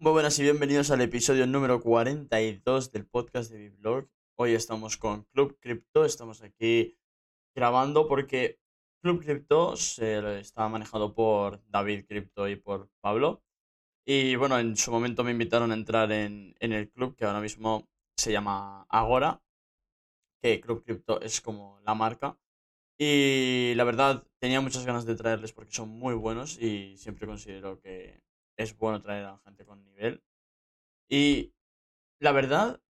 [0.00, 4.08] Muy buenas y bienvenidos al episodio número 42 del podcast de Biblog.
[4.36, 6.96] Hoy estamos con Club Crypto, estamos aquí
[7.52, 8.60] grabando porque
[9.02, 13.42] Club Crypto se está manejado por David Crypto y por Pablo.
[14.06, 17.40] Y bueno, en su momento me invitaron a entrar en, en el club que ahora
[17.40, 19.42] mismo se llama Agora,
[20.40, 22.38] que Club Crypto es como la marca.
[22.96, 27.80] Y la verdad, tenía muchas ganas de traerles porque son muy buenos y siempre considero
[27.80, 28.27] que
[28.58, 30.22] es bueno traer a gente con nivel.
[31.08, 31.54] Y
[32.20, 32.82] la verdad,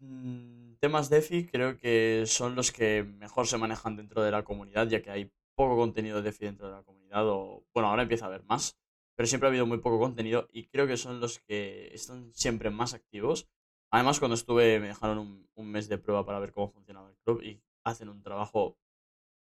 [0.00, 4.88] mm, temas DeFi creo que son los que mejor se manejan dentro de la comunidad,
[4.88, 7.28] ya que hay poco contenido de DeFi dentro de la comunidad.
[7.28, 8.76] O, bueno, ahora empieza a haber más,
[9.16, 12.70] pero siempre ha habido muy poco contenido y creo que son los que están siempre
[12.70, 13.48] más activos.
[13.90, 17.16] Además, cuando estuve me dejaron un, un mes de prueba para ver cómo funcionaba el
[17.18, 18.76] club y hacen un trabajo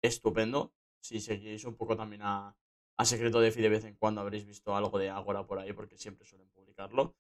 [0.02, 0.73] estupendo.
[1.01, 2.57] Si seguís un poco también a,
[2.99, 5.99] a Secreto DeFi de vez en cuando habréis visto algo de Agora por ahí porque
[5.99, 7.15] siempre suelen publicarlo.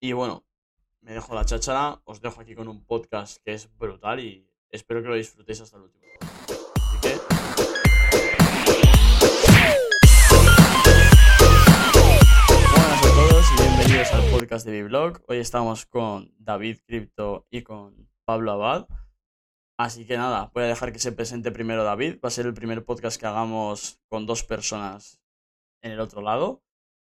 [0.00, 0.44] Y bueno,
[1.02, 5.02] me dejo la cháchara, os dejo aquí con un podcast que es brutal y espero
[5.02, 6.04] que lo disfrutéis hasta el último.
[6.20, 7.16] Así que...
[12.74, 15.20] Buenas a todos y bienvenidos al podcast de mi blog.
[15.28, 18.88] Hoy estamos con David Crypto y con Pablo Abad.
[19.80, 22.16] Así que nada, voy a dejar que se presente primero David.
[22.22, 25.22] Va a ser el primer podcast que hagamos con dos personas
[25.80, 26.62] en el otro lado.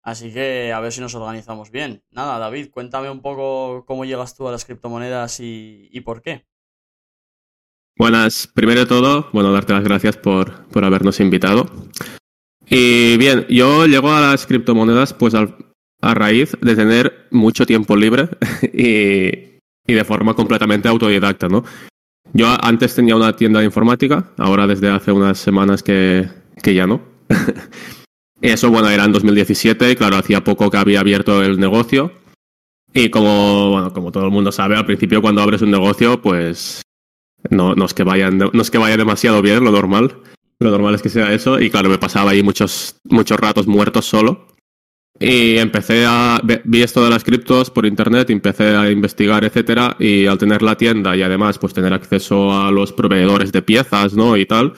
[0.01, 2.05] Así que a ver si nos organizamos bien.
[2.13, 6.47] Nada, David, cuéntame un poco cómo llegas tú a las criptomonedas y, por qué.
[7.99, 11.67] Buenas, primero de todo, bueno, darte las gracias por, por habernos invitado.
[12.71, 18.29] Y bien, yo llego a las criptomonedas pues a raíz de tener mucho tiempo libre
[18.73, 21.65] y, y de forma completamente autodidacta, ¿no?
[22.33, 26.29] Yo antes tenía una tienda de informática, ahora desde hace unas semanas que,
[26.63, 27.03] que ya no.
[28.41, 32.13] Eso, bueno, era en 2017, claro, hacía poco que había abierto el negocio.
[32.95, 36.83] Y como, bueno, como todo el mundo sabe, al principio cuando abres un negocio, pues
[37.51, 40.17] no, no, es que vayan, no es que vaya demasiado bien, lo normal.
[40.59, 41.61] Lo normal es que sea eso.
[41.61, 44.47] Y claro, me pasaba ahí muchos, muchos ratos muertos solo.
[45.23, 46.41] Y empecé a.
[46.65, 49.97] Vi esto de las criptos por internet, empecé a investigar, etcétera.
[49.99, 54.15] Y al tener la tienda y además, pues tener acceso a los proveedores de piezas,
[54.15, 54.37] ¿no?
[54.37, 54.75] Y tal,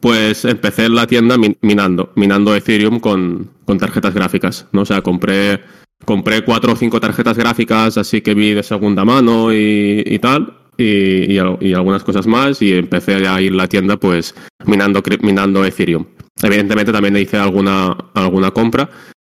[0.00, 4.82] pues empecé la tienda minando, minando Ethereum con, con tarjetas gráficas, ¿no?
[4.82, 5.60] O sea, compré,
[6.04, 10.54] compré cuatro o cinco tarjetas gráficas, así que vi de segunda mano y, y tal,
[10.76, 14.34] y, y, algunas cosas más, y empecé a ir la tienda, pues,
[14.66, 16.06] minando, minando Ethereum.
[16.40, 18.88] Evidentemente también hice alguna, alguna compra,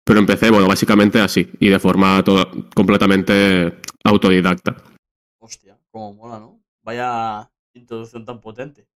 [0.08, 4.74] pero empecé, bueno, básicamente así, y de forma toda, completamente autodidacta.
[5.38, 6.62] Hostia, como mola, ¿no?
[6.82, 8.86] Vaya introducción tan potente.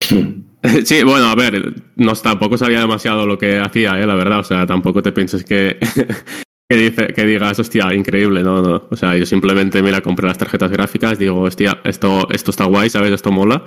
[0.84, 4.06] Sí, bueno, a ver, no, tampoco sabía demasiado lo que hacía, ¿eh?
[4.06, 4.40] la verdad.
[4.40, 5.78] O sea, tampoco te pienses que,
[6.68, 8.88] que, dice, que digas, hostia, increíble, no, no.
[8.90, 12.90] O sea, yo simplemente, mira, compré las tarjetas gráficas, digo, hostia, esto, esto está guay,
[12.90, 13.12] ¿sabes?
[13.12, 13.64] Esto mola.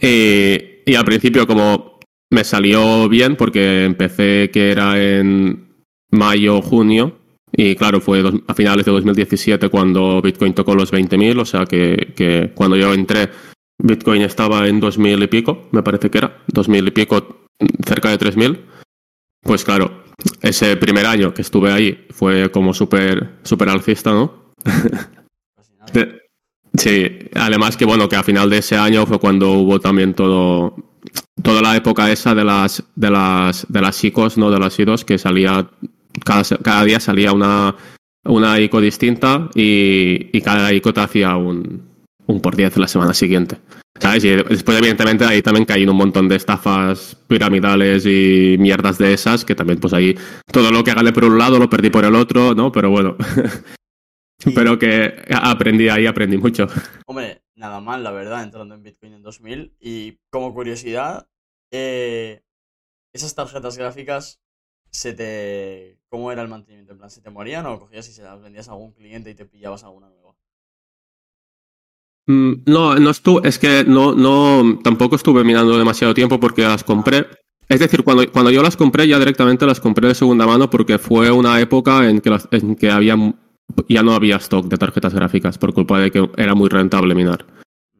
[0.00, 0.56] Y,
[0.86, 1.98] y al principio, como
[2.30, 5.65] me salió bien, porque empecé que era en
[6.10, 7.18] mayo, junio,
[7.52, 12.12] y claro, fue a finales de 2017 cuando Bitcoin tocó los 20.000, o sea que,
[12.14, 13.30] que cuando yo entré
[13.78, 17.46] Bitcoin estaba en 2.000 y pico, me parece que era, 2.000 y pico,
[17.84, 18.60] cerca de 3.000.
[19.42, 20.04] Pues claro,
[20.42, 24.54] ese primer año que estuve ahí fue como súper super alcista, ¿no?
[26.76, 30.74] sí, además que bueno, que a final de ese año fue cuando hubo también todo,
[31.42, 34.50] toda la época esa de las, de las, de las ICOs, ¿no?
[34.50, 35.70] De las IDOs, que salía,
[36.24, 37.74] cada, cada día salía una,
[38.24, 41.96] una ICO distinta y, y cada ICO te hacía un,
[42.26, 43.58] un por diez la semana siguiente.
[43.98, 44.24] ¿Sabes?
[44.24, 49.44] Y después, evidentemente, ahí también caen un montón de estafas piramidales y mierdas de esas,
[49.44, 50.14] que también, pues ahí,
[50.52, 52.70] todo lo que gané por un lado lo perdí por el otro, ¿no?
[52.70, 53.16] Pero bueno.
[54.54, 56.66] Pero que aprendí ahí, aprendí mucho.
[57.06, 59.74] Hombre, nada mal, la verdad, entrando en Bitcoin en 2000.
[59.80, 61.26] Y como curiosidad,
[61.72, 62.42] eh,
[63.14, 64.40] esas tarjetas gráficas,
[64.96, 66.92] se te ¿cómo era el mantenimiento?
[66.92, 69.34] En plan, ¿se te morían o cogías y se las vendías a algún cliente y
[69.34, 70.34] te pillabas alguna nueva?
[72.26, 76.82] Mm, no, no estuve, es que no, no, tampoco estuve mirando demasiado tiempo porque las
[76.82, 77.26] compré.
[77.68, 80.98] Es decir, cuando, cuando yo las compré, ya directamente las compré de segunda mano porque
[80.98, 83.16] fue una época en que, en que había,
[83.88, 87.44] ya no había stock de tarjetas gráficas por culpa de que era muy rentable minar.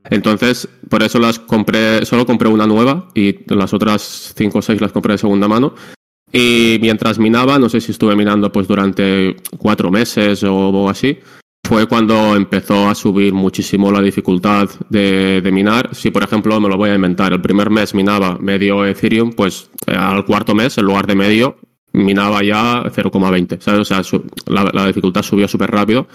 [0.08, 4.80] Entonces, por eso las compré, solo compré una nueva y las otras cinco o seis
[4.80, 5.74] las compré de segunda mano.
[6.32, 11.18] Y mientras minaba, no sé si estuve minando pues durante cuatro meses o así,
[11.66, 15.94] fue cuando empezó a subir muchísimo la dificultad de, minar.
[15.94, 19.70] Si, por ejemplo, me lo voy a inventar, el primer mes minaba medio Ethereum, pues
[19.86, 21.56] eh, al cuarto mes, en lugar de medio,
[21.92, 23.80] minaba ya 0,20, ¿sabes?
[23.80, 26.06] O sea, su- la, la dificultad subió súper rápido.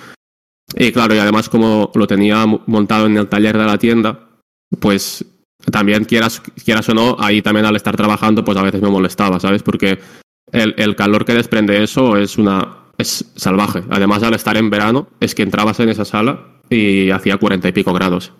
[0.76, 4.30] Y claro, y además como lo tenía mo- montado en el taller de la tienda,
[4.80, 5.26] pues
[5.72, 9.40] también quieras, quieras o no, ahí también al estar trabajando, pues a veces me molestaba,
[9.40, 9.64] ¿sabes?
[9.64, 10.00] Porque
[10.52, 13.84] el, el calor que desprende eso es una es salvaje.
[13.90, 17.72] Además, al estar en verano, es que entrabas en esa sala y hacía cuarenta y
[17.72, 18.34] pico grados.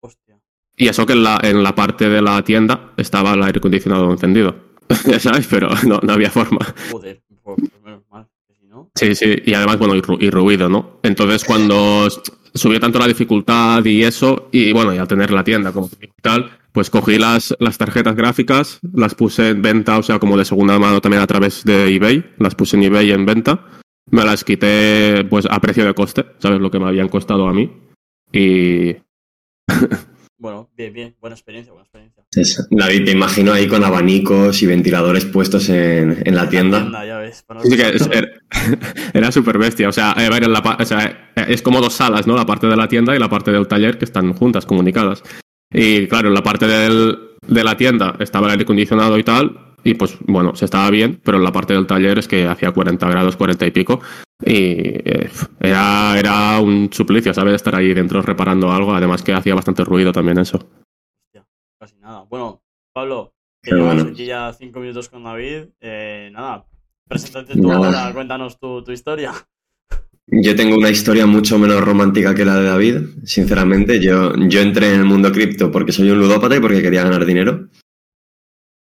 [0.00, 0.38] Hostia.
[0.76, 4.10] Y eso que en la, en la parte de la tienda estaba el aire acondicionado
[4.10, 4.54] encendido.
[5.06, 6.58] ya sabes, pero no, no había forma.
[6.90, 8.28] Joder, pues, menos mal.
[8.62, 8.90] no.
[8.94, 11.00] Sí, sí, y además, bueno, y, ru- y ruido, ¿no?
[11.02, 12.06] Entonces, cuando
[12.54, 15.88] subió tanto la dificultad y eso, y bueno, y al tener la tienda como
[16.22, 20.44] tal, pues cogí las, las tarjetas gráficas, las puse en venta, o sea, como de
[20.44, 23.66] segunda mano también a través de eBay, las puse en eBay en venta,
[24.10, 26.60] me las quité pues a precio de coste, ¿sabes?
[26.60, 27.70] Lo que me habían costado a mí.
[28.32, 28.96] Y
[30.40, 31.14] Bueno, bien, bien.
[31.20, 32.24] Buena experiencia, buena experiencia.
[32.34, 37.04] Es- David, te imagino ahí con abanicos y ventiladores puestos en, en la tienda.
[37.06, 37.42] ya ves.
[37.46, 38.30] para no Sí, que escucharlo.
[38.50, 39.88] era, era súper bestia.
[39.88, 42.36] O sea, a ver, en la o sea, es como dos salas, ¿no?
[42.36, 45.22] La parte de la tienda y la parte del taller que están juntas, comunicadas.
[45.72, 49.74] Y claro, en la parte del- de la tienda estaba el aire acondicionado y tal.
[49.82, 52.70] Y pues bueno, se estaba bien, pero en la parte del taller es que hacía
[52.72, 54.00] 40 grados, 40 y pico.
[54.44, 57.54] Y eh, era, era un suplicio, ¿sabes?
[57.54, 58.92] Estar ahí dentro reparando algo.
[58.94, 60.58] Además que hacía bastante ruido también eso.
[60.58, 61.46] Hostia,
[61.78, 62.24] casi nada.
[62.28, 63.32] Bueno, Pablo,
[63.62, 64.02] que bueno.
[64.10, 65.68] aquí ya cinco minutos con David.
[65.80, 66.66] Eh, nada,
[67.08, 67.86] preséntate tú Nada.
[67.86, 69.32] ahora, cuéntanos tu, tu historia.
[70.32, 74.00] Yo tengo una historia mucho menos romántica que la de David, sinceramente.
[74.00, 77.24] Yo, yo entré en el mundo cripto porque soy un ludópata y porque quería ganar
[77.26, 77.68] dinero.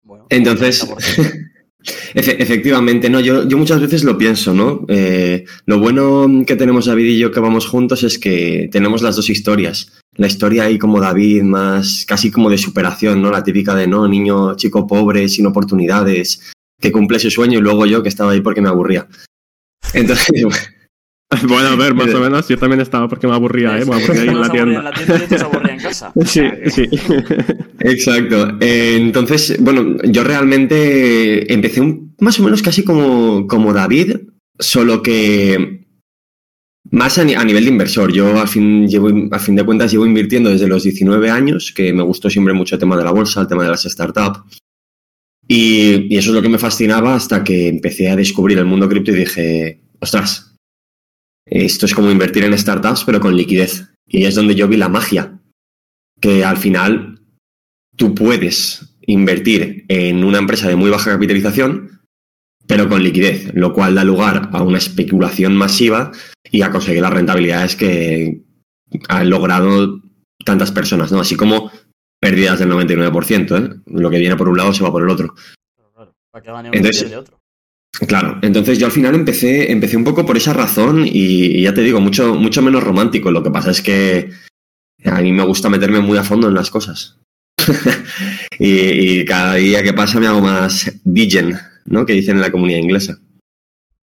[0.04, 1.50] Bueno, Entonces, 30%.
[2.16, 4.86] efe- efectivamente, no, yo, yo muchas veces lo pienso, ¿no?
[4.88, 9.18] Eh, lo bueno que tenemos David y yo que vamos juntos es que tenemos las
[9.18, 9.92] dos historias.
[10.16, 13.32] La historia ahí como David, más casi como de superación, ¿no?
[13.32, 17.86] La típica de, no, niño, chico pobre, sin oportunidades, que cumple su sueño y luego
[17.86, 19.08] yo que estaba ahí porque me aburría.
[19.94, 20.28] Entonces,
[21.48, 23.86] Bueno, a ver, más o menos, yo también estaba porque me aburría, ¿eh?
[23.86, 24.82] Me aburría ahí en la en tienda.
[24.84, 26.14] la tienda y otro se aburría en casa.
[26.26, 26.90] Sí, sí.
[27.80, 28.58] Exacto.
[28.60, 34.18] Eh, entonces, bueno, yo realmente empecé un- más o menos casi como, como David,
[34.60, 35.82] solo que
[36.92, 38.12] más a, ni- a nivel de inversor.
[38.12, 41.94] Yo a fin, llevo, a fin de cuentas llevo invirtiendo desde los 19 años, que
[41.94, 44.60] me gustó siempre mucho el tema de la bolsa, el tema de las startups.
[45.48, 48.88] Y, y eso es lo que me fascinaba hasta que empecé a descubrir el mundo
[48.88, 50.53] cripto y dije, ostras,
[51.46, 53.90] esto es como invertir en startups pero con liquidez.
[54.06, 55.40] Y es donde yo vi la magia,
[56.20, 57.22] que al final
[57.96, 62.02] tú puedes invertir en una empresa de muy baja capitalización,
[62.68, 66.12] pero con liquidez, lo cual da lugar a una especulación masiva
[66.52, 68.42] y a conseguir las rentabilidades que
[69.10, 70.02] han logrado
[70.46, 71.20] tantas personas, ¿no?
[71.20, 71.72] Así como
[72.22, 73.82] pérdidas del 99%, ¿eh?
[73.88, 75.34] Lo que viene por un lado se va por el otro.
[75.94, 77.40] Claro, claro, Entonces- otro.
[78.08, 81.12] Claro, entonces yo al final empecé, empecé un poco por esa razón y,
[81.58, 83.32] y ya te digo, mucho, mucho menos romántico.
[83.32, 84.30] Lo que pasa es que
[85.06, 87.20] a mí me gusta meterme muy a fondo en las cosas.
[88.60, 91.56] y, y cada día que pasa me hago más digen,
[91.86, 92.06] ¿no?
[92.06, 93.18] Que dicen en la comunidad inglesa.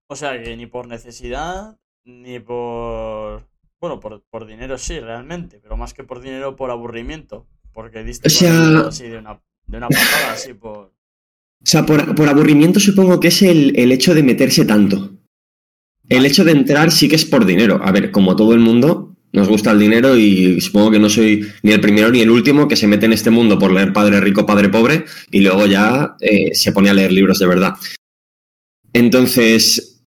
[0.07, 3.47] O sea que ni por necesidad, ni por.
[3.79, 7.47] Bueno, por, por dinero sí, realmente, pero más que por dinero, por aburrimiento.
[7.73, 10.93] Porque diste O sea- así de una, de una patada, así por.
[11.63, 15.11] O sea, por, por aburrimiento supongo que es el, el hecho de meterse tanto.
[16.09, 17.79] El hecho de entrar sí que es por dinero.
[17.83, 21.47] A ver, como todo el mundo, nos gusta el dinero y supongo que no soy
[21.63, 24.19] ni el primero ni el último que se mete en este mundo por leer Padre
[24.19, 27.75] Rico, Padre Pobre y luego ya eh, se pone a leer libros de verdad.
[28.91, 30.03] Entonces,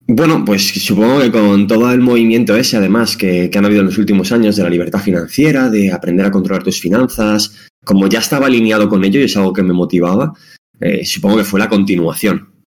[0.00, 3.86] bueno, pues supongo que con todo el movimiento ese, además, que, que han habido en
[3.86, 8.18] los últimos años de la libertad financiera, de aprender a controlar tus finanzas, como ya
[8.18, 10.32] estaba alineado con ello y es algo que me motivaba,
[10.80, 12.64] eh, supongo que fue la continuación.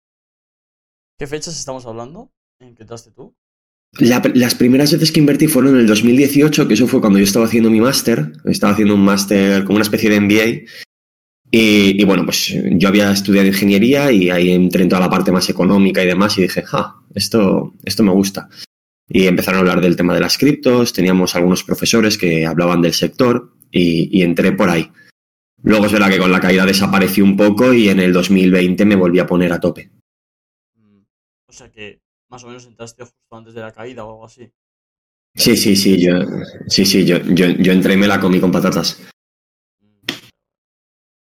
[1.18, 2.30] ¿Qué fechas estamos hablando?
[2.60, 3.34] ¿En qué entraste tú?
[3.98, 7.24] La- las primeras veces que invertí fueron en el 2018, que eso fue cuando yo
[7.24, 8.32] estaba haciendo mi máster.
[8.46, 10.70] Estaba haciendo un máster como una especie de MBA.
[11.54, 15.32] Y, y bueno, pues yo había estudiado ingeniería y ahí entré en toda la parte
[15.32, 18.48] más económica y demás y dije, ah, esto, esto me gusta.
[19.06, 22.94] Y empezaron a hablar del tema de las criptos, teníamos algunos profesores que hablaban del
[22.94, 24.90] sector y, y entré por ahí.
[25.62, 28.96] Luego es verdad que con la caída desaparecí un poco y en el 2020 me
[28.96, 29.90] volví a poner a tope.
[30.74, 31.02] Mm,
[31.46, 34.50] O sea que más o menos entraste justo antes de la caída o algo así.
[35.34, 36.14] Sí, sí, sí, yo,
[36.66, 39.00] sí, sí, yo, yo, yo entré y me la comí con patatas.
[39.80, 40.12] Mm.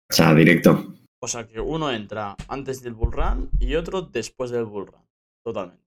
[0.09, 0.93] O sea, directo.
[1.19, 5.01] O sea que uno entra antes del bull run y otro después del bull run.
[5.43, 5.83] Totalmente.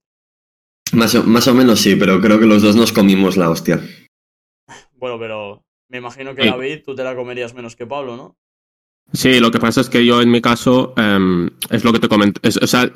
[0.93, 3.79] Más o, más o menos sí, pero creo que los dos nos comimos la hostia.
[4.93, 6.45] Bueno, pero me imagino que.
[6.45, 8.37] David tú te la comerías menos que Pablo, ¿no?
[9.13, 12.07] Sí, lo que pasa es que yo en mi caso, em, es lo que te
[12.07, 12.91] comento, o sea,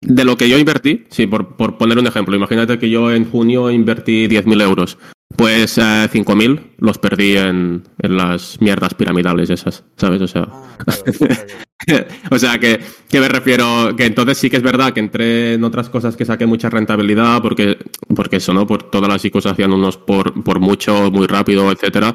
[0.00, 3.30] de lo que yo invertí, sí, por, por poner un ejemplo, imagínate que yo en
[3.30, 4.98] junio invertí 10.000 euros,
[5.36, 10.20] pues eh, 5.000 los perdí en, en, las mierdas piramidales esas, ¿sabes?
[10.20, 10.46] O sea,
[12.30, 15.64] o sea que, que, me refiero, que entonces sí que es verdad que entré en
[15.64, 17.78] otras cosas que saqué mucha rentabilidad, porque,
[18.14, 18.66] porque eso, ¿no?
[18.66, 22.14] Por todas las ICOs hacían unos por, por mucho, muy rápido, etcétera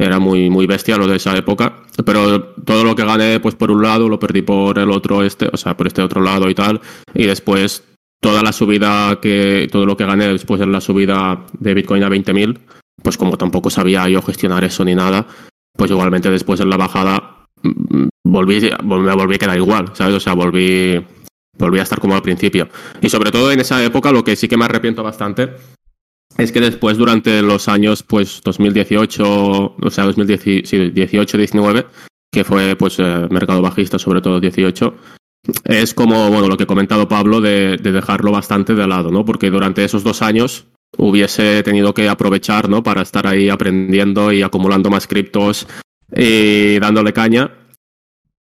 [0.00, 1.82] era muy, muy bestia lo de esa época.
[2.04, 5.48] Pero todo lo que gané, pues por un lado, lo perdí por el otro, este,
[5.52, 6.80] o sea, por este otro lado y tal.
[7.14, 7.84] Y después,
[8.18, 12.08] toda la subida que, todo lo que gané después de la subida de Bitcoin a
[12.08, 12.58] 20.000,
[13.02, 15.26] pues como tampoco sabía yo gestionar eso ni nada,
[15.76, 20.14] pues igualmente después en la bajada mm, volví, me volví a quedar igual, ¿sabes?
[20.14, 20.98] O sea, volví,
[21.58, 22.68] volví a estar como al principio.
[23.02, 25.50] Y sobre todo en esa época, lo que sí que me arrepiento bastante
[26.40, 31.86] es que después, durante los años, pues 2018, o sea, 2018, 19,
[32.32, 34.94] que fue pues eh, mercado bajista, sobre todo 18,
[35.64, 39.24] es como, bueno, lo que ha comentado Pablo de, dejarlo bastante de lado, ¿no?
[39.24, 40.66] Porque durante esos dos años
[40.96, 42.82] hubiese tenido que aprovechar, ¿no?
[42.82, 45.66] Para estar ahí aprendiendo y acumulando más criptos
[46.14, 47.54] y dándole caña.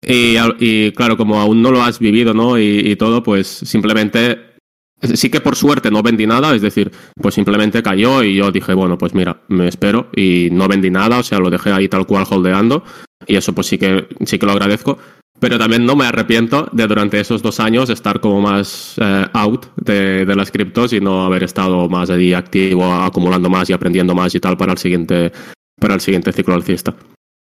[0.02, 2.58] Y, claro, como aún no lo has vivido, ¿no?
[2.58, 4.55] y todo, pues simplemente
[5.02, 8.72] Sí que por suerte no vendí nada, es decir, pues simplemente cayó y yo dije,
[8.72, 12.06] bueno, pues mira, me espero y no vendí nada, o sea, lo dejé ahí tal
[12.06, 12.82] cual holdeando
[13.26, 14.98] y eso pues sí que, sí que lo agradezco.
[15.38, 19.66] Pero también no me arrepiento de durante esos dos años estar como más eh, out
[19.76, 24.34] de, las criptos y no haber estado más allí activo, acumulando más y aprendiendo más
[24.34, 25.30] y tal para el siguiente,
[25.78, 26.96] para el siguiente ciclo alcista.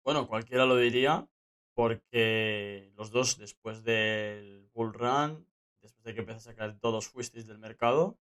[0.06, 1.26] Bueno, cualquiera lo diría
[1.76, 5.46] porque los dos después del bull run
[6.04, 8.18] de que empecé a sacar todos fuisteis del mercado,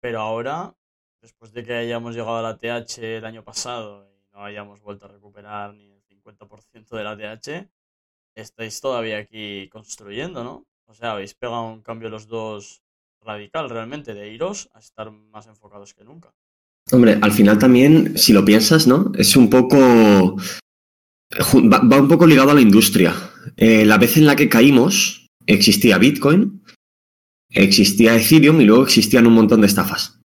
[0.00, 0.74] pero ahora,
[1.20, 5.06] después de que hayamos llegado a la TH el año pasado y no hayamos vuelto
[5.06, 7.68] a recuperar ni el 50% de la TH,
[8.34, 10.66] estáis todavía aquí construyendo, ¿no?
[10.86, 12.82] O sea, habéis pegado un cambio los dos
[13.22, 16.34] radical realmente, de iros a estar más enfocados que nunca.
[16.92, 19.10] Hombre, al final también, si lo piensas, ¿no?
[19.16, 20.36] Es un poco...
[21.36, 23.14] Va, un poco ligado a la industria.
[23.56, 26.62] Eh, la vez en la que caímos, existía Bitcoin,
[27.54, 30.20] existía Ethereum y luego existían un montón de estafas.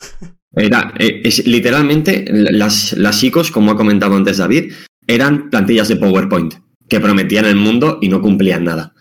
[0.56, 4.72] Era, eh, es, literalmente, las, las ICOs, como ha comentado antes David,
[5.06, 6.54] eran plantillas de PowerPoint
[6.88, 8.94] que prometían el mundo y no cumplían nada.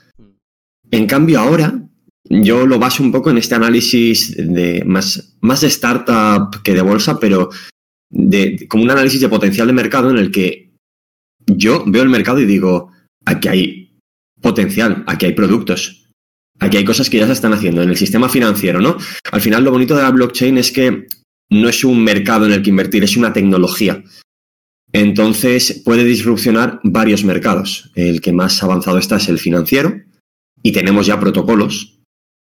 [0.90, 1.84] En cambio, ahora
[2.30, 6.82] yo lo baso un poco en este análisis de más, más de startup que de
[6.82, 7.50] bolsa, pero
[8.10, 10.74] de, como un análisis de potencial de mercado en el que
[11.46, 12.92] yo veo el mercado y digo,
[13.26, 14.00] aquí hay
[14.42, 16.03] potencial, aquí hay productos,
[16.60, 18.98] Aquí hay cosas que ya se están haciendo en el sistema financiero, ¿no?
[19.32, 21.08] Al final lo bonito de la blockchain es que
[21.50, 24.04] no es un mercado en el que invertir, es una tecnología.
[24.92, 27.92] Entonces puede disrupcionar varios mercados.
[27.96, 29.96] El que más avanzado está es el financiero
[30.62, 32.00] y tenemos ya protocolos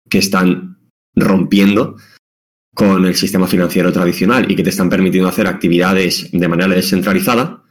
[0.09, 0.79] que están
[1.15, 1.97] rompiendo
[2.75, 7.63] con el sistema financiero tradicional y que te están permitiendo hacer actividades de manera descentralizada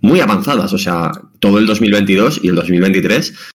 [0.00, 0.72] muy avanzadas.
[0.72, 1.10] O sea,
[1.40, 3.51] todo el 2022 y el 2023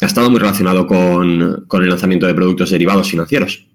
[0.00, 3.68] ha estado muy relacionado con, el lanzamiento de productos derivados financieros,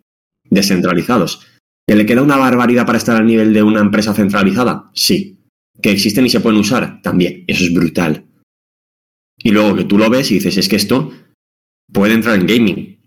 [0.50, 1.46] descentralizados.
[1.88, 4.90] ¿Que le queda una barbaridad para estar al nivel de una empresa centralizada?
[4.94, 5.40] Sí.
[5.82, 7.02] ¿Que existen y se pueden usar?
[7.02, 7.46] También.
[7.48, 8.26] Eso es brutal.
[9.38, 11.12] Y luego que tú lo ves y dices, es que esto
[11.94, 13.00] puede entrar en gaming,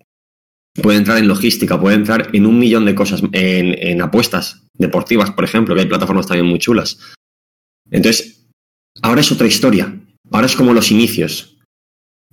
[0.81, 5.33] puede entrar en logística, puede entrar en un millón de cosas, en, en apuestas deportivas,
[5.33, 6.99] por ejemplo, que hay plataformas también muy chulas.
[7.91, 8.49] Entonces,
[9.03, 10.01] ahora es otra historia.
[10.31, 11.60] Ahora es como los inicios.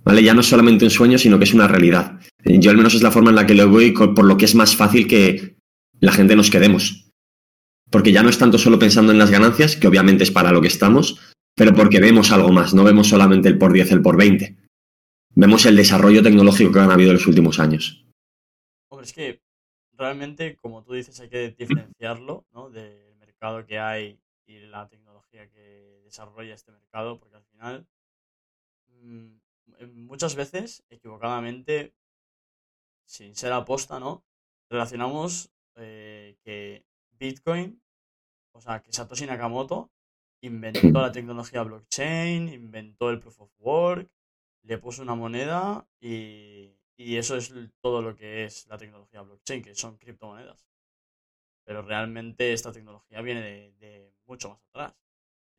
[0.08, 0.22] ¿Vale?
[0.22, 2.18] Ya no es solamente un sueño, sino que es una realidad.
[2.42, 4.46] Yo al menos es la forma en la que lo veo y por lo que
[4.46, 5.58] es más fácil que
[6.00, 7.12] la gente nos quedemos.
[7.90, 10.62] Porque ya no es tanto solo pensando en las ganancias, que obviamente es para lo
[10.62, 11.20] que estamos,
[11.54, 14.56] pero porque vemos algo más, no vemos solamente el por 10, el por 20.
[15.34, 18.06] Vemos el desarrollo tecnológico que han habido en los últimos años.
[18.88, 19.42] Hombre, es que
[19.92, 22.70] realmente, como tú dices, hay que diferenciarlo ¿no?
[22.70, 27.86] del mercado que hay y la tecnología que desarrolla este mercado, porque al final
[29.02, 29.36] mm,
[29.86, 31.94] muchas veces, equivocadamente,
[33.04, 34.24] sin ser aposta, ¿no?
[34.68, 37.82] Relacionamos eh, que Bitcoin,
[38.52, 39.90] o sea, que Satoshi Nakamoto
[40.42, 44.10] inventó la tecnología blockchain, inventó el proof of work,
[44.62, 49.74] le puso una moneda y, eso es todo lo que es la tecnología blockchain, que
[49.74, 50.66] son criptomonedas.
[51.64, 54.94] Pero realmente esta tecnología viene de, mucho más atrás.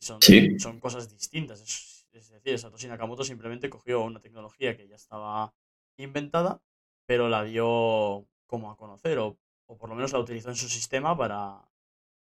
[0.02, 0.20] Son,
[0.60, 1.62] son cosas distintas.
[1.62, 5.54] Es decir, Satoshi Nakamoto simplemente cogió una tecnología que ya estaba
[5.98, 6.62] inventada,
[7.06, 11.18] pero la dio como a conocer, o, por lo menos la utilizó en su sistema
[11.18, 11.70] para,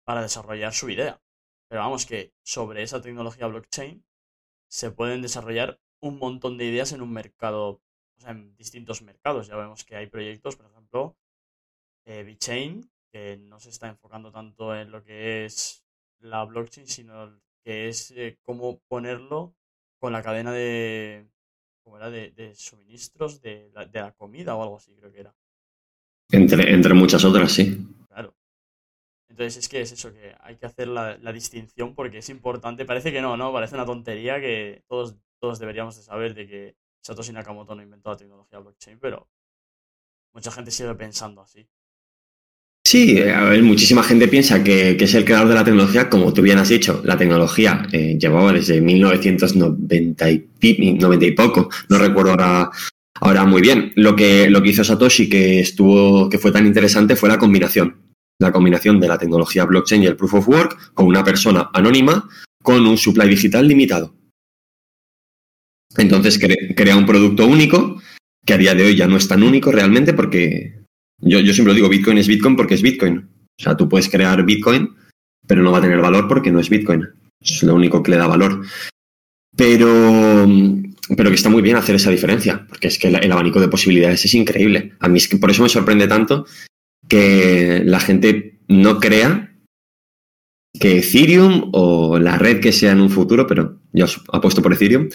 [0.04, 1.22] para desarrollar su idea.
[1.68, 4.06] Pero vamos que sobre esa tecnología blockchain
[4.68, 7.82] se pueden desarrollar un montón de ideas en un mercado,
[8.18, 9.48] o sea, en distintos mercados.
[9.48, 11.18] Ya vemos que hay proyectos, por ejemplo,
[12.06, 15.86] eh, VeChain, que no se está enfocando tanto en lo que es
[16.20, 19.56] la blockchain, sino que es eh, cómo ponerlo
[20.04, 21.30] con la cadena de,
[21.82, 22.10] ¿cómo era?
[22.10, 25.34] de, suministros de la, de la comida o algo así, creo que era.
[26.30, 27.88] Entre, entre muchas otras, sí.
[28.10, 28.36] Claro.
[29.30, 32.84] Entonces es que es eso, que hay que hacer la, la, distinción porque es importante.
[32.84, 33.54] Parece que no, ¿no?
[33.54, 38.10] Parece una tontería que todos, todos deberíamos de saber de que Satoshi Nakamoto no inventó
[38.10, 39.30] la tecnología blockchain, pero
[40.34, 41.66] mucha gente sigue pensando así.
[42.94, 46.44] Sí, a ver, muchísima gente piensa que, es el creador de la tecnología, como tú
[46.44, 50.48] bien has dicho, la tecnología eh, llevaba desde 1990 y,
[51.00, 52.70] 90 y poco, no recuerdo ahora,
[53.16, 53.94] ahora muy bien.
[53.96, 57.98] Lo que, lo que hizo Satoshi que estuvo, que fue tan interesante fue la combinación,
[58.38, 62.30] la combinación de la tecnología blockchain y el proof of work con una persona anónima
[62.62, 64.14] con un supply digital limitado.
[65.98, 66.40] Entonces
[66.76, 68.00] crea un producto único,
[68.46, 70.83] que a día de hoy ya no es tan único realmente porque
[71.24, 73.18] yo, yo siempre digo, Bitcoin es Bitcoin porque es Bitcoin.
[73.60, 74.90] O sea, tú puedes crear Bitcoin,
[75.48, 77.08] pero no va a tener valor porque no es Bitcoin.
[77.40, 78.66] Es lo único que le da valor.
[79.56, 80.48] Pero,
[81.16, 84.26] pero que está muy bien hacer esa diferencia, porque es que el, abanico de posibilidades
[84.26, 84.94] es increíble.
[85.00, 86.46] A mí es que por eso me sorprende tanto
[87.08, 89.56] que la gente no crea
[90.80, 95.10] que Ethereum o la red que sea en un futuro, pero yo apuesto por Ethereum,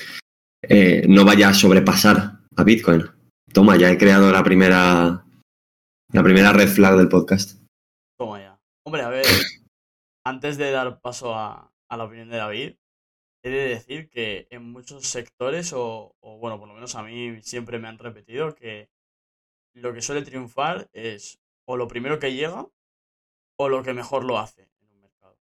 [0.62, 3.04] eh, no vaya a sobrepasar a Bitcoin.
[3.52, 5.24] Toma, ya he creado la primera
[6.10, 7.60] la primera red flag del podcast.
[8.16, 8.60] Toma ya.
[8.84, 9.26] Hombre, a ver,
[10.24, 12.76] antes de dar paso a, la opinión de David,
[13.42, 17.78] he de decir que en muchos sectores, o, bueno, por lo menos a mí siempre
[17.78, 18.88] me han repetido que
[19.74, 22.66] lo que suele triunfar es o lo primero que llega
[23.58, 25.38] o lo que mejor lo hace en un mercado.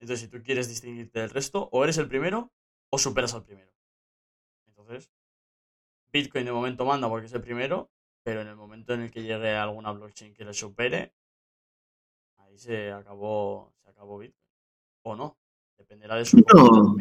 [0.00, 2.52] Entonces, si tú quieres distinguirte del resto, o eres el primero
[2.90, 3.72] o superas al primero.
[4.66, 5.12] Entonces,
[6.12, 7.93] Bitcoin de momento manda porque es el primero
[8.24, 11.12] pero en el momento en el que llegue alguna blockchain que le supere,
[12.38, 14.42] ahí se acabó, se acabó Bitcoin.
[15.02, 15.36] O no,
[15.76, 16.96] dependerá de su no.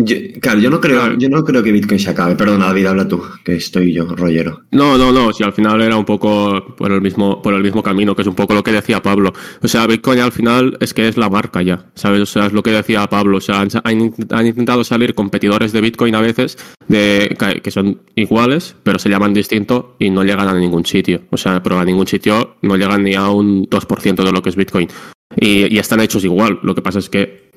[0.00, 2.36] Yo, claro, yo no creo, yo no creo que Bitcoin se acabe.
[2.36, 4.62] Perdona, David, habla tú, que estoy yo, rollero.
[4.70, 5.32] No, no, no.
[5.32, 8.28] Si al final era un poco por el mismo, por el mismo camino, que es
[8.28, 9.32] un poco lo que decía Pablo.
[9.60, 12.20] O sea, Bitcoin al final es que es la marca ya, ¿sabes?
[12.20, 13.38] O sea, es lo que decía Pablo.
[13.38, 14.00] O sea, han,
[14.46, 16.56] intentado salir competidores de Bitcoin a veces
[16.86, 21.22] de, que son iguales, pero se llaman distinto y no llegan a ningún sitio.
[21.30, 24.50] O sea, pero a ningún sitio no llegan ni a un 2% de lo que
[24.50, 24.88] es Bitcoin.
[25.36, 26.58] Y, y, están hechos igual.
[26.62, 27.50] Lo que pasa es que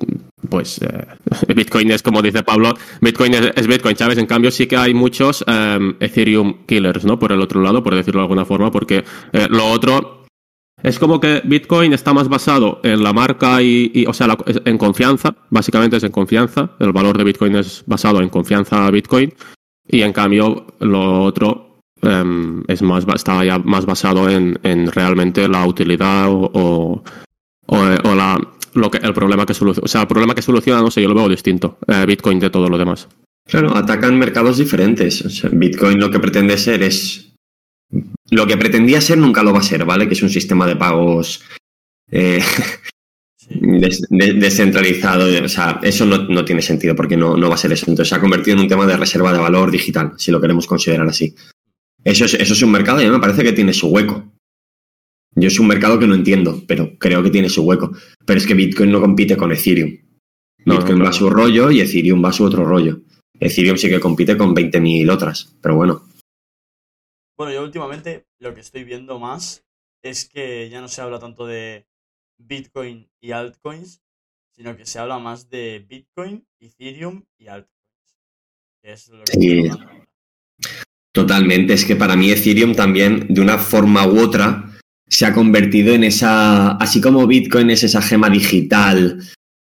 [0.49, 1.07] pues eh,
[1.55, 4.17] Bitcoin es como dice Pablo, Bitcoin es, Bitcoin, ¿sabes?
[4.17, 7.19] En cambio sí que hay muchos em, Ethereum killers, ¿no?
[7.19, 9.03] Por el otro lado, por decirlo de alguna forma, porque
[9.33, 10.25] eh, lo otro
[10.83, 15.35] es como que Bitcoin está más basado en la marca y, o sea, en confianza,
[15.49, 19.31] básicamente es en confianza, el valor de Bitcoin es basado en confianza a Bitcoin
[19.87, 24.57] y en cambio lo otro em, es más, está ya más basado en,
[24.91, 27.03] realmente la utilidad o, o
[27.71, 28.39] la
[28.73, 29.85] lo que, el problema que soluciona.
[29.85, 31.77] O sea, el problema que soluciona, no sé, yo lo veo distinto.
[31.87, 33.07] Eh, Bitcoin de todo lo demás.
[33.45, 35.21] Claro, atacan mercados diferentes.
[35.25, 37.33] O sea, Bitcoin lo que pretende ser es.
[38.29, 40.07] Lo que pretendía ser nunca lo va a ser, ¿vale?
[40.07, 41.43] Que es un sistema de pagos
[42.09, 42.41] eh,
[43.49, 45.27] descentralizado.
[45.43, 47.87] O sea, eso no, tiene sentido porque no, no, va a ser eso.
[47.89, 50.67] Entonces se ha convertido en un tema de reserva de valor digital, si lo queremos
[50.67, 51.35] considerar así.
[52.03, 54.30] Eso es, eso es un mercado y a mí me parece que tiene su hueco.
[55.35, 57.91] Yo es un mercado que no entiendo, pero creo que tiene su hueco.
[58.25, 59.97] Pero es que Bitcoin no compite con Ethereum.
[60.65, 63.01] Bitcoin va a su rollo y Ethereum va a su otro rollo.
[63.39, 66.07] Ethereum sí que compite con 20.000 otras, pero bueno.
[67.37, 69.65] Bueno, yo últimamente lo que estoy viendo más
[70.03, 71.87] es que ya no se habla tanto de
[72.37, 74.01] Bitcoin y altcoins,
[74.51, 78.17] sino que se habla más de Bitcoin, Ethereum y altcoins.
[78.83, 79.69] es lo que sí.
[81.13, 84.70] Totalmente, es que para mí Ethereum también, de una forma u otra,
[85.11, 89.21] se ha convertido en esa, así como Bitcoin es esa gema digital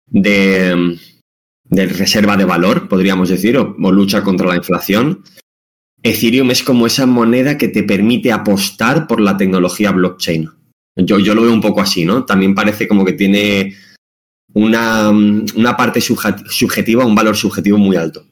[0.07, 0.97] de,
[1.69, 5.23] reserva de valor, podríamos decir, o, lucha contra la inflación,
[6.01, 10.49] Ethereum es como esa moneda que te permite apostar por la tecnología blockchain.
[10.95, 12.25] Yo, yo lo veo un poco así, ¿no?
[12.25, 13.75] También parece como que tiene
[14.53, 18.25] una, una parte subjetiva, un valor subjetivo muy alto.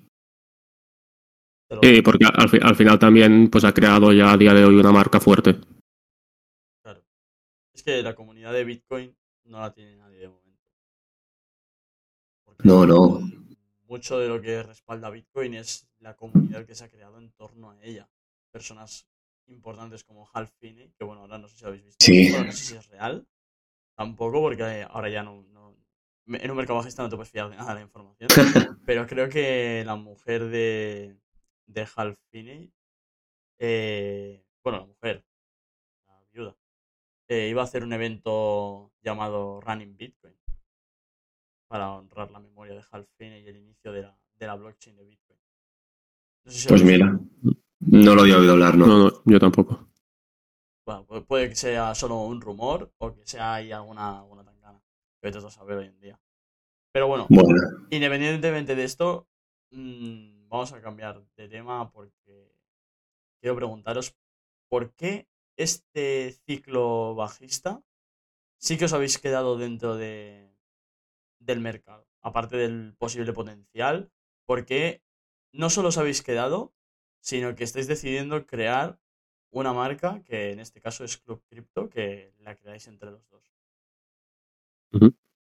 [1.84, 4.92] Sí, porque al, al, final también pues, ha creado ya a día de hoy una
[4.92, 5.56] marca fuerte
[7.86, 10.62] que la comunidad de Bitcoin no la tiene nadie de momento.
[12.64, 13.20] no, no.
[13.88, 17.70] Mucho de lo que respalda Bitcoin es la comunidad que se ha creado en torno
[17.70, 18.10] a ella.
[18.52, 19.08] Personas
[19.48, 22.04] importantes como Hal Finney, que bueno, ahora no sé si habéis visto.
[22.04, 22.32] Sí.
[22.32, 23.28] no sé si es real.
[23.96, 25.46] Tampoco, porque ahora ya no,
[26.28, 28.30] en un mercado bajista no te puedes fiar de nada de la información.
[28.86, 31.18] pero creo que la mujer de,
[31.68, 32.74] de Hal Finney,
[33.60, 35.24] eh, bueno, la mujer,
[37.28, 40.36] eh, iba a hacer un evento llamado Running Bitcoin
[41.68, 44.96] para honrar la memoria de Hal Finney y el inicio de la, de la blockchain
[44.96, 45.40] de Bitcoin.
[46.46, 47.20] No sé si Pues lo- mira,
[47.80, 48.86] no lo había oído hablar, ¿no?
[48.88, 49.88] No, no, yo tampoco.
[50.86, 54.80] Bueno, pu- puede que sea solo un rumor o que sea ahí alguna, alguna tangana.
[55.20, 56.20] Que vete a saber hoy en día.
[56.94, 57.50] Pero bueno, Bueno,
[57.90, 59.28] independientemente de esto,
[59.72, 62.54] mm, vamos a cambiar de tema porque
[63.42, 64.16] quiero preguntaros
[64.70, 65.28] por qué
[65.58, 67.84] este ciclo bajista
[68.58, 70.56] sí que os habéis quedado dentro de,
[71.40, 74.12] del mercado, aparte del posible potencial,
[74.46, 75.04] porque
[75.52, 76.74] no solo os habéis quedado,
[77.22, 79.00] sino que estáis decidiendo crear
[79.52, 83.44] una marca que en este caso es Club Crypto, que la creáis entre los dos.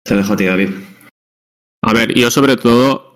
[0.03, 0.69] te dejo a ti, David.
[1.83, 3.10] A ver, yo sobre todo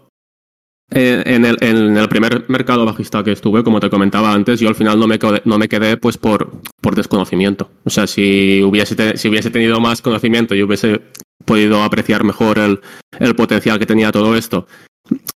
[0.92, 4.70] eh, en, el, en el primer mercado bajista que estuve, como te comentaba antes, yo
[4.70, 6.62] al final no me quedé, no me quedé pues por,
[6.96, 7.72] desconocimiento.
[7.84, 11.02] O sea, si hubiese, te- si hubiese tenido más conocimiento y hubiese
[11.44, 12.80] podido apreciar mejor el,
[13.20, 14.68] el potencial que tenía todo esto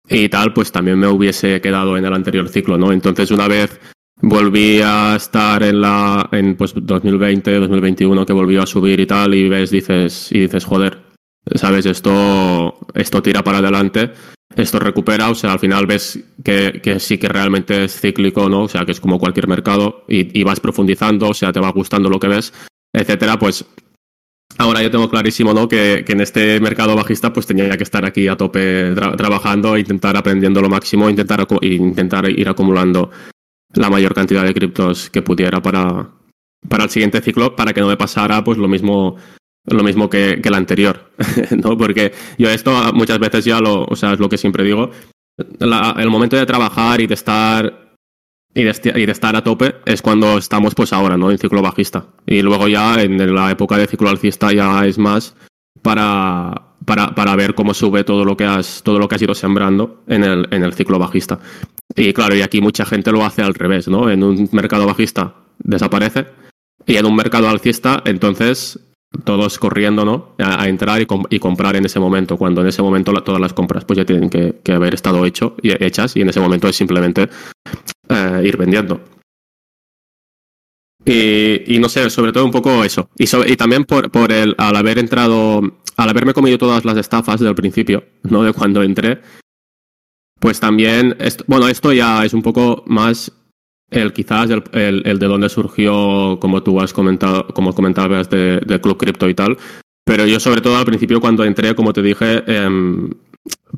[0.10, 2.92] y tal, pues también me hubiese quedado en el anterior ciclo, ¿no?
[2.92, 3.80] Entonces una vez
[4.22, 9.34] volví a estar en la en pues 2020, 2021 que volvió a subir y tal
[9.34, 11.00] y ves dices y dices, joder,
[11.56, 14.12] sabes, esto esto tira para adelante,
[14.56, 18.64] esto recupera, o sea, al final ves que, sí que realmente es cíclico, ¿no?
[18.64, 22.10] O sea, que es como cualquier mercado y, vas profundizando, o sea, te va gustando
[22.10, 22.54] lo que ves,
[22.94, 23.66] etcétera, pues
[24.58, 25.68] Ahora yo tengo clarísimo, ¿no?
[25.68, 30.16] Que, en este mercado bajista pues tenía que estar aquí a tope tra- trabajando, intentar
[30.16, 33.12] aprendiendo lo máximo, intentar, intentar ir acumulando
[33.74, 36.10] la mayor cantidad de criptos que pudiera para,
[36.70, 39.18] para el siguiente ciclo, para que no me pasara pues lo mismo
[39.68, 41.12] lo mismo que, que el anterior,
[41.64, 41.78] ¿no?
[41.78, 44.92] Porque yo esto muchas veces ya lo, o sea, es lo que siempre digo,
[45.60, 47.82] la- el momento de trabajar y de estar
[48.54, 51.30] y de, y de estar a tope es cuando estamos pues ahora, ¿no?
[51.30, 52.06] En ciclo bajista.
[52.26, 55.36] Y luego ya en la época de ciclo alcista ya es más
[55.82, 59.36] para, para, para ver cómo sube todo lo que has, todo lo que has ido
[59.36, 61.40] sembrando en el, en el ciclo bajista.
[61.96, 64.10] Y claro, y aquí mucha gente lo hace al revés, ¿no?
[64.10, 66.28] En un mercado bajista desaparece
[66.86, 68.80] y en un mercado alcista, entonces
[69.24, 70.36] todos corriendo, ¿no?
[70.38, 73.54] A, entrar y, com- y comprar en ese momento, cuando en ese momento todas las
[73.54, 76.76] compras pues ya tienen que, haber estado hecho y hechas y en ese momento es
[76.76, 77.30] simplemente
[78.10, 79.02] eh, ir vendiendo.
[81.08, 83.10] Y, no sé, sobre todo un poco eso.
[83.16, 85.62] Y, también por, el, al haber entrado,
[85.98, 88.42] al haberme comido todas las estafas del principio, ¿no?
[88.42, 89.22] De cuando entré,
[90.40, 93.32] pues también, bueno, esto ya es un poco más
[93.90, 94.64] el quizás el,
[95.06, 99.34] el, de donde surgió, como tú has comentado, como comentabas, de, de Club Crypto y
[99.34, 99.58] tal.
[100.06, 103.10] Pero yo sobre todo al principio cuando entré, como te dije, em,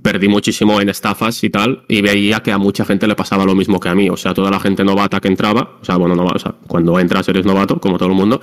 [0.02, 3.56] perdí muchísimo en estafas y tal, y veía que a mucha gente le pasaba lo
[3.56, 4.10] mismo que a mí.
[4.10, 7.00] O sea, toda la gente novata que entraba, o sea, bueno, no, o sea, cuando
[7.00, 8.42] entras eres novato, como todo el mundo,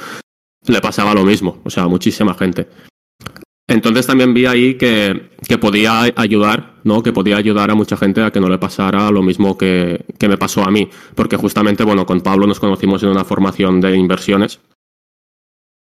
[0.66, 2.68] le pasaba lo mismo, o sea, a muchísima gente.
[3.66, 7.02] Entonces también vi ahí que, que podía ayudar, ¿no?
[7.02, 10.28] Que podía ayudar a mucha gente a que no le pasara lo mismo que, que
[10.28, 10.88] me pasó a mí.
[11.14, 14.60] Porque justamente, bueno, con Pablo nos conocimos en una formación de inversiones.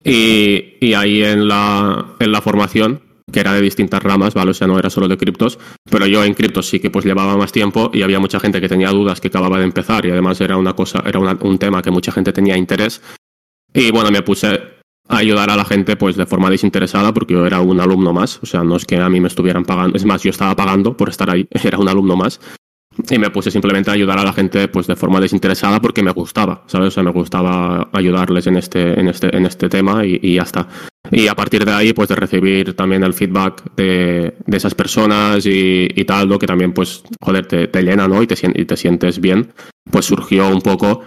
[0.04, 3.02] Y, y ahí en la, en la formación,
[3.32, 4.52] que era de distintas ramas, ¿vale?
[4.52, 5.58] O sea, no era solo de criptos,
[5.90, 8.70] pero yo en criptos sí que pues llevaba más tiempo y había mucha gente que
[8.70, 11.82] tenía dudas que acababa de empezar y además era una cosa, era una- un tema
[11.82, 13.02] que mucha gente tenía interés.
[13.74, 14.75] Y bueno, me puse
[15.08, 18.46] ayudar a la gente pues de forma desinteresada porque yo era un alumno más, o
[18.46, 21.10] sea, no es que a mí me estuvieran pagando, es más, yo estaba pagando por
[21.10, 22.40] estar ahí, era un alumno más.
[23.10, 26.12] Y me puse simplemente a ayudar a la gente pues de forma desinteresada porque me
[26.12, 26.88] gustaba, ¿sabes?
[26.88, 30.44] O sea, me gustaba ayudarles en este, en este, en este tema y, y ya
[30.44, 30.70] está.
[31.12, 35.46] Y a partir de ahí, pues de recibir también el feedback de, de esas personas
[35.46, 36.40] y, y tal, ¿no?
[36.40, 38.24] Que también, pues, joder, te, te llena, ¿no?
[38.24, 39.52] Y te, y te sientes bien.
[39.92, 41.04] Pues surgió un poco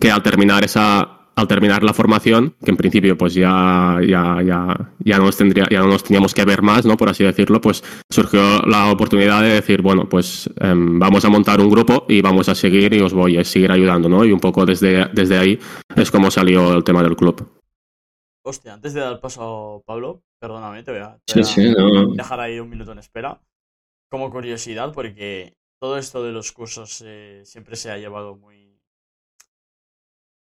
[0.00, 4.92] que al terminar esa, al terminar la formación, que en principio pues ya, ya, ya,
[5.00, 6.96] ya no nos tendría, ya no nos teníamos que ver más, ¿no?
[6.96, 11.60] Por así decirlo, pues surgió la oportunidad de decir, bueno, pues em, vamos a montar
[11.60, 14.24] un grupo y vamos a seguir y os voy a seguir ayudando, ¿no?
[14.24, 15.58] Y un poco desde, desde ahí
[15.96, 17.46] es como salió el tema del club.
[18.46, 21.44] Hostia, antes de dar paso a Pablo, perdóname, te voy a, te Sí, voy a
[21.44, 22.14] sí, no.
[22.14, 23.40] dejar ahí un minuto en espera.
[24.10, 28.63] Como curiosidad, porque todo esto de los cursos eh, siempre se ha llevado muy.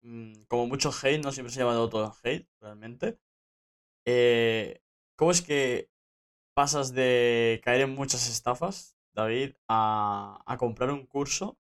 [0.03, 3.19] Mm, como mucho hate, no siempre se ha llevado todo hate, realmente.
[4.05, 4.81] Eh,
[5.17, 5.91] ¿Cómo es que
[6.55, 11.59] pasas de caer en muchas estafas, David, a, a comprar un curso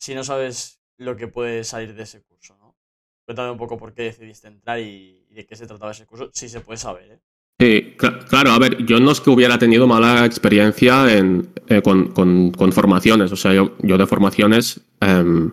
[0.00, 2.76] si no sabes lo que puede salir de ese curso, ¿no?
[3.24, 6.48] Cuéntame un poco por qué decidiste entrar y, de qué se trataba ese curso, si
[6.48, 7.20] se puede saber, ¿eh?
[7.60, 7.94] Sí,
[8.28, 13.30] claro, a ver, yo no es que hubiera tenido mala experiencia en, eh, con, formaciones,
[13.32, 15.52] o sea, yo, yo de formaciones em,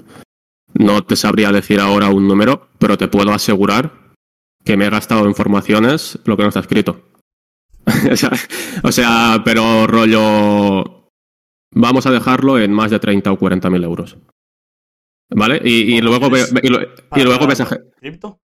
[0.78, 4.14] no te sabría decir ahora un número, pero te puedo asegurar
[4.64, 7.02] que me he gastado en formaciones lo que no está escrito.
[8.84, 11.10] o sea, pero rollo,
[11.72, 14.18] vamos a dejarlo en más de 30 o 40 mil euros.
[15.30, 15.62] ¿Vale?
[15.64, 16.28] Y, luego,
[16.64, 16.70] y,
[17.24, 17.64] luego ves
[18.00, 18.40] ¿Cripto?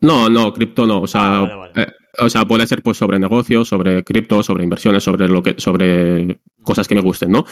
[0.00, 1.02] No, no, cripto no.
[1.02, 1.86] O sea, ah, eh,
[2.18, 6.40] o sea, puede ser pues sobre negocios, sobre cripto, sobre inversiones, sobre lo que, sobre
[6.62, 7.44] cosas que me gusten, ¿no?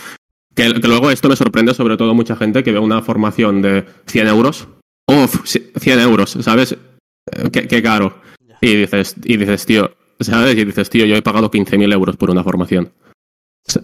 [0.54, 4.28] Que, luego esto me sorprende sobre todo mucha gente que ve una formación de 100
[4.28, 4.68] euros.
[5.06, 6.72] Uf, 100 euros, ¿sabes?
[6.72, 8.20] Eh, qué, caro.
[8.60, 10.56] Y dices, y dices, tío, ¿sabes?
[10.56, 12.92] Y dices, tío, yo he pagado 15.000 euros por una formación.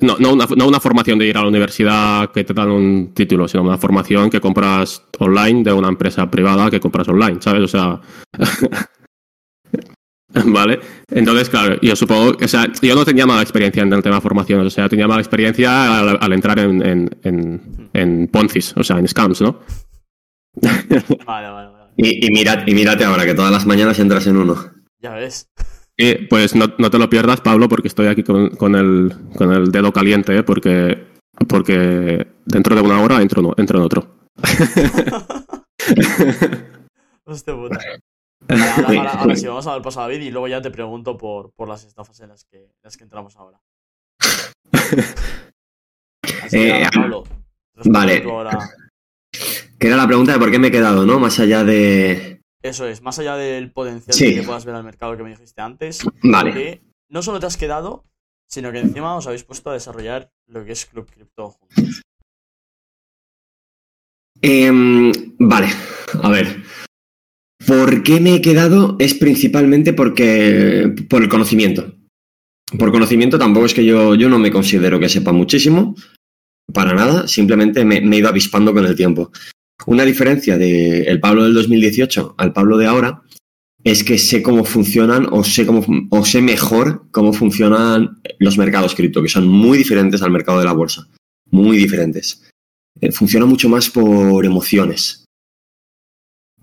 [0.00, 3.12] No, no, una, no una formación de ir a la universidad que te dan un
[3.14, 7.62] título, sino una formación que compras online de una empresa privada que compras online, ¿sabes?
[7.62, 8.00] O sea,
[10.44, 10.80] ¿Vale?
[11.10, 14.20] Entonces, claro, yo supongo, o sea, yo no tenía mala experiencia en el tema de
[14.20, 19.08] formación, o sea, tenía mala experiencia al, entrar en, en, en, Poncis, o sea, en
[19.08, 19.60] scams, ¿no?
[21.26, 21.92] Vale, vale, vale.
[21.98, 24.56] Y, y, y mírate ahora, que todas las mañanas entras en uno.
[25.00, 25.50] Ya ves.
[26.30, 29.70] pues no, no, te lo pierdas, Pablo, porque estoy aquí con, con, el, con el
[29.70, 30.42] dedo caliente, ¿eh?
[30.42, 31.06] porque,
[31.46, 34.16] porque dentro de una hora entro, entro en otro.
[37.24, 37.78] Hostia puta.
[38.48, 41.68] Ahora, sí, vamos a ver paso a David y luego ya te pregunto por, por
[41.68, 43.60] las estafas en las que, las que entramos ahora.
[46.52, 46.86] Eh,
[47.86, 48.24] vale.
[49.78, 51.18] Que era la pregunta de por qué me he quedado, ¿no?
[51.18, 52.40] Más allá de.
[52.62, 56.04] Eso es, más allá del potencial que puedas ver al mercado que me dijiste antes.
[56.22, 56.52] Vale.
[56.52, 58.04] Que no solo te has quedado,
[58.48, 62.02] sino que encima os habéis puesto a desarrollar lo que es Club Crypto juntos.
[64.42, 65.68] Em, vale,
[66.22, 66.62] a ver.
[67.66, 68.96] ¿Por qué me he quedado?
[68.98, 71.94] Es principalmente porque por el conocimiento.
[72.78, 75.94] Por conocimiento tampoco es que yo, yo no me considero que sepa muchísimo,
[76.72, 79.30] para nada, simplemente me, he ido avispando con el tiempo.
[79.86, 83.22] Una diferencia del Pablo del 2018 al Pablo de ahora
[83.84, 88.94] es que sé cómo funcionan o sé, cómo, o sé mejor cómo funcionan los mercados
[88.94, 91.06] cripto, que son muy diferentes al mercado de la bolsa,
[91.50, 92.42] muy diferentes.
[93.00, 95.25] Eh, funciona mucho más por emociones.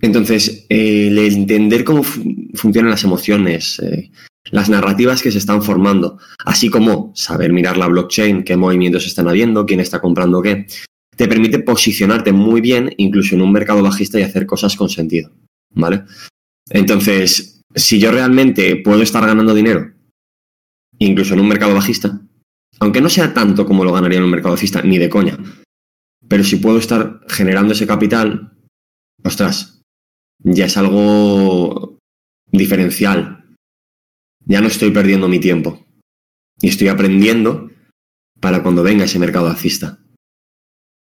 [0.04, 4.12] Entonces, el entender cómo funcionan las emociones, eh,
[4.52, 9.30] las narrativas que se están formando, así como saber mirar la blockchain, qué movimientos están
[9.30, 10.68] habiendo, quién está comprando qué,
[11.16, 15.32] te permite posicionarte muy bien incluso en un mercado bajista y hacer cosas con sentido,
[15.74, 16.04] ¿vale?
[16.70, 19.90] Entonces, si yo realmente puedo estar ganando dinero,
[21.00, 22.20] incluso en un mercado bajista,
[22.82, 25.38] aunque no sea tanto como lo ganaría en un mercado bajista, ni de coña,
[26.28, 28.52] pero si puedo estar generando ese capital,
[29.24, 29.74] ostras,
[30.44, 31.98] ya es algo
[32.52, 33.56] diferencial.
[34.46, 35.86] Ya no estoy perdiendo mi tiempo.
[36.62, 37.72] Y estoy aprendiendo
[38.40, 40.00] para cuando venga ese mercado alcista.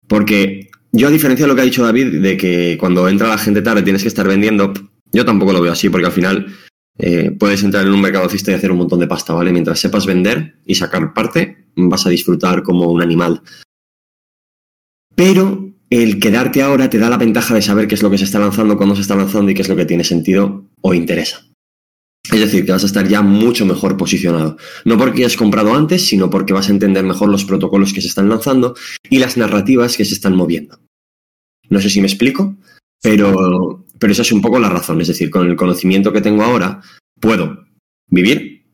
[0.09, 3.39] Porque yo, a diferencia de lo que ha dicho David, de que cuando entra la
[3.39, 4.73] gente tarde tienes que estar vendiendo,
[5.13, 6.55] yo tampoco lo veo así, porque al final
[6.99, 9.53] eh, puedes entrar en un mercado alcista y hacer un montón de pasta, ¿vale?
[9.53, 13.43] Mientras sepas vender y sacar parte, vas a disfrutar como un animal.
[15.15, 18.25] Pero el quedarte ahora te da la ventaja de saber qué es lo que se
[18.25, 21.47] está lanzando, cuándo se está lanzando y qué es lo que tiene sentido o interesa.
[22.33, 24.57] Es decir, que vas a estar ya mucho mejor posicionado.
[24.87, 28.07] No porque hayas comprado antes, sino porque vas a entender mejor los protocolos que se
[28.09, 28.75] están lanzando
[29.11, 30.81] y las narrativas que se están moviendo.
[31.69, 32.57] No sé si me explico,
[33.03, 34.99] pero, pero esa es un poco la razón.
[35.03, 36.81] Es decir, con el conocimiento que tengo ahora,
[37.21, 37.67] puedo
[38.07, 38.65] vivir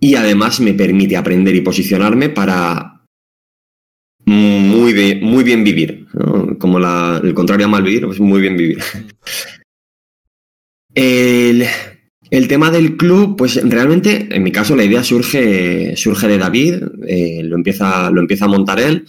[0.00, 2.99] y además me permite aprender y posicionarme para
[4.30, 6.06] muy bien, muy bien vivir.
[6.60, 8.78] Como el contrario a mal vivir, pues muy bien vivir.
[10.92, 16.74] El, tema del club, pues realmente, en mi caso, la idea surge, surge de David,
[17.06, 19.04] eh, lo, empieza, lo empieza a montar él.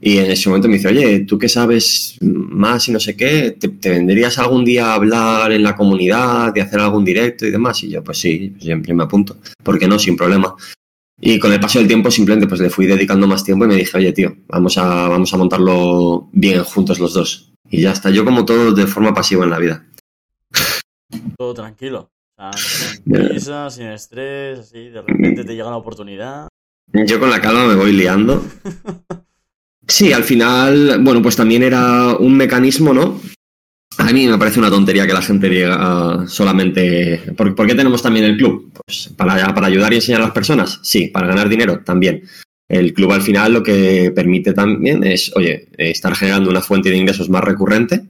[0.00, 3.56] Y en ese momento me dice, oye, tú que sabes más y no sé qué,
[3.58, 7.50] ¿te, ¿te, vendrías algún día a hablar en la comunidad, de hacer algún directo y
[7.50, 7.82] demás?
[7.84, 9.36] Y yo, pues sí, siempre me apunto.
[9.62, 9.98] ¿Por qué no?
[9.98, 10.54] Sin problema.
[11.20, 13.76] Y con el paso del tiempo simplemente pues le fui dedicando más tiempo y me
[13.76, 17.52] dije, oye tío, vamos a, vamos a montarlo bien juntos los dos.
[17.68, 19.86] Y ya está, yo como todo de forma pasiva en la vida.
[21.36, 22.10] Todo tranquilo.
[22.36, 22.52] O sea,
[23.04, 26.48] sin prisa, sin estrés, así, de repente te llega la oportunidad.
[26.92, 28.42] Yo con la calma me voy liando.
[29.90, 33.20] Sí, al final, bueno, pues también era un mecanismo, ¿no?
[34.00, 37.20] A mí me parece una tontería que la gente diga solamente.
[37.36, 38.72] ¿Por, qué tenemos también el club?
[38.72, 40.80] Pues para, para ayudar y enseñar a las personas.
[40.82, 42.22] Sí, para ganar dinero también.
[42.66, 46.96] El club al final lo que permite también es, oye, estar generando una fuente de
[46.96, 48.02] ingresos más recurrente.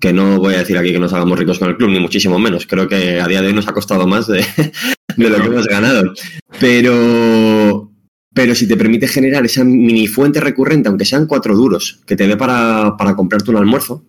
[0.00, 2.38] Que no voy a decir aquí que nos hagamos ricos con el club, ni muchísimo
[2.40, 2.66] menos.
[2.66, 4.44] Creo que a día de hoy nos ha costado más de,
[5.16, 6.12] de lo que hemos ganado.
[6.58, 7.92] Pero,
[8.34, 12.26] pero si te permite generar esa mini fuente recurrente, aunque sean cuatro duros, que te
[12.26, 14.04] dé para, para comprarte un almuerzo,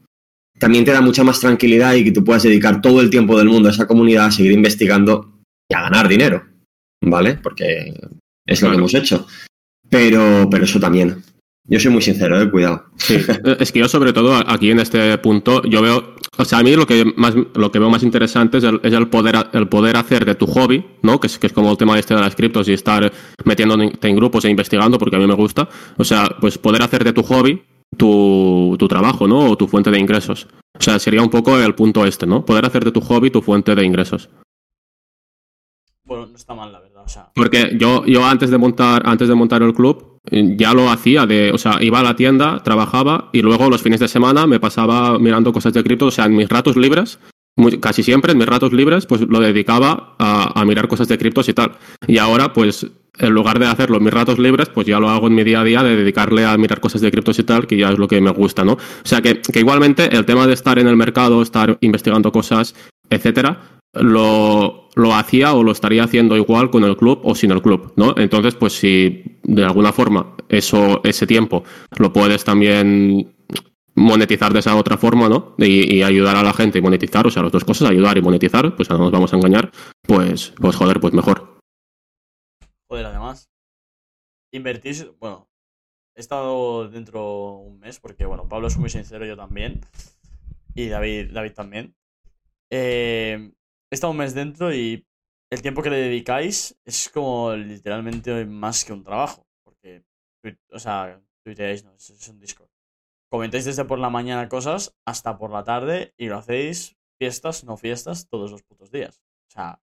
[0.59, 3.49] también te da mucha más tranquilidad y que tú puedas dedicar todo el tiempo del
[3.49, 5.39] mundo a esa comunidad a seguir investigando
[5.69, 6.43] y a ganar dinero,
[7.01, 7.35] ¿vale?
[7.41, 7.93] Porque
[8.45, 9.27] es lo que hemos hecho.
[9.89, 11.23] Pero, pero eso también.
[11.67, 12.85] Yo soy muy sincero, eh, cuidado.
[12.95, 13.17] Sí,
[13.59, 16.75] es que yo sobre todo aquí en este punto, yo veo, o sea, a mí
[16.75, 19.97] lo que más, lo que veo más interesante es el, es el poder, el poder
[19.97, 21.19] hacer de tu hobby, ¿no?
[21.19, 23.11] Que es, que es como el tema este de las criptos y estar
[23.45, 25.67] metiéndote en grupos e investigando, porque a mí me gusta.
[25.97, 27.63] O sea, pues poder hacer de tu hobby
[27.95, 29.51] tu, tu trabajo, ¿no?
[29.51, 30.47] O tu fuente de ingresos.
[30.77, 32.45] O sea, sería un poco el punto este, ¿no?
[32.45, 34.29] Poder hacer de tu hobby tu fuente de ingresos.
[36.03, 37.03] Bueno, no está mal, la verdad.
[37.05, 40.89] O sea, Porque yo, yo antes de montar, antes de montar el club, ya lo
[40.89, 44.47] hacía de, o sea, iba a la tienda, trabajaba y luego los fines de semana
[44.47, 47.19] me pasaba mirando cosas de cripto, o sea, en mis ratos libres,
[47.57, 51.17] muy- casi siempre en mis ratos libres, pues lo dedicaba a, a mirar cosas de
[51.17, 51.73] criptos y tal.
[52.07, 52.85] Y ahora, pues,
[53.17, 55.61] en lugar de hacerlo en mis ratos libres, pues ya lo hago en mi día
[55.61, 58.07] a día de dedicarle a mirar cosas de criptos y tal, que ya es lo
[58.07, 58.73] que me gusta, ¿no?
[58.73, 62.75] O sea, que, que igualmente el tema de estar en el mercado, estar investigando cosas,
[63.09, 67.61] etcétera, lo, lo hacía o lo estaría haciendo igual con el club o sin el
[67.61, 68.13] club, ¿no?
[68.17, 71.63] Entonces, pues si de alguna forma eso, ese tiempo
[71.97, 73.34] lo puedes también
[73.95, 75.55] monetizar de esa otra forma, ¿no?
[75.57, 78.75] Y, ayudar a la gente y monetizar, o sea, las dos cosas, ayudar y monetizar,
[78.75, 81.59] pues no nos vamos a engañar, pues, pues joder, pues mejor.
[82.87, 83.49] joder, además,
[84.51, 85.49] invertir, bueno,
[86.15, 89.81] he estado dentro un mes, porque, bueno, Pablo es muy sincero, yo también,
[90.75, 91.95] y David, David también.
[92.69, 93.51] Eh,
[93.89, 95.05] he estado un mes dentro y
[95.49, 100.03] el tiempo que le dedicáis es como literalmente más que un trabajo, porque,
[100.71, 102.74] o sea, tuiteáis, no, es un Discord.
[103.29, 107.77] Comentáis desde por la mañana cosas hasta por la tarde y lo hacéis fiestas, no
[107.77, 109.21] fiestas, todos los putos días.
[109.49, 109.81] O sea,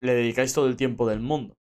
[0.00, 1.56] le dedicáis todo el tiempo del mundo.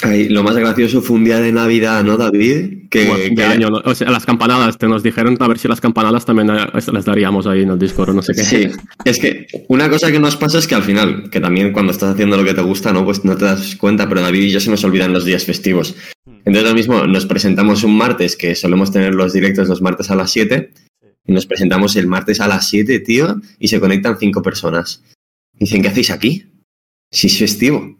[0.00, 2.88] Ay, lo más gracioso fue un día de Navidad, ¿no, David?
[2.88, 3.68] Que, de año.
[3.84, 7.04] O sea, las campanadas, te nos dijeron a ver si las campanadas también eh, las
[7.04, 8.44] daríamos ahí en el Discord o no sé qué.
[8.44, 8.68] Sí,
[9.04, 12.14] es que una cosa que nos pasa es que al final, que también cuando estás
[12.14, 13.04] haciendo lo que te gusta, ¿no?
[13.04, 15.96] Pues no te das cuenta, pero David y yo se nos olvidan los días festivos.
[16.26, 20.14] Entonces ahora mismo nos presentamos un martes, que solemos tener los directos los martes a
[20.14, 21.06] las 7, sí.
[21.26, 25.02] y nos presentamos el martes a las 7, tío, y se conectan cinco personas.
[25.58, 26.46] Dicen, ¿qué hacéis aquí?
[27.10, 27.97] Si es festivo.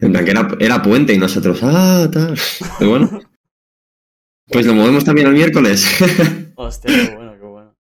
[0.00, 2.38] Era, puente y nosotros, ah, tal.
[2.80, 3.20] Bueno.
[4.48, 5.86] Pues lo movemos también el miércoles.
[6.56, 7.76] Hostia, qué bueno, qué bueno.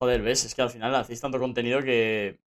[0.00, 2.40] Joder, ves, es que al final hacéis tanto contenido que.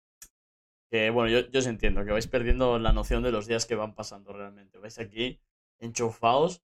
[0.90, 3.74] que bueno, yo, yo os entiendo, que vais perdiendo la noción de los días que
[3.74, 4.78] van pasando realmente.
[4.78, 5.40] Vais aquí
[5.80, 6.62] enchufados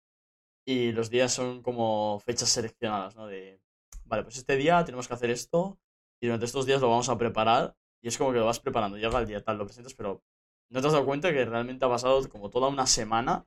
[0.66, 3.27] y los días son como fechas seleccionadas, ¿no?
[3.27, 3.61] De.
[4.05, 5.79] Vale, pues este día tenemos que hacer esto
[6.20, 8.99] y durante estos días lo vamos a preparar y es como que lo vas preparando.
[8.99, 10.23] Llega el día tal, lo presentas, pero
[10.71, 13.45] no te has dado cuenta que realmente ha pasado como toda una semana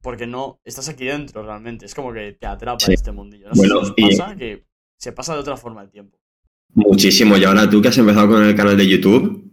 [0.00, 1.86] porque no estás aquí dentro realmente.
[1.86, 2.92] Es como que te atrapa Sí.
[2.92, 3.48] este mundillo.
[3.48, 4.64] No sé Bueno, si os y- pasa que
[4.98, 6.18] se pasa de otra forma el tiempo.
[6.74, 7.36] Muchísimo.
[7.36, 9.50] Y ahora tú que has empezado con el canal de YouTube,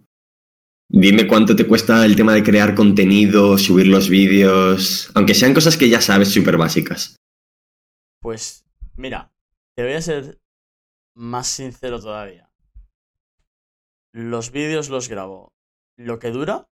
[0.90, 5.78] dime cuánto te cuesta el tema de crear contenido, subir los vídeos, aunque sean cosas
[5.78, 7.16] que ya sabes súper básicas.
[8.22, 9.32] Pues, mira,
[9.76, 10.40] te voy a ser
[11.16, 12.50] más sincero todavía.
[14.14, 15.54] Los vídeos los grabo.
[15.98, 16.68] Lo que dura,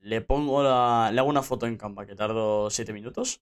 [0.00, 1.10] le pongo la.
[1.12, 3.40] Le hago una foto en Canva que tardo 7 minutos.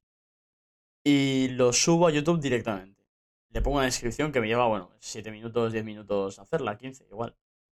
[1.05, 3.03] Y lo subo a YouTube directamente.
[3.51, 7.35] Le pongo una descripción que me lleva, bueno, 7 minutos, 10 minutos hacerla, 15, igual.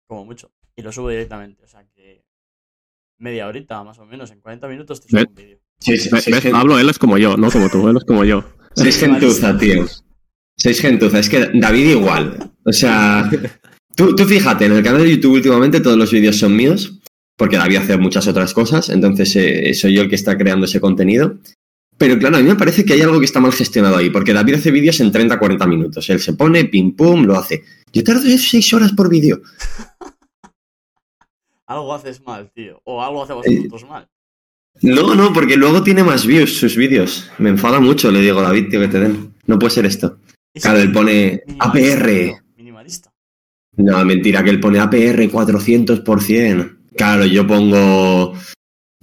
[0.07, 0.51] Como mucho.
[0.75, 1.63] Y lo subo directamente.
[1.63, 2.23] O sea que.
[3.17, 4.31] Media horita, más o menos.
[4.31, 5.59] En 40 minutos te subo un vídeo.
[5.79, 6.09] Sí, sí,
[6.51, 8.43] Pablo, él es como yo, no como tú, él es como yo.
[8.75, 9.85] sois gentuza, tío.
[10.57, 11.19] Sois gentuza.
[11.19, 12.51] Es que David igual.
[12.65, 13.29] O sea,
[13.95, 16.98] tú, tú fíjate, en el canal de YouTube últimamente todos los vídeos son míos,
[17.39, 20.82] porque David hace muchas otras cosas, entonces eh, soy yo el que está creando ese
[20.82, 21.38] contenido.
[21.97, 24.34] Pero claro, a mí me parece que hay algo que está mal gestionado ahí, porque
[24.34, 26.10] David hace vídeos en 30-40 minutos.
[26.10, 27.63] Él se pone, pim pum, lo hace.
[27.93, 29.41] Yo tardo 6 horas por vídeo.
[31.65, 32.82] Algo haces mal, tío.
[32.84, 34.08] O algo hacemos Eh, nosotros mal.
[34.82, 37.30] No, no, porque luego tiene más views sus vídeos.
[37.38, 39.36] Me enfada mucho, le digo, David, tío, que te den.
[39.45, 40.17] No puede ser esto.
[40.52, 42.43] Y Claro, él pone minimalista, APR.
[42.57, 43.13] Minimalista.
[43.78, 46.78] No, mentira, que él pone APR 400%.
[46.95, 48.33] Claro, yo pongo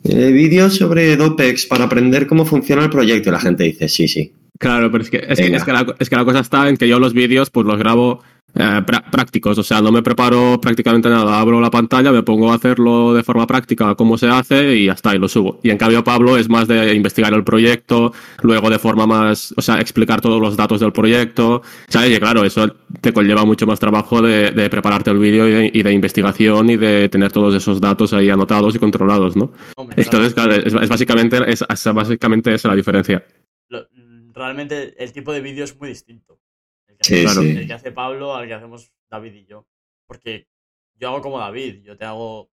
[0.05, 3.29] eh, vídeos sobre Dopex para aprender cómo funciona el proyecto.
[3.29, 4.33] Y la gente dice, sí, sí.
[4.59, 5.59] Claro, pero es que, es, que, Venga.
[5.59, 7.79] es, que la, es que la cosa está en que yo los vídeos pues los
[7.79, 8.23] grabo
[8.59, 9.59] eh, prácticos.
[9.59, 11.39] O sea, no me preparo prácticamente nada.
[11.39, 15.11] Abro la pantalla, me pongo a hacerlo de forma práctica, cómo se hace y hasta
[15.11, 15.61] ahí lo subo.
[15.63, 19.61] Y en cambio, Pablo es más de investigar el proyecto, luego de forma más, o
[19.61, 21.61] sea, explicar todos los datos del proyecto.
[21.89, 22.17] ¿Sabes?
[22.17, 22.67] Y claro, eso
[23.03, 27.31] te conlleva mucho más trabajo de, prepararte el vídeo y, de investigación y de tener
[27.31, 29.53] todos esos datos ahí anotados y controlados, ¿no?
[29.97, 33.23] Entonces, claro, es, básicamente, es, básicamente esa la diferencia.
[34.35, 36.39] realmente el tipo de vídeo es muy distinto.
[37.01, 39.67] El que, hace Pablo al que hacemos David y yo.
[40.07, 40.49] Porque
[40.95, 42.51] yo hago como David, yo te hago...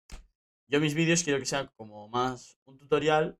[0.68, 3.38] Yo mis vídeos quiero que sea como más un tutorial,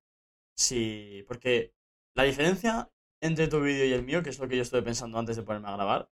[0.54, 1.72] sí, porque
[2.14, 2.90] la diferencia
[3.22, 5.42] entre tu vídeo y el mío, que es lo que yo estuve pensando antes de
[5.42, 6.10] ponerme a grabar,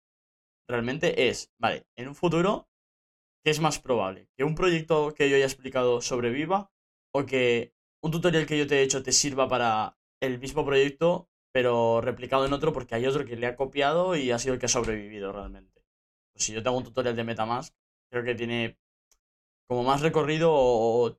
[0.66, 2.70] realmente es, vale, en un futuro,
[3.44, 4.28] ¿qué es más probable?
[4.36, 6.72] ¿Que un proyecto que yo haya explicado sobreviva
[7.12, 11.29] o que un tutorial que yo te he hecho te sirva para el mismo proyecto
[11.52, 14.60] pero replicado en otro porque hay otro que le ha copiado y ha sido el
[14.60, 15.82] que ha sobrevivido realmente.
[16.32, 17.74] Pues si yo te hago un tutorial de Metamask,
[18.10, 18.78] creo que tiene
[19.68, 21.16] como más recorrido o,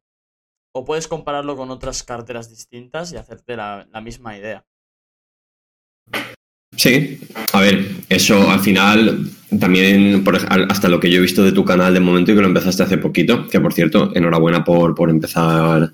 [0.85, 4.65] puedes compararlo con otras carteras distintas y hacerte la, misma idea.
[6.75, 7.19] Sí,
[7.53, 9.29] a ver, eso al final
[9.59, 10.23] también
[10.69, 12.83] hasta lo que yo he visto de tu canal de momento y que lo empezaste
[12.83, 15.91] hace poquito, que por cierto, enhorabuena por, por empezar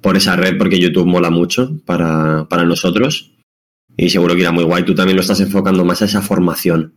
[0.00, 3.37] por esa red porque YouTube mola mucho para, para nosotros
[3.98, 4.84] y seguro que irá muy guay.
[4.84, 6.94] Tú también lo estás enfocando más a esa formación,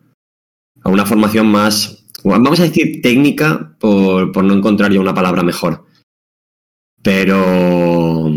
[0.83, 5.85] a una formación más, vamos a decir técnica, por, no encontrar yo una palabra mejor.
[7.01, 8.31] Pero,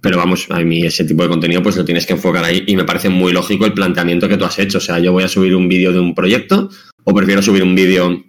[0.00, 2.76] pero vamos, a mí ese tipo de contenido pues lo tienes que enfocar ahí y
[2.76, 4.78] me parece muy lógico el planteamiento que tú has hecho.
[4.78, 6.70] O sea, yo voy a subir un vídeo de un proyecto
[7.02, 8.22] o prefiero subir un vídeo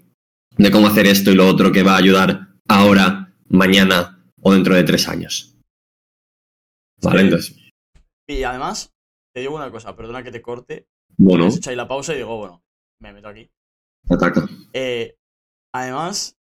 [0.58, 4.74] de cómo hacer esto y lo otro que va a ayudar ahora, mañana o dentro
[4.74, 5.56] de tres años.
[7.04, 7.56] Vale, entonces.
[8.28, 8.95] Y además,
[9.36, 10.88] te digo una cosa, perdona que te corte.
[11.18, 11.48] Bueno.
[11.48, 12.64] Has hecho ahí la pausa y digo, bueno,
[13.02, 13.52] me meto aquí.
[14.10, 14.48] Ataca.
[14.72, 15.18] Eh,
[15.74, 16.40] además,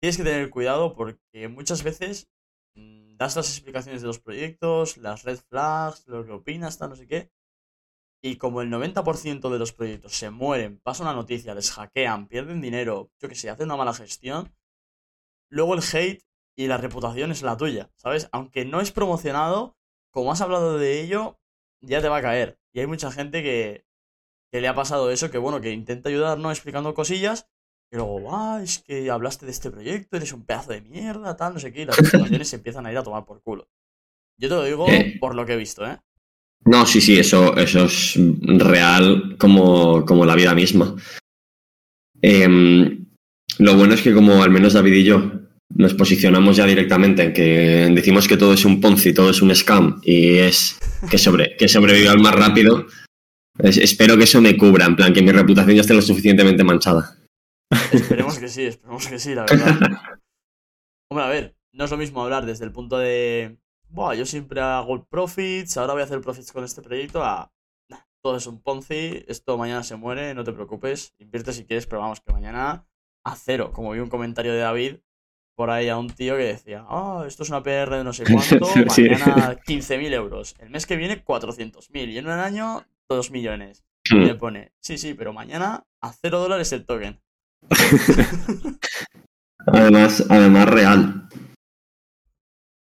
[0.00, 2.30] tienes que tener cuidado porque muchas veces
[2.76, 6.96] mm, das las explicaciones de los proyectos, las red flags, lo que opinas, tal, no
[6.96, 7.32] sé qué.
[8.22, 12.60] Y como el 90% de los proyectos se mueren, pasa una noticia, les hackean, pierden
[12.60, 14.54] dinero, yo que sé, hacen una mala gestión,
[15.50, 16.22] luego el hate
[16.56, 18.28] y la reputación es la tuya, ¿sabes?
[18.30, 19.76] Aunque no es promocionado,
[20.12, 21.40] como has hablado de ello,
[21.82, 22.58] ya te va a caer.
[22.72, 23.84] Y hay mucha gente que,
[24.52, 27.48] le ha pasado eso, que bueno, que intenta ayudarnos explicando cosillas,
[27.90, 31.54] y luego, ah, es que hablaste de este proyecto, eres un pedazo de mierda, tal,
[31.54, 33.68] no sé qué, y las situaciones se empiezan a ir a tomar por culo.
[34.38, 35.16] Yo te lo digo eh.
[35.20, 35.98] por lo que he visto, ¿eh?
[36.64, 40.94] No, sí, sí, eso, eso es real como, como la vida misma.
[42.22, 43.04] Em,
[43.58, 45.41] lo bueno es que como al menos David y yo
[45.74, 49.54] nos posicionamos ya directamente en que decimos que todo es un Ponzi, todo es un
[49.54, 50.78] scam y es
[51.10, 52.86] que, sobre, que sobreviva al más rápido,
[53.58, 57.16] espero que eso me cubra, en plan que mi reputación ya esté lo suficientemente manchada.
[57.92, 59.78] Esperemos que sí, esperemos que sí, la verdad.
[61.10, 63.58] Hombre, a ver, no es lo mismo hablar desde el punto de,
[63.88, 67.52] Buah, yo siempre hago profits, ahora voy a hacer profits con este proyecto, a,
[68.22, 72.00] todo es un Ponzi, esto mañana se muere, no te preocupes, invierte si quieres, pero
[72.00, 72.86] vamos, que mañana
[73.24, 74.96] a cero, como vi un comentario de David,
[75.54, 78.24] por ahí a un tío que decía, ah, esto es una PR de no sé
[78.32, 83.84] cuánto, mañana 15.000 euros, el mes que viene 400.000 y en un año 2 millones.
[84.04, 84.22] Y hmm.
[84.22, 87.20] le pone, sí, sí, pero mañana a 0 dólares el token.
[89.66, 91.28] además, además real.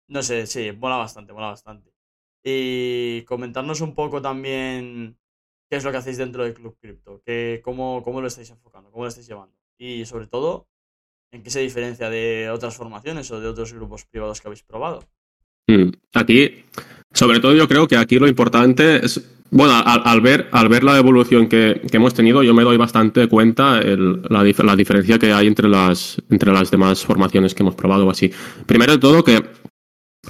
[0.08, 1.92] No sé, sí, mola bastante, mola bastante.
[2.44, 5.18] Y comentarnos un poco también
[5.70, 7.22] qué es lo que hacéis dentro del Club Crypto,
[7.64, 9.56] cómo, cómo lo estáis enfocando, cómo lo estáis llevando.
[9.78, 10.68] Y sobre todo,
[11.32, 15.04] ¿En qué se diferencia de otras formaciones o de otros grupos privados que habéis probado?
[15.68, 16.66] Mm, aquí,
[17.14, 19.22] sobre todo yo creo que aquí lo importante es,
[19.52, 23.80] bueno, al, ver, al ver la evolución que, hemos tenido, yo me doy bastante cuenta
[23.82, 28.10] la, la, diferencia que hay entre las, entre las demás formaciones que hemos probado o
[28.10, 28.32] así.
[28.66, 29.44] Primero de todo, que,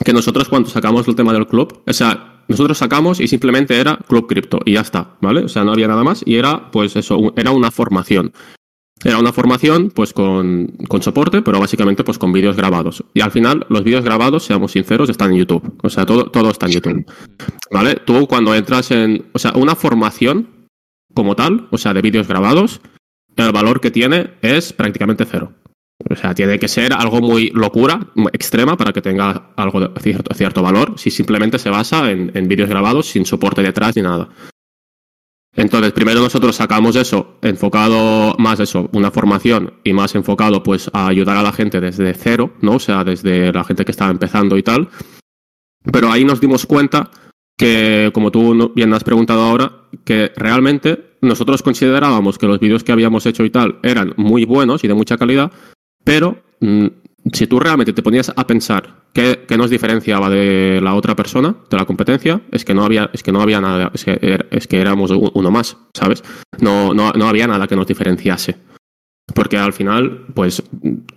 [0.04, 3.98] que nosotros cuando sacamos el tema del club, o sea, nosotros sacamos y simplemente era
[4.08, 5.46] Club Cripto y ya está, ¿vale?
[5.46, 8.34] O sea, no había nada más y era, pues eso, era una formación.
[9.04, 13.04] Era una formación pues con, con, soporte, pero básicamente pues con vídeos grabados.
[13.14, 15.78] Y al final los vídeos grabados, seamos sinceros, están en YouTube.
[15.82, 17.06] O sea, todo, todo está en YouTube.
[17.72, 17.96] ¿Vale?
[18.06, 19.28] Tú cuando entras en...
[19.32, 20.68] O sea, una formación
[21.14, 22.82] como tal, o sea, de vídeos grabados,
[23.38, 25.54] el valor que tiene es prácticamente cero.
[26.10, 28.00] O sea, tiene que ser algo muy locura,
[28.32, 32.48] extrema, para que tenga algo de cierto, cierto valor, si simplemente se basa en, en
[32.48, 34.30] vídeos grabados sin soporte detrás ni nada.
[35.60, 41.08] Entonces, primero nosotros sacamos eso, enfocado más eso, una formación y más enfocado pues a
[41.08, 42.76] ayudar a la gente desde cero, ¿no?
[42.76, 44.88] O sea, desde la gente que estaba empezando y tal.
[45.92, 47.12] Pero ahí nos dimos cuenta
[47.58, 52.94] que, como tú bien has preguntado ahora, que realmente nosotros considerábamos que los vídeos que
[52.94, 55.52] habíamos hecho y tal eran muy buenos y de mucha calidad,
[56.06, 56.88] pero mm,
[57.34, 61.78] si tú realmente te ponías a pensar qué, nos diferenciaba de la otra persona, de
[61.78, 64.68] la competencia, es que no había, es que no había nada, es que, er, es
[64.68, 66.24] que éramos uno más, ¿sabes?
[66.60, 68.58] No, no, no había nada que nos diferenciase.
[69.34, 70.64] Porque al final, pues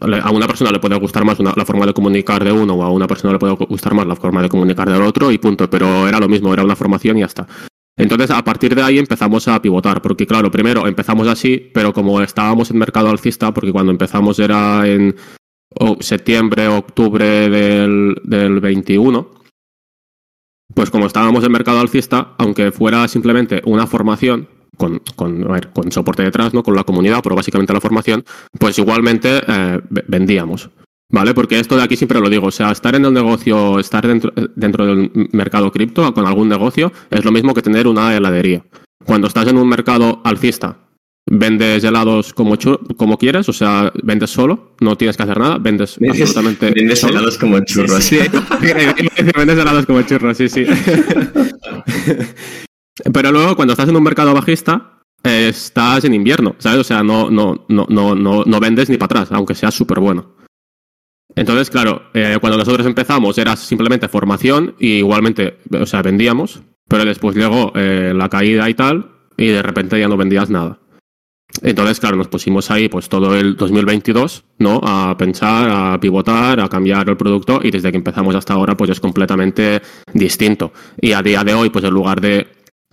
[0.01, 2.91] a una persona le puede gustar más la forma de comunicar de uno o a
[2.91, 5.71] una persona le puede gustar más la forma de comunicar del otro y punto.
[5.71, 7.47] Pero era lo mismo, era una formación y ya está.
[7.97, 12.21] Entonces, a partir de ahí empezamos a pivotar, porque claro, primero empezamos así, pero como
[12.21, 15.15] estábamos en mercado alcista, porque cuando empezamos era en
[16.01, 19.31] septiembre, octubre del, del 21,
[20.75, 26.23] pues como estábamos en mercado alcista, aunque fuera simplemente una formación, con, con, con, soporte
[26.23, 26.63] detrás, ¿no?
[26.63, 28.25] Con la comunidad, pero básicamente la formación,
[28.59, 30.71] pues igualmente eh, vendíamos.
[31.11, 31.35] ¿Vale?
[31.35, 34.33] Porque esto de aquí siempre lo digo, o sea, estar en el negocio, estar dentro,
[34.57, 38.65] dentro del mercado cripto con algún negocio es lo mismo que tener una heladería.
[39.05, 40.79] Cuando estás en un mercado alcista,
[41.35, 42.59] vendes helados como,
[42.97, 46.73] como quieres, o sea, vendes solo, no tienes que hacer nada, vendes, absolutamente.
[46.73, 48.05] Vendes helados como churros.
[48.05, 48.19] Sí,
[49.37, 50.67] vendes helados como churros, sí, sí.
[53.13, 56.81] Pero luego, cuando estás en un mercado bajista, estás en invierno, ¿sabes?
[56.81, 60.01] O sea, no, no, no, no, no, no vendes ni para atrás, aunque sea súper
[60.01, 60.37] bueno.
[61.35, 67.07] Entonces, claro, eh, cuando nosotros empezamos era simplemente formación y igualmente, o sea, vendíamos, pero
[67.07, 70.82] después llegó eh, la caída y tal, y de repente ya no vendías nada.
[71.63, 74.81] Entonces, claro, nos pusimos ahí pues todo el 2022, ¿no?
[74.83, 78.91] A pensar, a pivotar, a cambiar el producto y desde que empezamos hasta ahora pues
[78.91, 79.81] es completamente
[80.13, 80.73] distinto.
[81.01, 82.49] Y a día de hoy, pues en lugar de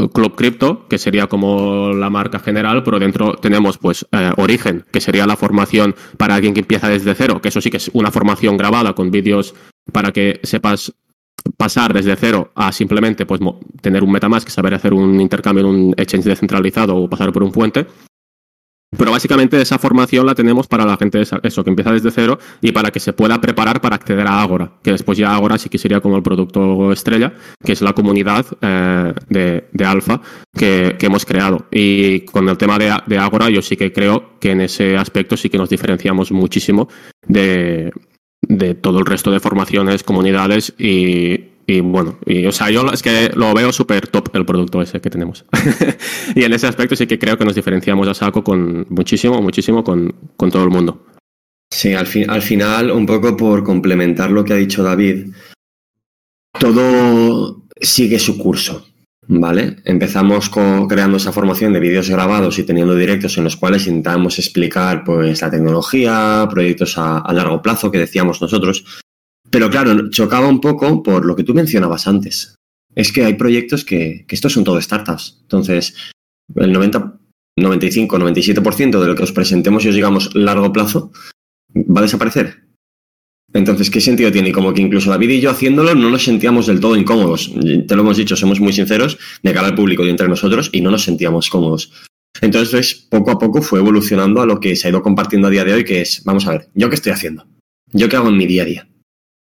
[0.07, 5.01] Club Crypto, que sería como la marca general, pero dentro tenemos pues eh, Origen, que
[5.01, 8.11] sería la formación para alguien que empieza desde cero, que eso sí que es una
[8.11, 9.55] formación grabada con vídeos
[9.91, 10.93] para que sepas
[11.57, 13.41] pasar desde cero a simplemente pues
[13.81, 17.51] tener un MetaMask, saber hacer un intercambio en un exchange descentralizado o pasar por un
[17.51, 17.87] puente.
[18.97, 22.71] Pero básicamente esa formación la tenemos para la gente eso, que empieza desde cero y
[22.71, 25.77] para que se pueda preparar para acceder a Agora, que después ya Agora sí que
[25.77, 27.33] sería como el producto estrella,
[27.63, 30.21] que es la comunidad eh, de, de Alfa
[30.55, 31.67] que, hemos creado.
[31.71, 35.37] Y con el tema de, de Agora yo sí que creo que en ese aspecto
[35.37, 36.89] sí que nos diferenciamos muchísimo
[37.27, 37.91] de,
[38.41, 43.03] de todo el resto de formaciones, comunidades y, y bueno, y, o sea, yo es
[43.03, 45.45] que lo veo súper top el producto ese que tenemos.
[46.35, 49.83] y en ese aspecto sí que creo que nos diferenciamos a saco con muchísimo, muchísimo
[49.83, 51.05] con, con todo el mundo.
[51.69, 55.27] Sí, al, fin, al final, un poco por complementar lo que ha dicho David,
[56.59, 58.87] todo sigue su curso,
[59.27, 59.75] ¿vale?
[59.85, 65.03] Empezamos creando esa formación de vídeos grabados y teniendo directos en los cuales intentamos explicar
[65.03, 68.83] pues la tecnología, proyectos a largo plazo que decíamos nosotros,
[69.49, 72.55] pero claro, chocaba un poco por lo que tú mencionabas antes.
[72.95, 75.39] Es que hay proyectos que, que estos son todo startups.
[75.41, 75.95] Entonces,
[76.55, 77.19] el 90,
[77.57, 81.11] 95, 97% de lo que os presentemos y os digamos largo plazo
[81.75, 82.69] va a desaparecer.
[83.53, 84.51] Entonces, ¿qué sentido tiene?
[84.51, 87.51] Como que incluso David y yo haciéndolo no nos sentíamos del todo incómodos.
[87.87, 90.81] Te lo hemos dicho, somos muy sinceros de cara al público y entre nosotros y
[90.81, 91.91] no nos sentíamos cómodos.
[92.41, 95.65] Entonces, poco a poco fue evolucionando a lo que se ha ido compartiendo a día
[95.65, 97.47] de hoy, que es, vamos a ver, ¿yo qué estoy haciendo?
[97.91, 98.89] ¿Yo qué hago en mi día a día?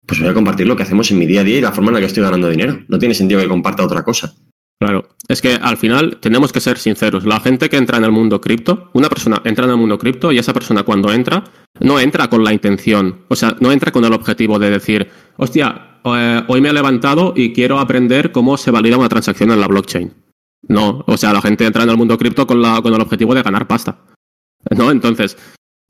[0.07, 1.91] Pues voy a compartir lo que hacemos en mi día a día y la forma
[1.91, 2.79] en la que estoy ganando dinero.
[2.89, 4.35] No tiene sentido que comparta otra cosa.
[4.79, 7.25] Claro, es que al final tenemos que ser sinceros.
[7.25, 10.33] La gente que entra en el mundo cripto, una persona entra en el mundo cripto
[10.33, 11.45] y esa persona cuando entra,
[11.81, 16.01] no entra con la intención, o sea, no entra con el objetivo de decir, hostia,
[16.05, 19.69] eh, hoy me he levantado y quiero aprender cómo se valida una transacción en la
[19.69, 20.13] blockchain.
[20.69, 23.35] No, o sea, la gente entra en el mundo cripto con, la, con el objetivo
[23.35, 23.99] de ganar pasta.
[24.77, 24.91] ¿No?
[24.91, 25.37] Entonces,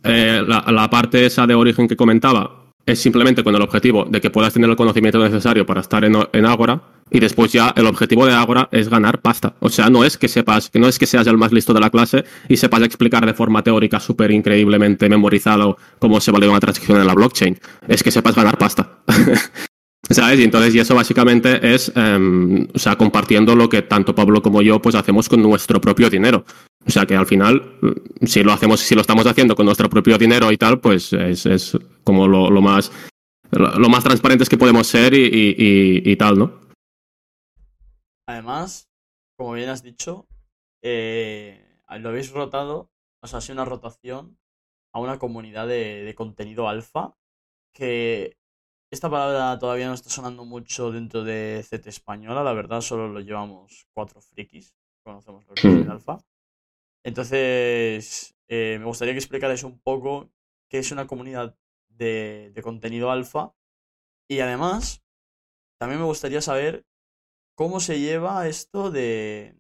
[0.03, 4.21] eh, la, la parte esa de origen que comentaba, es simplemente con el objetivo de
[4.21, 7.87] que puedas tener el conocimiento necesario para estar en, en Agora y después ya el
[7.87, 9.55] objetivo de Agora es ganar pasta.
[9.61, 11.91] O sea, no es que sepas, no es que seas el más listo de la
[11.91, 17.01] clase y sepas explicar de forma teórica súper increíblemente memorizado cómo se vale una transacción
[17.01, 17.59] en la blockchain.
[17.89, 18.99] Es que sepas ganar pasta.
[20.11, 20.39] ¿Sabes?
[20.39, 24.61] Y entonces, y eso básicamente es, em, o sea, compartiendo lo que tanto Pablo como
[24.61, 26.45] yo, pues hacemos con nuestro propio dinero.
[26.87, 29.89] O sea, que al final, mm, si lo hacemos, si lo estamos haciendo con nuestro
[29.89, 32.93] propio dinero y tal, pues es, es como lo, lo más,
[33.51, 36.61] lo, más transparentes que podemos ser y, y, y, tal, ¿no?
[38.27, 38.89] Además,
[39.37, 40.27] como bien has dicho,
[40.83, 42.91] eh, lo habéis rotado,
[43.23, 44.39] o sea, ha sido una rotación
[44.93, 47.15] a una comunidad de, de contenido alfa
[47.73, 48.37] que
[48.95, 53.21] esta palabra todavía no está sonando mucho dentro de Z española, la verdad solo lo
[53.21, 54.73] llevamos cuatro frikis,
[55.03, 55.91] conocemos lo que es el hmm.
[55.91, 56.19] alfa.
[57.05, 60.31] Entonces, eh, me gustaría que explicarais un poco
[60.69, 61.57] qué es una comunidad
[61.89, 63.55] de, contenido alfa
[64.29, 65.05] y además,
[65.79, 66.87] también me gustaría saber
[67.55, 69.55] cómo se lleva esto de,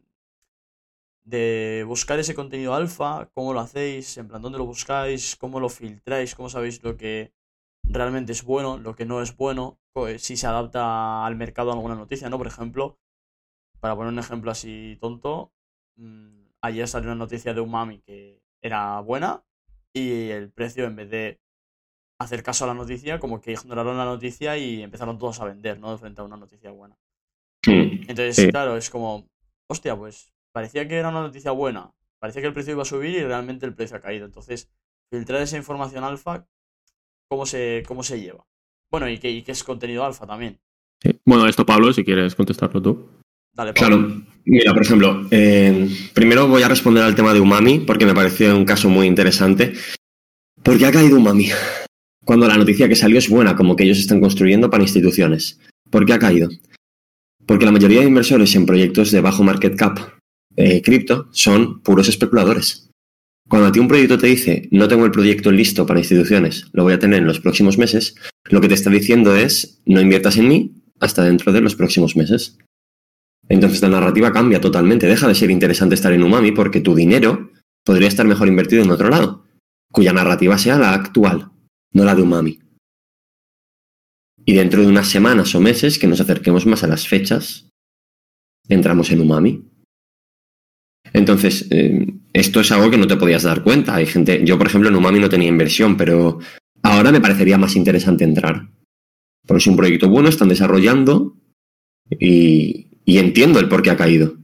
[1.24, 5.68] de buscar ese contenido alfa, cómo lo hacéis, en plan, dónde lo buscáis, cómo lo
[5.68, 7.34] filtráis, cómo sabéis lo que
[7.82, 9.78] realmente es bueno, lo que no es bueno,
[10.18, 12.38] si se adapta al mercado alguna noticia, ¿no?
[12.38, 12.98] Por ejemplo,
[13.80, 15.52] para poner un ejemplo así tonto,
[15.96, 19.44] mm, ayer salió una noticia de Umami que era buena
[19.92, 21.40] y el precio en vez de
[22.18, 25.78] hacer caso a la noticia, como que ignoraron la noticia y empezaron todos a vender,
[25.78, 25.96] ¿no?
[25.98, 26.96] Frente a una noticia buena.
[27.66, 29.28] Entonces, claro, es como,
[29.68, 33.14] hostia, pues parecía que era una noticia buena, parecía que el precio iba a subir
[33.14, 34.24] y realmente el precio ha caído.
[34.24, 34.70] Entonces,
[35.10, 36.46] filtrar esa información alfa,
[37.28, 38.46] ¿cómo se, cómo se lleva?
[38.90, 40.60] Bueno, y qué es contenido alfa también.
[41.26, 43.23] Bueno, esto Pablo, si quieres contestarlo tú.
[43.74, 48.14] Claro, mira, por ejemplo, eh, primero voy a responder al tema de Umami porque me
[48.14, 49.74] pareció un caso muy interesante.
[50.62, 51.50] ¿Por qué ha caído Umami?
[52.24, 55.60] Cuando la noticia que salió es buena, como que ellos están construyendo para instituciones.
[55.90, 56.48] ¿Por qué ha caído?
[57.46, 59.98] Porque la mayoría de inversores en proyectos de bajo market cap
[60.56, 62.88] eh, cripto son puros especuladores.
[63.46, 66.82] Cuando a ti un proyecto te dice, no tengo el proyecto listo para instituciones, lo
[66.82, 70.38] voy a tener en los próximos meses, lo que te está diciendo es, no inviertas
[70.38, 72.56] en mí hasta dentro de los próximos meses.
[73.48, 77.50] Entonces la narrativa cambia totalmente, deja de ser interesante estar en Umami porque tu dinero
[77.84, 79.44] podría estar mejor invertido en otro lado,
[79.92, 81.50] cuya narrativa sea la actual,
[81.92, 82.58] no la de Umami.
[84.46, 87.68] Y dentro de unas semanas o meses que nos acerquemos más a las fechas,
[88.68, 89.64] entramos en Umami.
[91.12, 93.94] Entonces, eh, esto es algo que no te podías dar cuenta.
[93.94, 96.40] Hay gente, yo por ejemplo en Umami no tenía inversión, pero
[96.82, 98.68] ahora me parecería más interesante entrar.
[99.46, 101.36] Porque es un proyecto bueno, están desarrollando
[102.10, 104.34] y, y entiendo el por qué ha caído.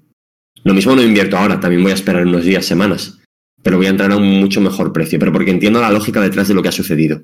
[0.62, 3.20] Lo mismo no invierto ahora, también voy a esperar unos días, semanas
[3.62, 6.48] pero voy a entrar a un mucho mejor precio, pero porque entiendo la lógica detrás
[6.48, 7.22] de lo que ha sucedido.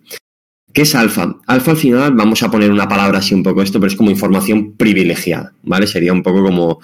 [0.73, 1.37] ¿Qué es alfa?
[1.47, 4.11] Alfa al final, vamos a poner una palabra así un poco esto, pero es como
[4.11, 5.87] información privilegiada, ¿vale?
[5.87, 6.81] Sería un poco como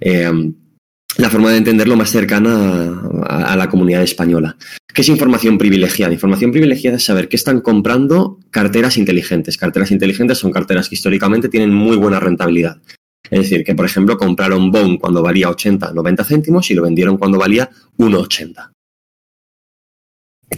[0.00, 0.30] eh,
[1.16, 4.56] la forma de entenderlo más cercana a, a, la comunidad española.
[4.94, 6.12] ¿Qué es información privilegiada?
[6.12, 9.56] Información privilegiada es saber que están comprando carteras inteligentes.
[9.56, 12.80] Carteras inteligentes son carteras que históricamente tienen muy buena rentabilidad.
[13.32, 17.16] Es decir, que por ejemplo compraron Bone cuando valía 80, 90 céntimos y lo vendieron
[17.16, 18.72] cuando valía 1,80.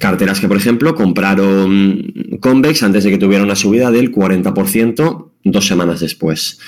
[0.00, 5.66] Carteras que, por ejemplo, compraron Convex antes de que tuviera una subida del 40% dos
[5.68, 6.58] semanas después.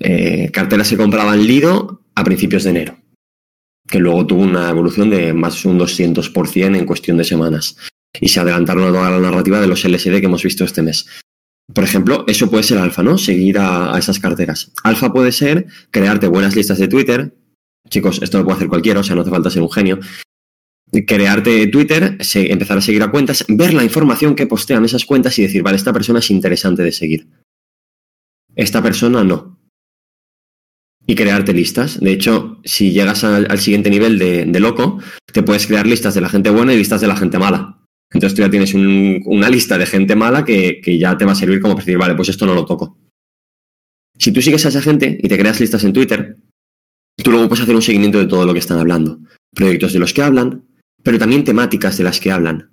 [0.00, 2.98] Eh, carteras que compraban Lido a principios de enero,
[3.88, 7.76] que luego tuvo una evolución de más de un 200% en cuestión de semanas.
[8.20, 11.06] Y se adelantaron a toda la narrativa de los LSD que hemos visto este mes.
[11.72, 13.18] Por ejemplo, eso puede ser alfa, ¿no?
[13.18, 14.72] Seguir a, esas carteras.
[14.84, 17.36] Alfa puede ser crearte buenas listas de Twitter.
[17.88, 20.00] Chicos, esto lo puede hacer cualquiera, o sea, no hace falta ser un genio
[21.06, 25.42] crearte Twitter, empezar a seguir a cuentas, ver la información que postean esas cuentas y
[25.42, 27.28] decir, vale, esta persona es interesante de seguir.
[28.54, 29.58] Esta persona no.
[31.06, 32.00] Y crearte listas.
[32.00, 34.98] De hecho, si llegas al, al siguiente nivel de, de, loco,
[35.32, 37.77] te puedes crear listas de la gente buena y listas de la gente mala.
[38.10, 41.32] Entonces tú ya tienes un, una lista de gente mala que, que ya te va
[41.32, 42.98] a servir como para decir, vale, pues esto no lo toco.
[44.18, 46.38] Si tú sigues a esa gente y te creas listas en Twitter,
[47.16, 49.20] tú luego puedes hacer un seguimiento de todo lo que están hablando.
[49.54, 50.66] Proyectos de los que hablan,
[51.02, 52.70] pero también temáticas de las que hablan.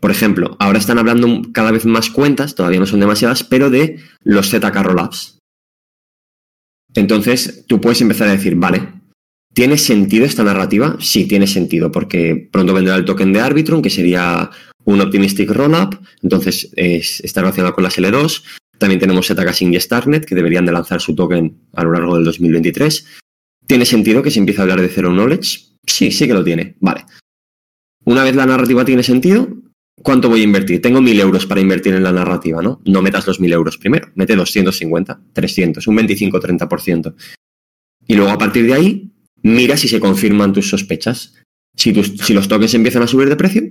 [0.00, 4.00] Por ejemplo, ahora están hablando cada vez más cuentas, todavía no son demasiadas, pero de
[4.22, 5.38] los ZK Rollups.
[6.94, 9.01] Entonces, tú puedes empezar a decir, vale,
[9.52, 10.96] ¿tiene sentido esta narrativa?
[11.00, 14.50] Sí, tiene sentido, porque pronto vendrá el token de Arbitrum, que sería
[14.84, 18.42] un Optimistic Rollup, entonces es, está relacionado con las L2.
[18.78, 22.24] También tenemos Sync y Starnet, que deberían de lanzar su token a lo largo del
[22.24, 23.06] 2023.
[23.66, 25.76] ¿Tiene sentido que se empiece a hablar de Zero Knowledge?
[25.86, 26.76] Sí, sí que lo tiene.
[26.80, 27.04] Vale.
[28.04, 29.48] Una vez la narrativa tiene sentido,
[30.02, 30.82] ¿cuánto voy a invertir?
[30.82, 32.80] Tengo mil euros para invertir en la narrativa, ¿no?
[32.84, 37.14] No metas los mil euros primero, mete 250, 300, un 25-30%.
[38.08, 39.11] Y luego a partir de ahí,
[39.42, 41.34] mira si se confirman tus sospechas.
[41.74, 43.62] Si, los tokens empiezan a subir de precio,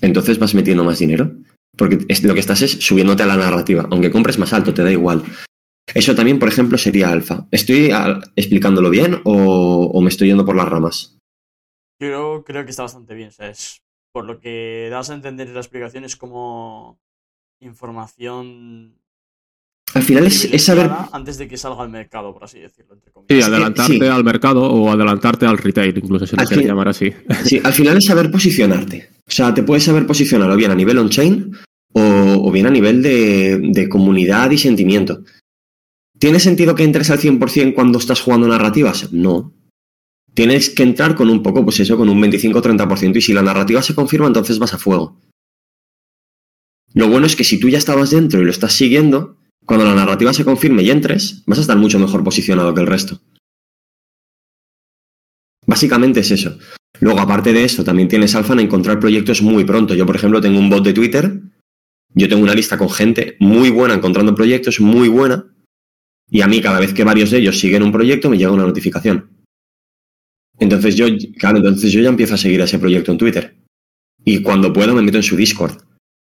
[0.00, 1.32] entonces vas metiendo más dinero.
[1.76, 3.88] Porque lo que estás es subiéndote a la narrativa.
[3.90, 5.24] Aunque compres más alto, te da igual.
[5.94, 7.46] Eso también, por ejemplo, sería alfa.
[7.50, 7.90] ¿Estoy
[8.36, 11.18] explicándolo bien o, me estoy yendo por las ramas?
[12.00, 13.30] Yo creo que está bastante bien.
[14.12, 17.00] Por lo que das a entender en la explicación es como
[17.60, 19.01] información.
[19.94, 20.90] Al final es, es, saber.
[21.12, 22.94] Antes de que salga al mercado, por así decirlo.
[22.94, 24.06] Entre sí, adelantarte sí.
[24.06, 27.12] al mercado o adelantarte al retail, incluso se le quiere llamar así.
[27.44, 29.10] Sí, al final es saber posicionarte.
[29.26, 31.52] O sea, te puedes saber posicionar o bien a nivel on-chain
[31.92, 35.22] o, o, bien a nivel de, de comunidad y sentimiento.
[36.18, 39.12] ¿Tiene sentido que entres al 100% cuando estás jugando narrativas?
[39.12, 39.52] No.
[40.34, 43.16] Tienes que entrar con un poco, pues eso, con un 25-30%.
[43.16, 45.18] Y si la narrativa se confirma, entonces vas a fuego.
[46.94, 49.94] Lo bueno es que si tú ya estabas dentro y lo estás siguiendo, cuando la
[49.94, 53.20] narrativa se confirme y entres, vas a estar mucho mejor posicionado que el resto.
[55.66, 56.58] Básicamente es eso.
[57.00, 59.94] Luego, aparte de eso, también tienes alfa en encontrar proyectos muy pronto.
[59.94, 61.40] Yo, por ejemplo, tengo un bot de Twitter.
[62.14, 65.46] Yo tengo una lista con gente muy buena encontrando proyectos, muy buena.
[66.30, 68.66] Y a mí, cada vez que varios de ellos siguen un proyecto, me llega una
[68.66, 69.30] notificación.
[70.58, 71.06] Entonces yo,
[71.38, 73.56] claro, entonces yo ya empiezo a seguir ese proyecto en Twitter.
[74.24, 75.82] Y cuando puedo me meto en su Discord.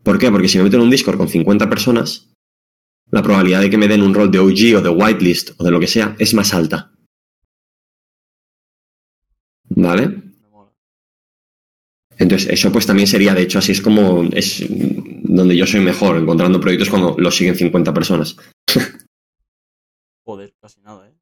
[0.03, 0.31] ¿Por qué?
[0.31, 2.33] Porque si me meto en un Discord con 50 personas,
[3.11, 5.71] la probabilidad de que me den un rol de OG o de whitelist o de
[5.71, 6.93] lo que sea es más alta.
[9.69, 10.23] ¿Vale?
[12.19, 16.17] Entonces, eso pues también sería, de hecho, así es como es donde yo soy mejor,
[16.17, 18.37] encontrando proyectos cuando los siguen 50 personas.
[20.25, 21.15] Joder, casi nada, ¿eh?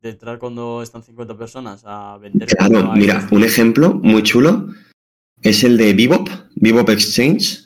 [0.00, 2.48] De entrar cuando están 50 personas a vender.
[2.48, 4.68] Claro, mira, un ejemplo muy chulo
[5.42, 7.65] es el de Bebop, Bebop Exchange,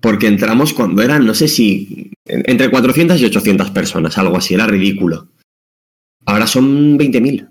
[0.00, 4.66] porque entramos cuando eran, no sé si, entre 400 y 800 personas, algo así, era
[4.66, 5.28] ridículo.
[6.24, 7.50] Ahora son 20.000.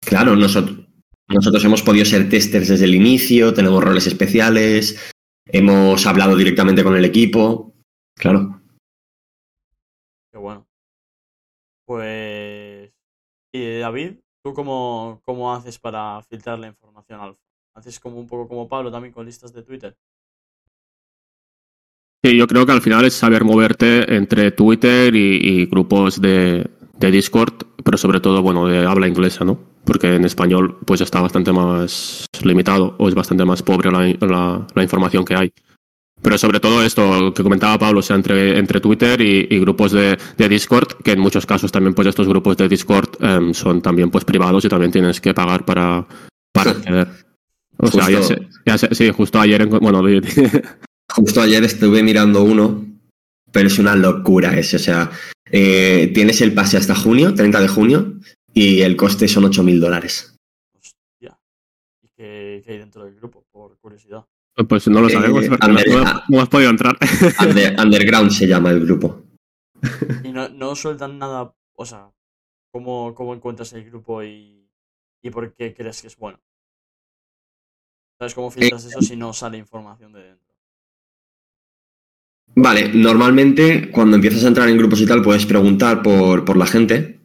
[0.00, 0.86] Claro, nosotros,
[1.28, 5.12] nosotros hemos podido ser testers desde el inicio, tenemos roles especiales,
[5.46, 7.74] hemos hablado directamente con el equipo.
[8.14, 8.60] Claro.
[10.30, 10.68] Qué bueno.
[11.84, 12.92] Pues.
[13.52, 14.18] ¿Y David?
[14.44, 17.45] ¿Tú cómo, cómo haces para filtrar la información alfa?
[17.76, 19.94] ¿Haces como un poco como Pablo también con listas de Twitter?
[22.24, 27.10] Sí, yo creo que al final es saber moverte entre Twitter y, grupos de, de,
[27.10, 29.60] Discord, pero sobre todo, bueno, de habla inglesa, ¿no?
[29.84, 34.82] Porque en español pues está bastante más limitado o es bastante más pobre la, la
[34.82, 35.52] información que hay.
[36.22, 40.16] Pero sobre todo esto que comentaba Pablo, o sea, entre, entre Twitter y, grupos de,
[40.48, 44.24] Discord, que en muchos casos también pues estos grupos de Discord em, son también pues
[44.24, 46.06] privados y también tienes que pagar para,
[46.52, 47.25] para acceder.
[47.78, 50.02] O sea, ya sí, justo ayer, bueno,
[51.14, 52.84] justo ayer estuve mirando uno,
[53.52, 55.10] pero es una locura ese, o sea,
[55.50, 58.14] eh, tienes el pase hasta junio, 30 de junio,
[58.54, 60.36] y el coste son 8 mil dólares.
[60.78, 61.38] Hostia.
[62.02, 64.24] ¿Y qué hay dentro del grupo, por curiosidad?
[64.68, 65.50] Pues no lo sabemos, eh,
[66.28, 66.96] no, has podido entrar.
[67.78, 69.22] underground se llama el grupo.
[70.24, 72.10] Y no, no sueltan nada, o sea,
[72.72, 74.66] ¿cómo, cómo encuentras el grupo y,
[75.22, 76.40] y por qué crees que es bueno?
[78.18, 80.54] ¿Sabes cómo filtras eso si no sale información de dentro?
[82.54, 86.66] Vale, normalmente cuando empiezas a entrar en grupos y tal puedes preguntar por, por la
[86.66, 87.20] gente,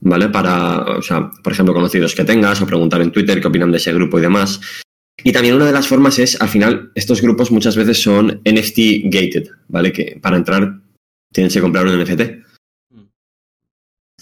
[0.00, 0.28] ¿vale?
[0.28, 3.78] Para, o sea, por ejemplo, conocidos que tengas o preguntar en Twitter qué opinan de
[3.78, 4.60] ese grupo y demás.
[5.24, 9.04] Y también una de las formas es, al final, estos grupos muchas veces son NFT
[9.04, 9.90] gated, ¿vale?
[9.92, 10.80] Que para entrar
[11.32, 12.20] tienes que comprar un NFT.
[12.90, 13.02] Mm.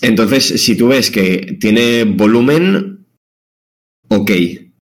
[0.02, 3.04] Entonces, si tú ves que tiene volumen,
[4.08, 4.30] ok,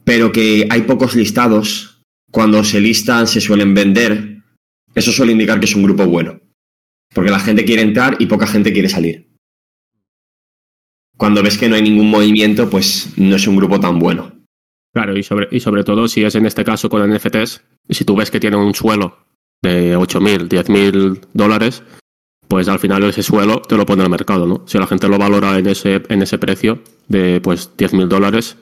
[0.07, 2.01] pero que hay pocos listados,
[2.31, 4.41] cuando se listan se suelen vender,
[4.95, 6.39] eso suele indicar que es un grupo bueno.
[7.13, 9.27] Porque la gente quiere entrar y poca gente quiere salir.
[11.17, 14.31] Cuando ves que no hay ningún movimiento, pues no es un grupo tan bueno.
[14.93, 18.15] Claro, y sobre, y sobre todo si es en este caso con NFTs, si tú
[18.15, 19.25] ves que tiene un suelo
[19.61, 21.83] de 8.000, 10.000 dólares,
[22.47, 24.63] pues al final ese suelo te lo pone el mercado, ¿no?
[24.67, 28.55] Si la gente lo valora en ese, en ese precio de pues 10.000 dólares,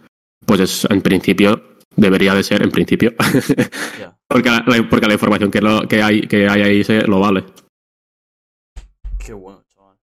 [0.45, 3.13] pues es, en principio debería de ser en principio.
[4.27, 7.45] porque, la, porque la información que, que, hay, que hay ahí se lo vale.
[9.25, 9.97] Qué bueno, chaval.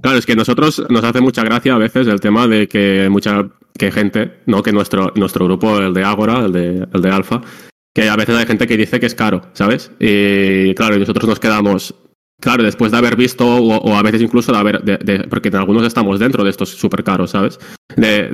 [0.00, 3.48] Claro, es que nosotros nos hace mucha gracia a veces el tema de que mucha
[3.76, 4.62] que gente, ¿no?
[4.62, 7.42] Que nuestro, nuestro grupo, el de Agora, el de, el de Alfa,
[7.92, 9.90] que a veces hay gente que dice que es caro, ¿sabes?
[9.98, 11.94] Y claro, y nosotros nos quedamos,
[12.40, 15.86] claro, después de haber visto, o, a veces incluso de haber, de, porque en algunos
[15.86, 17.58] estamos dentro de estos súper caros, ¿sabes?
[17.96, 18.28] De,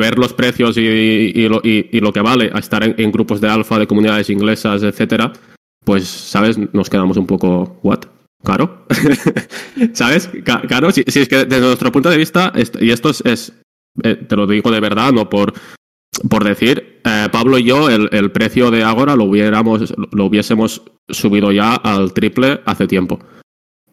[0.00, 3.78] ver los precios y, lo, y, lo, que vale a estar en, grupos de alfa,
[3.78, 5.32] de comunidades inglesas, etcétera,
[5.84, 6.58] pues, ¿sabes?
[6.72, 8.00] Nos quedamos un poco, ¿what?
[8.44, 8.86] ¿Caro?
[9.92, 10.30] ¿Sabes?
[10.44, 13.52] Caro, si, si, es que desde nuestro punto de vista, y esto es,
[14.02, 15.54] eh, te lo digo de verdad, no por,
[16.28, 20.82] por decir, eh, Pablo y yo, el, el, precio de Agora lo, hubiéramos, lo hubiésemos
[21.08, 23.18] subido ya al triple hace tiempo.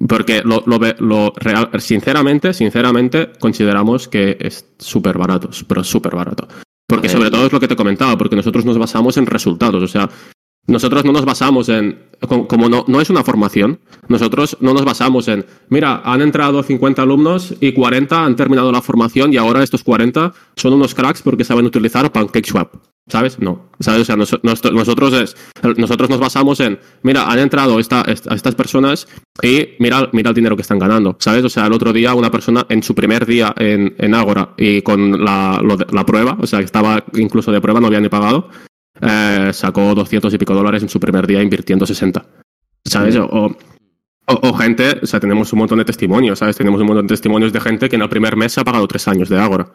[0.08, 6.48] Porque lo, lo, lo real, sinceramente, sinceramente, consideramos que es súper barato, pero súper barato.
[6.88, 9.82] Porque sobre todo es lo que te comentaba, porque nosotros nos basamos en resultados.
[9.82, 10.10] O sea,
[10.68, 15.28] nosotros no nos basamos en, como no, no, es una formación, nosotros no nos basamos
[15.28, 19.84] en, mira, han entrado 50 alumnos y 40 han terminado la formación y ahora estos
[19.84, 22.76] 40 son unos cracks porque saben utilizar PancakeSwap.
[23.06, 23.38] ¿Sabes?
[23.38, 23.70] No.
[23.82, 24.04] ¿Sabes?
[24.04, 25.36] O sea, nosotros, es,
[25.76, 29.10] nosotros nos basamos en, mira, han entrado esta, estas personas
[29.42, 31.18] y mira, mira el dinero que están ganando.
[31.20, 31.44] ¿Sabes?
[31.44, 34.82] O sea, el otro día una persona en su primer día en, en Ágora y
[34.84, 35.62] con la,
[35.92, 38.48] la prueba, o sea, que estaba incluso de prueba, no había ni pagado,
[39.02, 42.26] eh, sacó 200 y pico dólares en su primer día invirtiendo 60.
[42.86, 43.16] ¿Sabes?
[43.16, 43.56] O,
[44.26, 46.56] O, gente, o sea, tenemos un montón de testimonios, ¿sabes?
[46.56, 48.88] Tenemos un montón de testimonios de gente que en el primer mes se ha pagado
[48.88, 49.74] tres años de Agora.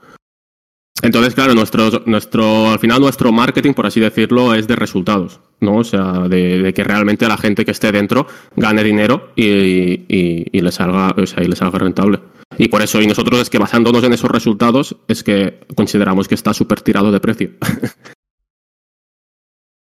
[1.02, 5.76] Entonces, claro, nuestro, nuestro, al final nuestro marketing, por así decirlo, es de resultados, ¿no?
[5.76, 10.72] O sea, de, que realmente la gente que esté dentro gane dinero y, y, le
[10.72, 12.18] salga, o sea, y le salga rentable.
[12.56, 16.34] Y por eso, y nosotros es que basándonos en esos resultados, es que consideramos que
[16.34, 17.50] está súper tirado de precio.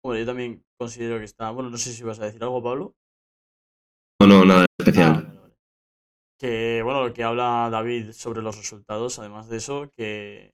[0.02, 1.50] Bueno, yo también considero que está.
[1.50, 2.96] Bueno, no sé si vas a decir algo, Pablo.
[4.20, 5.26] No, no, nada especial.
[5.28, 5.42] Ah,
[6.38, 10.52] que, bueno, lo que habla David sobre los resultados, además de eso, que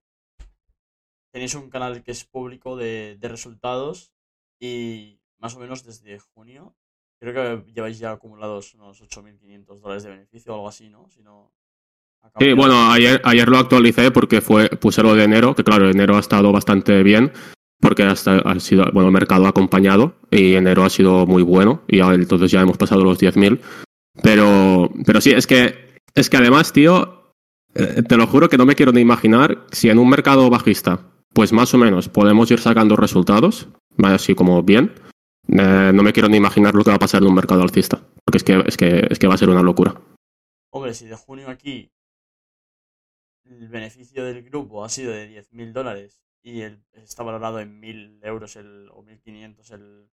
[1.33, 4.13] tenéis un canal que es público de, resultados
[4.61, 6.77] y más o menos desde junio,
[7.19, 7.33] creo
[7.65, 11.09] que lleváis ya acumulados unos 8.500 dólares de beneficio o algo así, ¿no?
[11.09, 11.53] Si no
[12.39, 16.17] Sí, bueno, ayer, ayer lo actualicé porque fue puse lo de enero, que claro, enero
[16.17, 17.33] ha estado bastante bien,
[17.81, 21.83] porque hasta ha sido, bueno, el mercado ha acompañado y enero ha sido muy bueno
[21.89, 23.61] y entonces ya hemos pasado los 10.000.
[24.23, 27.33] Pero, pero sí, es que, es que además, tío,
[27.75, 31.09] eh, te lo juro que no me quiero ni imaginar si en un mercado bajista
[31.33, 33.69] pues más o menos podemos ir sacando resultados,
[34.03, 34.93] así como bien.
[35.49, 38.03] Eh, no me quiero ni imaginar lo que va a pasar en un mercado alcista,
[38.25, 39.95] porque es que, es que, es que va a ser una locura.
[40.71, 41.91] Hombre, si de junio aquí
[43.45, 48.21] el beneficio del grupo ha sido de 10.000 dólares y el, está valorado en 1.000
[48.23, 50.09] euros el, o 1.500 el,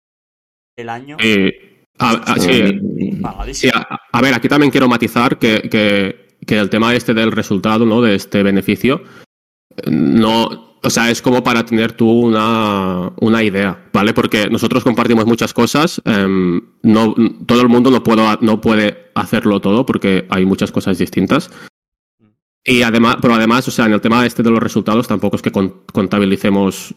[0.77, 1.17] el año.
[1.99, 2.37] a,
[3.53, 3.71] sí,
[4.13, 8.01] a, ver, aquí también quiero matizar que, que, que, el tema este del resultado, ¿no?
[8.01, 9.03] De este beneficio,
[9.91, 14.13] no o sea, es como para tener tú una, una idea, ¿vale?
[14.13, 16.03] Porque nosotros compartimos muchas cosas.
[16.05, 17.15] Em, no,
[17.47, 21.51] todo el mundo no, puedo, no puede hacerlo todo porque hay muchas cosas distintas.
[22.65, 25.43] Y además, pero además, o sea, en el tema este de los resultados tampoco es
[25.43, 26.95] que contabilicemos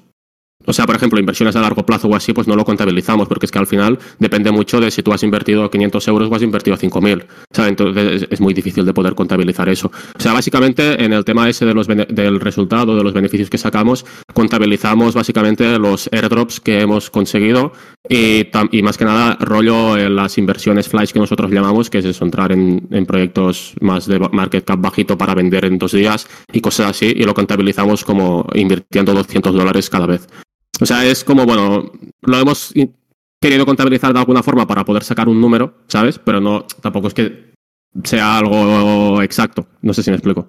[0.66, 3.45] o sea, por ejemplo, inversiones a largo plazo o así, pues no lo contabilizamos, porque
[3.45, 6.41] es que al final depende mucho de si tú has invertido 500 euros o has
[6.41, 7.24] invertido 5.000.
[7.24, 9.91] O sea, entonces es muy difícil de poder contabilizar eso.
[10.18, 13.57] O sea, básicamente en el tema ese de los del resultado, de los beneficios que
[13.57, 17.72] sacamos, contabilizamos básicamente los airdrops que hemos conseguido
[18.09, 18.47] y,
[18.84, 22.51] más que nada rollo en las inversiones flash que nosotros llamamos, que es eso, entrar
[22.51, 26.91] en, en proyectos más de market cap bajito para vender en dos días y cosas
[26.91, 30.28] así, y lo contabilizamos como invirtiendo 200 dólares cada vez.
[30.82, 32.73] O sea, es como, bueno, lo hemos
[33.41, 36.19] querido contabilizar de alguna forma para poder sacar un número, ¿sabes?
[36.19, 37.53] Pero no, tampoco es que
[38.03, 39.67] sea algo exacto.
[39.82, 40.47] No sé si me explico.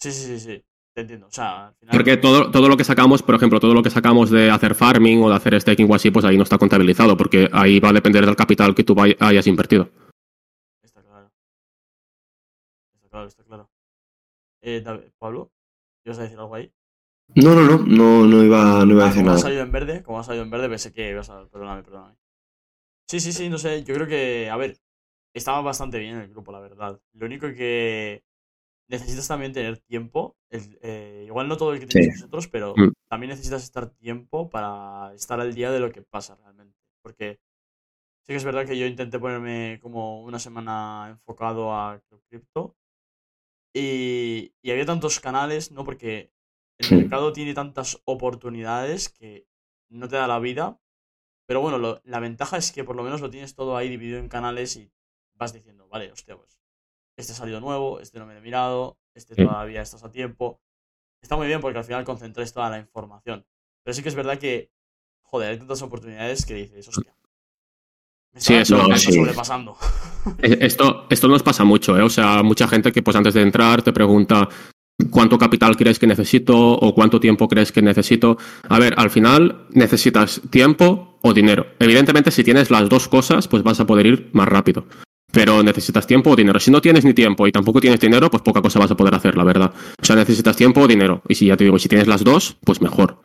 [0.00, 0.62] Sí, sí, sí, sí.
[0.94, 1.26] Te entiendo.
[1.26, 1.92] O sea, al final...
[1.94, 5.22] Porque todo, todo lo que sacamos, por ejemplo, todo lo que sacamos de hacer farming
[5.22, 7.92] o de hacer staking o así, pues ahí no está contabilizado, porque ahí va a
[7.92, 9.90] depender del capital que tú hayas invertido.
[10.82, 11.30] Está claro.
[12.94, 13.70] Está claro, está claro.
[14.62, 14.82] Eh,
[15.18, 15.50] Pablo,
[16.04, 16.72] ¿ibas a decir algo ahí?
[17.34, 19.34] No, no, no, no, no iba, no iba a ah, decir nada.
[19.34, 21.46] Como ha salido en verde, como ha salido en verde, pensé que ibas a.
[21.48, 22.16] Perdóname, perdóname.
[23.08, 23.84] Sí, sí, sí, no sé.
[23.84, 24.78] Yo creo que, a ver,
[25.34, 27.00] estaba bastante bien el grupo, la verdad.
[27.12, 28.24] Lo único que
[28.88, 30.36] necesitas también tener tiempo.
[30.50, 32.92] Eh, igual no todo el que tenéis vosotros, pero mm.
[33.08, 36.78] también necesitas estar tiempo para estar al día de lo que pasa realmente.
[37.02, 37.38] Porque
[38.22, 42.76] sí que es verdad que yo intenté ponerme como una semana enfocado a cripto.
[43.74, 45.84] Y, y había tantos canales, ¿no?
[45.84, 46.32] Porque
[46.78, 49.46] el mercado tiene tantas oportunidades que
[49.88, 50.80] no te da la vida.
[51.46, 54.28] Pero bueno, la ventaja es que por lo menos lo tienes todo ahí dividido en
[54.28, 54.90] canales y
[55.34, 56.60] vas diciendo, vale, hostia, pues
[57.16, 60.60] este ha salido nuevo, este no me lo he mirado, este todavía estás a tiempo.
[61.22, 63.46] Está muy bien porque al final concentras toda la información.
[63.82, 64.70] Pero sí que es verdad que,
[65.22, 67.16] joder, hay tantas oportunidades que dices, hostia.
[68.32, 69.12] Me sí, eso sí.
[69.12, 69.76] sobrepasando.
[70.42, 72.02] Esto, esto nos pasa mucho, ¿eh?
[72.02, 74.48] O sea, mucha gente que pues antes de entrar te pregunta,
[75.10, 78.38] cuánto capital crees que necesito o cuánto tiempo crees que necesito.
[78.68, 81.66] A ver, al final necesitas tiempo o dinero.
[81.78, 84.86] Evidentemente, si tienes las dos cosas, pues vas a poder ir más rápido.
[85.32, 86.58] Pero necesitas tiempo o dinero.
[86.60, 89.14] Si no tienes ni tiempo y tampoco tienes dinero, pues poca cosa vas a poder
[89.14, 89.72] hacer, la verdad.
[90.00, 91.22] O sea, necesitas tiempo o dinero.
[91.28, 93.22] Y si ya te digo, si tienes las dos, pues mejor.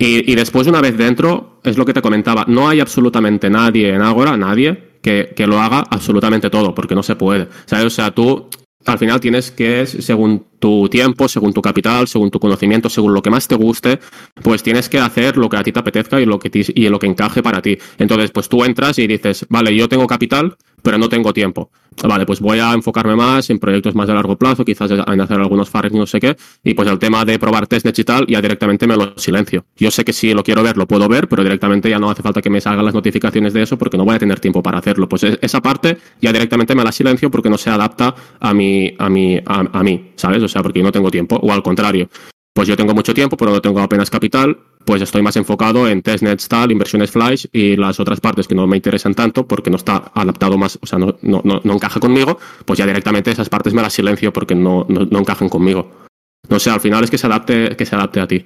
[0.00, 4.00] Y, después, una vez dentro, es lo que te comentaba, no hay absolutamente nadie en
[4.00, 7.48] Agora, nadie, que, que, lo haga absolutamente todo, porque no se puede.
[7.84, 8.48] O sea, tú
[8.86, 13.22] al final tienes que, según tu tiempo, según tu capital, según tu conocimiento, según lo
[13.22, 13.98] que más te guste,
[14.42, 16.98] pues tienes que hacer lo que a ti te apetezca y lo que, y lo
[16.98, 17.78] que encaje para ti.
[17.98, 21.70] Entonces, pues tú entras y dices, vale, yo tengo capital, pero no tengo tiempo.
[22.06, 25.40] Vale, pues voy a enfocarme más en proyectos más de largo plazo, quizás en hacer
[25.40, 28.40] algunos farms no sé qué, y pues el tema de probar testnets y tal, ya
[28.40, 29.64] directamente me lo silencio.
[29.76, 32.22] Yo sé que si lo quiero ver, lo puedo ver, pero directamente ya no hace
[32.22, 34.78] falta que me salgan las notificaciones de eso porque no voy a tener tiempo para
[34.78, 35.08] hacerlo.
[35.08, 39.08] Pues esa parte ya directamente me la silencio porque no se adapta a mi, a
[39.10, 40.42] mi, a mí, ¿sabes?
[40.48, 42.08] O sea, porque yo no tengo tiempo, o al contrario.
[42.54, 46.02] pues yo tengo mucho tiempo, pero no tengo apenas capital, pues estoy más enfocado en
[46.02, 49.76] testnets, tal, inversiones flash y las otras partes que no me interesan tanto porque no
[49.76, 53.48] está adaptado más, o sea, no, no, no, no encaja conmigo, pues ya directamente esas
[53.48, 56.06] partes me las silencio porque no, no, encajan conmigo.
[56.48, 58.44] No sé, al final es que se adapte, que se adapte a ti.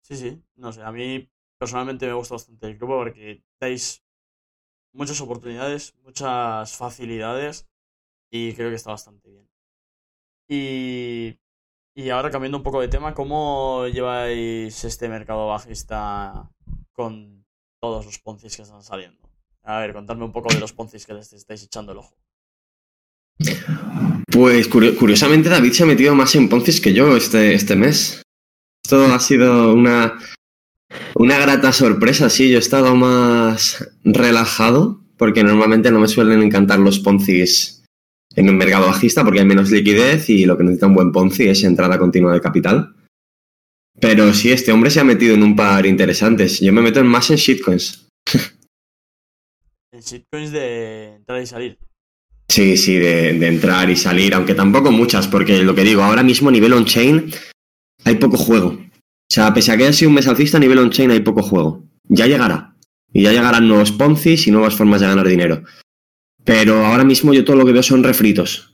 [0.00, 1.28] Sí, sí, no sé, a mí
[1.58, 4.02] personalmente me gusta bastante el grupo porque dais
[4.92, 7.68] muchas oportunidades, muchas facilidades
[8.32, 9.41] y creo que está bastante bien.
[10.48, 11.38] Y,
[11.94, 16.50] y ahora cambiando un poco de tema, ¿cómo lleváis este mercado bajista
[16.92, 17.44] con
[17.80, 19.28] todos los poncis que están saliendo?
[19.64, 22.16] A ver, contadme un poco de los poncis que les estáis echando el ojo.
[24.30, 28.22] Pues curiosamente David se ha metido más en poncis que yo este, este mes.
[28.84, 30.18] Esto ha sido una,
[31.14, 32.50] una grata sorpresa, sí.
[32.50, 37.81] Yo he estado más relajado porque normalmente no me suelen encantar los poncis
[38.36, 41.48] en un mercado bajista porque hay menos liquidez y lo que necesita un buen ponzi
[41.48, 42.94] es entrada continua de capital.
[44.00, 46.60] Pero sí, este hombre se ha metido en un par interesantes.
[46.60, 48.08] Yo me meto más en shitcoins.
[49.92, 51.78] En shitcoins de entrar y salir.
[52.48, 56.22] Sí, sí, de, de, entrar y salir, aunque tampoco muchas, porque lo que digo, ahora
[56.22, 57.30] mismo a nivel on-chain
[58.04, 58.68] hay poco juego.
[58.68, 61.42] O sea, pese a que haya sido un mes alcista, a nivel on-chain hay poco
[61.42, 61.84] juego.
[62.08, 62.74] Ya llegará.
[63.12, 65.62] Y ya llegarán nuevos poncis y nuevas formas de ganar dinero.
[66.44, 68.72] Pero ahora mismo yo todo lo que veo son refritos.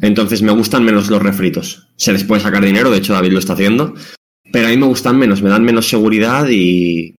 [0.00, 1.88] Entonces me gustan menos los refritos.
[1.96, 3.94] Se les puede sacar dinero, de hecho David lo está haciendo.
[4.52, 7.14] Pero a mí me gustan menos, me dan menos seguridad y,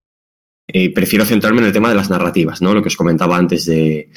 [0.95, 2.75] prefiero centrarme en el tema de las narrativas, ¿no?
[2.75, 4.11] Lo que os comentaba antes de,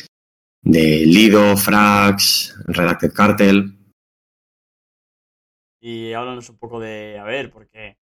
[0.61, 3.77] de Lido, Frax, Redacted Cartel.
[5.79, 7.97] Y háblanos un poco de, a ver, porque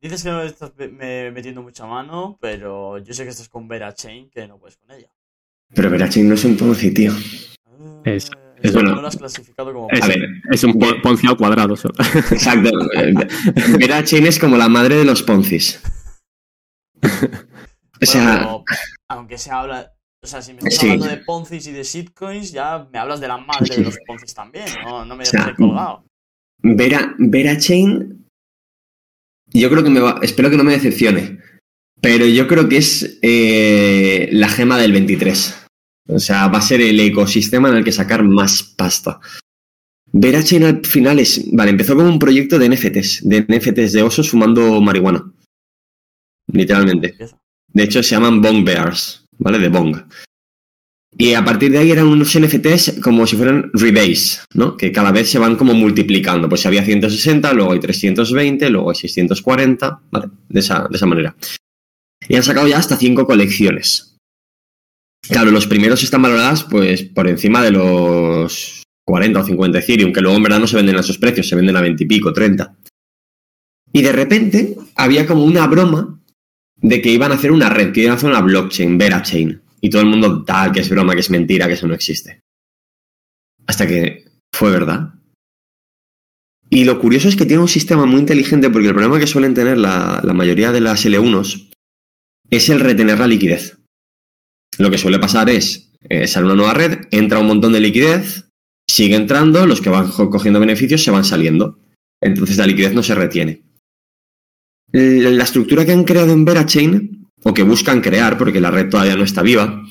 [0.00, 4.30] dices que no estás metiendo mucha mano, pero yo sé que estás con Vera Chain,
[4.30, 5.10] que no puedes con ella.
[5.74, 7.12] Pero Vera Chain no es un ponzi, tío.
[7.66, 8.30] Ah, Es-
[8.62, 11.36] eso bueno, no lo has clasificado como Es, A ver, es un pon- ponzi al
[11.36, 11.94] cuadrado solo.
[12.30, 12.70] Exacto.
[13.78, 15.80] Vera Chain es como la madre de los poncis.
[17.02, 18.64] O sea, Bueno,
[19.08, 19.92] aunque se habla.
[20.22, 20.86] O sea, si me estás Sí.
[20.90, 24.34] hablando de Poncis y de shitcoins, ya me hablas de la madre de los Poncis
[24.34, 25.04] también, ¿no?
[25.04, 26.04] No me O sea, dejes colgado.
[26.58, 28.26] Vera, Vera Chain,
[29.48, 31.38] yo creo que me va, espero que no me decepcione,
[32.00, 35.66] pero yo creo que es eh, la gema del 23.
[36.08, 39.20] O sea, va a ser el ecosistema en el que sacar más pasta.
[40.12, 44.02] Vera Chain al final es, vale, empezó como un proyecto de NFTs, de NFTs de
[44.02, 45.32] osos fumando marihuana.
[46.52, 47.16] Literalmente.
[47.68, 49.58] De hecho, se llaman Bong Bears, ¿vale?
[49.58, 49.96] De Bong.
[51.18, 54.76] Y a partir de ahí eran unos NFTs como si fueran rebase, ¿no?
[54.76, 56.48] Que cada vez se van como multiplicando.
[56.48, 60.26] Pues había 160, luego hay 320, luego hay 640, ¿vale?
[60.48, 61.34] De esa, de esa manera.
[62.28, 64.16] Y han sacado ya hasta cinco colecciones.
[65.28, 70.20] Claro, los primeros están valoradas pues por encima de los 40 o 50 Ethereum, que
[70.20, 72.32] luego en verdad no se venden a esos precios, se venden a 20 y pico,
[72.32, 72.76] 30.
[73.92, 76.20] Y de repente había como una broma
[76.76, 79.62] de que iban a hacer una red, que iban a hacer una blockchain, VeraChain.
[79.80, 82.40] Y todo el mundo tal, que es broma, que es mentira, que eso no existe.
[83.66, 85.14] Hasta que fue verdad.
[86.68, 89.54] Y lo curioso es que tiene un sistema muy inteligente, porque el problema que suelen
[89.54, 91.70] tener la, la mayoría de las L1s
[92.50, 93.78] es el retener la liquidez.
[94.78, 98.44] Lo que suele pasar es, eh, sale una nueva red, entra un montón de liquidez,
[98.88, 101.78] sigue entrando, los que van co- cogiendo beneficios se van saliendo.
[102.20, 103.62] Entonces la liquidez no se retiene.
[104.92, 109.16] La estructura que han creado en VeraChain, o que buscan crear, porque la red todavía
[109.16, 109.82] no está viva,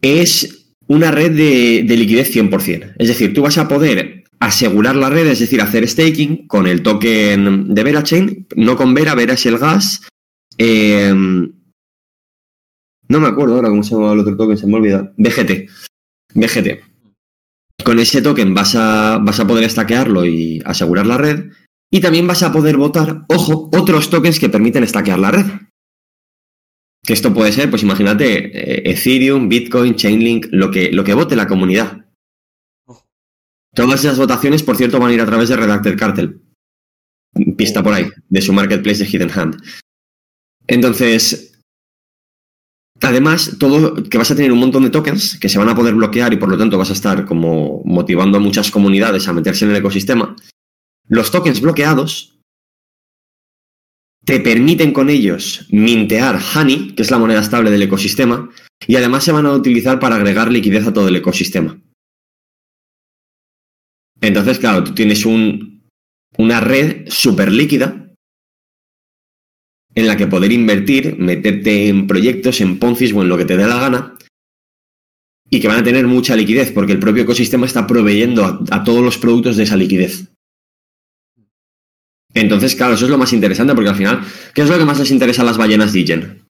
[0.00, 2.94] es una red de, de liquidez 100%.
[2.98, 6.82] Es decir, tú vas a poder asegurar la red, es decir, hacer staking con el
[6.82, 10.02] token de VeraChain, no con Vera, Vera el gas.
[10.58, 11.12] Eh,
[13.12, 15.12] no me acuerdo ahora cómo se llama el otro token, se me olvida.
[15.18, 15.68] BGT.
[16.34, 16.80] BGT.
[17.84, 21.50] Con ese token vas a, vas a poder estaquearlo y asegurar la red.
[21.90, 25.44] Y también vas a poder votar, ojo, otros tokens que permiten estaquear la red.
[27.04, 31.36] Que esto puede ser, pues imagínate, eh, Ethereum, Bitcoin, Chainlink, lo que, lo que vote
[31.36, 32.06] la comunidad.
[33.74, 36.40] Todas esas votaciones, por cierto, van a ir a través de Redacted Cartel.
[37.58, 39.62] Pista por ahí, de su marketplace de Hidden Hand.
[40.72, 41.52] Entonces,
[43.02, 45.94] además, todo que vas a tener un montón de tokens que se van a poder
[45.94, 49.66] bloquear y por lo tanto vas a estar como motivando a muchas comunidades a meterse
[49.66, 50.34] en el ecosistema.
[51.08, 52.38] Los tokens bloqueados
[54.24, 58.48] te permiten con ellos mintear Honey, que es la moneda estable del ecosistema,
[58.86, 61.78] y además se van a utilizar para agregar liquidez a todo el ecosistema.
[64.22, 65.86] Entonces, claro, tú tienes un,
[66.38, 68.01] una red súper líquida
[69.94, 73.56] en la que poder invertir, meterte en proyectos, en Poncis o en lo que te
[73.56, 74.16] dé la gana,
[75.50, 78.84] y que van a tener mucha liquidez, porque el propio ecosistema está proveyendo a, a
[78.84, 80.32] todos los productos de esa liquidez.
[82.34, 84.20] Entonces, claro, eso es lo más interesante, porque al final,
[84.54, 86.46] ¿qué es lo que más les interesa a las ballenas Digen?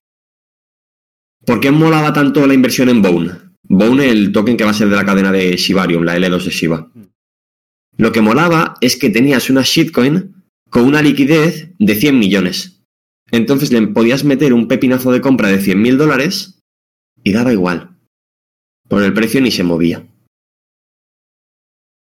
[1.45, 3.31] ¿Por qué molaba tanto la inversión en Bone?
[3.63, 6.51] Bone, el token que va a ser de la cadena de Shibarium, la L2 de
[6.51, 6.91] Shiba.
[7.97, 12.72] Lo que molaba es que tenías una shitcoin con una liquidez de 100 millones.
[13.33, 16.61] Entonces le podías meter un pepinazo de compra de 100 mil dólares
[17.23, 17.97] y daba igual.
[18.87, 20.07] Por el precio ni se movía.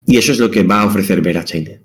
[0.07, 1.85] Y eso es lo que va a ofrecer VeraChain.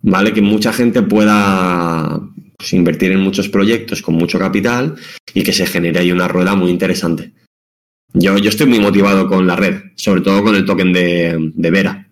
[0.00, 0.32] ¿Vale?
[0.32, 2.20] Que mucha gente pueda
[2.56, 4.96] pues, invertir en muchos proyectos con mucho capital
[5.32, 7.34] y que se genere ahí una rueda muy interesante.
[8.14, 11.70] Yo, yo estoy muy motivado con la red, sobre todo con el token de, de
[11.70, 12.07] Vera.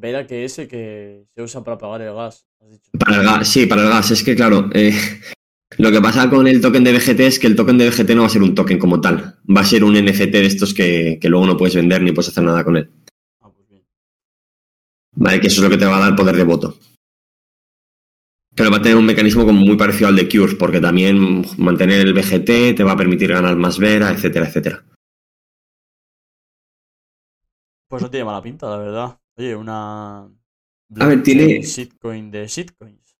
[0.00, 2.90] Vera que ese que se usa para pagar el gas, has dicho.
[2.98, 4.10] Para el gas, sí, para el gas.
[4.10, 4.92] Es que, claro, eh,
[5.78, 8.22] lo que pasa con el token de VGT es que el token de VGT no
[8.22, 9.38] va a ser un token como tal.
[9.44, 12.28] Va a ser un NFT de estos que, que luego no puedes vender ni puedes
[12.28, 12.90] hacer nada con él.
[13.40, 13.82] Ah, pues bien.
[15.16, 15.40] ¿Vale?
[15.40, 16.78] Que eso es lo que te va a dar poder de voto.
[18.54, 22.00] Pero va a tener un mecanismo como muy parecido al de Cures, porque también mantener
[22.00, 24.84] el VGT te va a permitir ganar más Vera, etcétera, etcétera.
[27.88, 29.18] Pues no tiene mala pinta, la verdad.
[29.38, 30.24] Oye, una.
[30.24, 33.16] A ver, tiene- Shitcoin de shitcoins.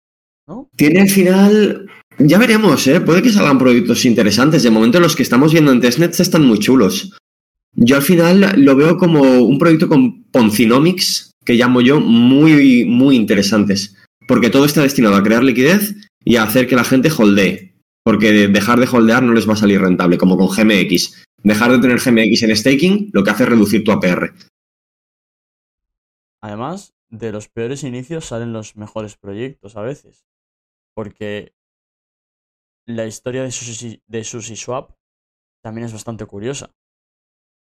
[0.49, 0.71] ¿No?
[0.77, 1.87] Tiene al final.
[2.19, 3.01] Ya veremos, ¿eh?
[3.01, 4.63] Puede que salgan proyectos interesantes.
[4.63, 7.13] De momento, los que estamos viendo en testnets están muy chulos.
[7.75, 13.15] Yo al final lo veo como un proyecto con Ponzinomics, que llamo yo, muy, muy
[13.15, 13.95] interesantes.
[14.27, 15.95] Porque todo está destinado a crear liquidez
[16.25, 17.75] y a hacer que la gente holdee.
[18.03, 21.23] Porque de- dejar de holdear no les va a salir rentable, como con GMX.
[21.45, 24.33] Dejar de tener GMX en staking lo que hace es reducir tu APR.
[26.41, 30.27] Además, de los peores inicios salen los mejores proyectos a veces.
[30.95, 31.55] Porque
[32.87, 34.93] la historia de Sushi, de SushiSwap
[35.63, 36.75] también es bastante curiosa.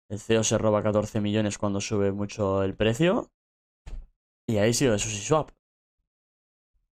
[0.08, 3.30] El CEO se roba 14 millones cuando sube mucho el precio.
[4.46, 5.50] Y ahí sigue SushiSwap.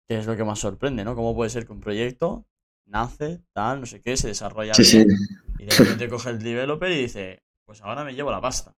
[0.08, 1.14] Que es lo que más sorprende, ¿no?
[1.14, 2.46] ¿Cómo puede ser que un proyecto
[2.86, 5.04] nace, tal, no sé qué, se desarrolla Sí, sí.
[5.04, 5.16] bien,
[5.58, 8.76] y de repente coge el developer y dice, pues ahora me llevo la pasta.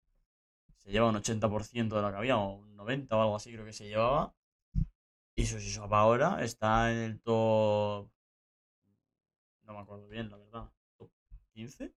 [0.87, 3.65] Se lleva un 80% de lo que había, o un 90% o algo así creo
[3.65, 4.33] que se llevaba.
[5.35, 8.09] Y SushiSwap ahora está en el top...
[9.65, 10.71] No me acuerdo bien, la verdad.
[10.97, 11.11] ¿Top
[11.55, 11.93] 15?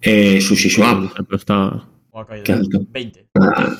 [0.00, 1.12] Eh, SushiSwap.
[1.14, 1.88] Pero está...
[2.10, 2.42] ¿O ha caído?
[2.44, 2.80] Qué alto.
[2.88, 3.28] 20.
[3.34, 3.76] Ah,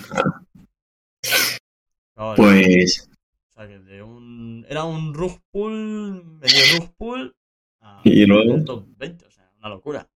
[2.14, 2.36] Vale.
[2.36, 3.10] Pues.
[3.54, 4.64] O sea que de un...
[4.68, 7.36] Era un rug pull, medio rug pull,
[7.80, 9.26] a Y luego- un top 20.
[9.26, 10.08] O sea, una locura.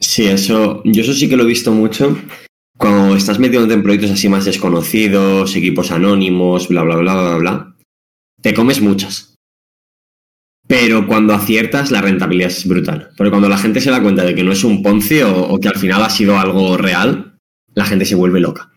[0.00, 2.16] Sí, eso, yo eso sí que lo he visto mucho.
[2.78, 7.76] Cuando estás metiéndote en proyectos así más desconocidos, equipos anónimos, bla, bla, bla, bla, bla,
[8.40, 9.34] te comes muchas.
[10.66, 13.10] Pero cuando aciertas, la rentabilidad es brutal.
[13.16, 15.60] Porque cuando la gente se da cuenta de que no es un Ponzi o, o
[15.60, 17.36] que al final ha sido algo real,
[17.74, 18.70] la gente se vuelve loca.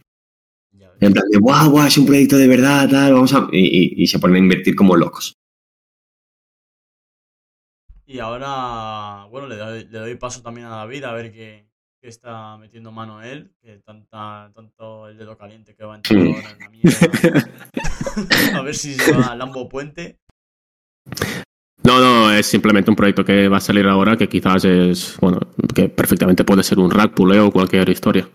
[1.00, 3.48] En plan de, guau, guau, es un proyecto de verdad, tal, vamos a...
[3.52, 5.36] Y, y- y se ponen a invertir como locos.
[8.06, 11.66] Y ahora, bueno, le doy, le doy paso también a David a ver qué,
[12.02, 16.20] qué está metiendo mano él, que tanta, tanto el dedo caliente que va a entrar
[16.20, 17.50] ahora en la mierda.
[18.56, 20.20] a ver si se va a Lambo Puente.
[21.84, 25.40] No, no, es simplemente un proyecto que va a salir ahora que quizás es, bueno,
[25.74, 28.28] que perfectamente puede ser un rack pull o cualquier historia.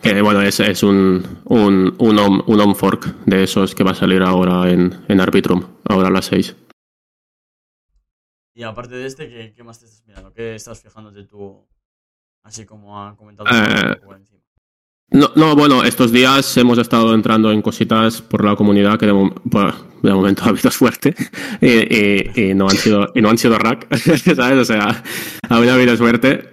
[0.00, 3.92] Que bueno, es, es un, un, un, on, un on fork de esos que va
[3.92, 6.56] a salir ahora en, en Arbitrum, ahora a las 6.
[8.54, 10.32] Y aparte de este, ¿qué, qué más te estás mirando?
[10.32, 11.66] ¿Qué estás fijándote tú?
[12.44, 14.40] Así como ha comentado Eh, encima.
[15.10, 19.12] No, no, bueno, estos días hemos estado entrando en cositas por la comunidad que de,
[19.12, 21.14] mom- bueno, de momento ha habido suerte
[21.60, 24.58] y, y- y no han sido y no han sido rack, ¿sabes?
[24.58, 25.02] O sea,
[25.48, 26.48] ha habido suerte.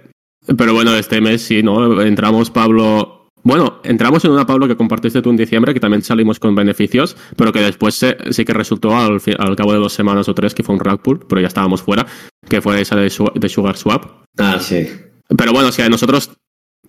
[0.56, 2.00] Pero bueno, este mes sí, ¿no?
[2.02, 3.19] Entramos Pablo.
[3.42, 7.16] Bueno, entramos en una Pablo que compartiste tú en diciembre, que también salimos con beneficios,
[7.36, 10.54] pero que después se- sí que resultó al, al cabo de dos semanas o tres
[10.54, 12.06] que fue un pool, pero ya estábamos fuera,
[12.48, 14.04] que fue esa de, Su- de Sugar Swap.
[14.38, 14.86] Ah, sí.
[15.36, 16.32] Pero bueno, es que nosotros,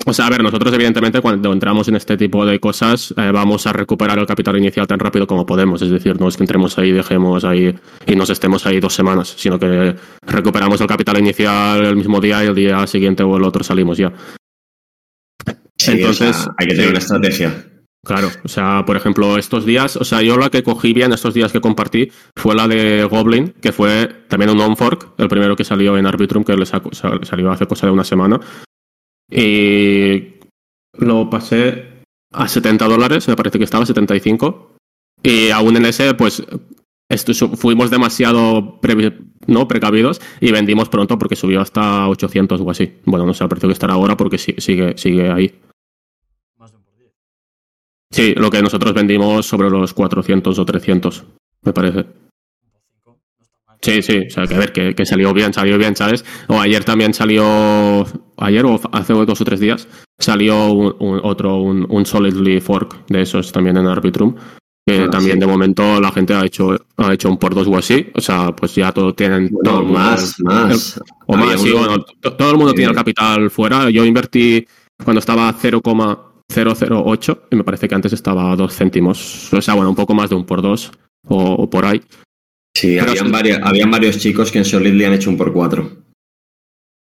[0.05, 3.65] o sea, a ver, nosotros evidentemente cuando entramos en este tipo de cosas eh, vamos
[3.67, 5.81] a recuperar el capital inicial tan rápido como podemos.
[5.81, 7.73] Es decir, no es que entremos ahí, dejemos ahí
[8.07, 9.95] y nos estemos ahí dos semanas, sino que
[10.27, 13.97] recuperamos el capital inicial el mismo día y el día siguiente o el otro salimos
[13.97, 14.11] ya.
[15.87, 16.89] Entonces, o sea, hay que tener sí.
[16.89, 17.65] una estrategia.
[18.03, 21.35] Claro, o sea, por ejemplo, estos días, o sea, yo la que cogí bien estos
[21.35, 25.63] días que compartí fue la de Goblin, que fue también un on-fork, el primero que
[25.63, 28.39] salió en Arbitrum, que le salió hace cosa de una semana.
[29.29, 30.39] Y
[30.97, 32.03] lo pasé
[32.33, 34.75] a 70 dólares, me parece que estaba, 75.
[35.21, 36.43] Y aún en ese, pues,
[37.55, 38.79] fuimos demasiado,
[39.45, 39.67] ¿no?
[39.67, 42.93] Precavidos y vendimos pronto porque subió hasta 800 o así.
[43.05, 45.53] Bueno, no sé el precio que estará ahora porque sigue, sigue ahí.
[48.11, 51.23] Sí, lo que nosotros vendimos sobre los 400 o 300,
[51.63, 52.05] me parece.
[53.81, 56.23] Sí, sí, o sea, que a ver, que, salió bien, salió bien, ¿sabes?
[56.47, 58.05] O ayer también salió,
[58.37, 59.87] ayer o hace dos o tres días,
[60.19, 64.35] salió un, un otro, un, un, Solidly Fork de esos también en Arbitrum,
[64.85, 67.75] que ah, también de momento la gente ha hecho, ha hecho un por dos o
[67.75, 69.49] así, o sea, pues ya todo tienen...
[69.49, 71.01] Bueno, todo más, el, más.
[71.25, 74.63] O más, sí, bueno, todo el mundo tiene el capital fuera, yo invertí
[75.03, 75.81] cuando estaba 0,
[76.51, 79.53] 0,08 y me parece que antes estaba a 2 céntimos.
[79.53, 80.91] O sea, bueno, un poco más de un por 2
[81.27, 82.01] o, o por ahí.
[82.75, 85.91] Sí, habían, varios, habían varios chicos que en Solid le han hecho un por 4.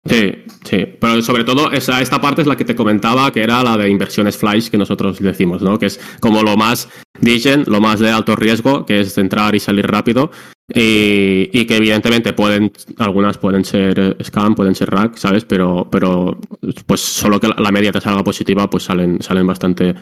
[0.04, 0.32] Sí,
[0.64, 0.86] sí.
[0.98, 3.90] Pero sobre todo, esa, esta parte es la que te comentaba, que era la de
[3.90, 5.78] inversiones flash que nosotros decimos, ¿no?
[5.78, 6.88] Que es como lo más
[7.20, 10.30] Digen, lo más de alto riesgo, que es entrar y salir rápido.
[10.72, 15.44] Y, y que evidentemente pueden, algunas pueden ser eh, scam, pueden ser rack, ¿sabes?
[15.44, 16.38] Pero, pero
[16.86, 19.94] pues solo que la, media te salga positiva, pues salen, salen bastante.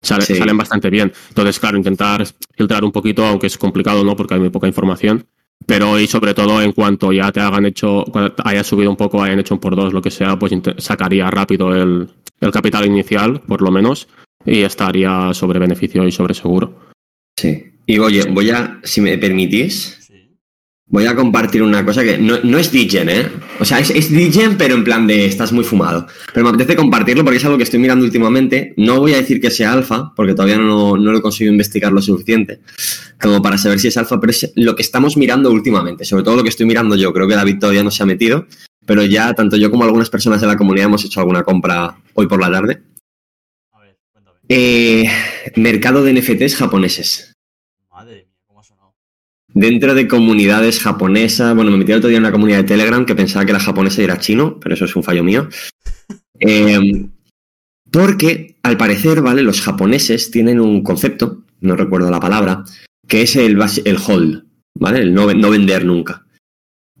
[0.00, 0.34] sale- Sí.
[0.36, 1.12] Salen bastante bien.
[1.28, 2.24] Entonces, claro, intentar
[2.56, 4.16] filtrar un poquito, aunque es complicado, ¿no?
[4.16, 5.26] Porque hay muy poca información.
[5.66, 9.22] Pero y sobre todo en cuanto ya te hagan hecho, cuando haya subido un poco,
[9.22, 12.08] hayan hecho un por dos, lo que sea, pues sacaría rápido el,
[12.40, 14.08] el capital inicial, por lo menos,
[14.44, 16.90] y estaría sobre beneficio y sobre seguro.
[17.36, 17.64] Sí.
[17.86, 20.01] Y oye, voy a, si me permitís.
[20.92, 23.26] Voy a compartir una cosa que no, no es Digen, ¿eh?
[23.58, 24.10] O sea, es, es
[24.56, 26.06] pero en plan de estás muy fumado.
[26.32, 28.74] Pero me apetece compartirlo porque es algo que estoy mirando últimamente.
[28.76, 31.92] No voy a decir que sea alfa, porque todavía no, no lo he conseguido investigar
[31.92, 32.60] lo suficiente
[33.20, 36.04] como para saber si es alfa, pero es lo que estamos mirando últimamente.
[36.04, 37.12] Sobre todo lo que estoy mirando yo.
[37.12, 38.46] Creo que David todavía no se ha metido,
[38.84, 42.26] pero ya tanto yo como algunas personas de la comunidad hemos hecho alguna compra hoy
[42.26, 42.82] por la tarde.
[43.72, 44.38] A ver, cuéntame.
[44.48, 45.08] Eh,
[45.56, 47.32] mercado de NFTs japoneses.
[47.90, 48.94] Madre mía, cómo ha sonado.
[49.54, 53.04] Dentro de comunidades japonesas, bueno, me metí el otro día en una comunidad de Telegram
[53.04, 55.48] que pensaba que era japonesa y era chino, pero eso es un fallo mío.
[56.44, 57.06] Eh,
[57.92, 59.42] porque, al parecer, ¿vale?
[59.42, 62.64] Los japoneses tienen un concepto, no recuerdo la palabra,
[63.06, 65.02] que es el, el hold, ¿vale?
[65.02, 66.26] El no, no vender nunca.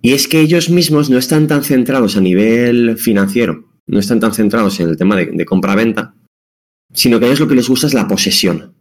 [0.00, 4.34] Y es que ellos mismos no están tan centrados a nivel financiero, no están tan
[4.34, 6.14] centrados en el tema de, de compra-venta,
[6.92, 8.76] sino que a ellos lo que les gusta es la posesión.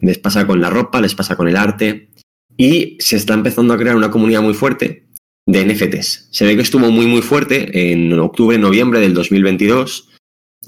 [0.00, 2.10] Les pasa con la ropa, les pasa con el arte,
[2.56, 5.08] y se está empezando a crear una comunidad muy fuerte
[5.46, 6.28] de NFTs.
[6.30, 10.10] Se ve que estuvo muy muy fuerte en octubre, noviembre del 2022.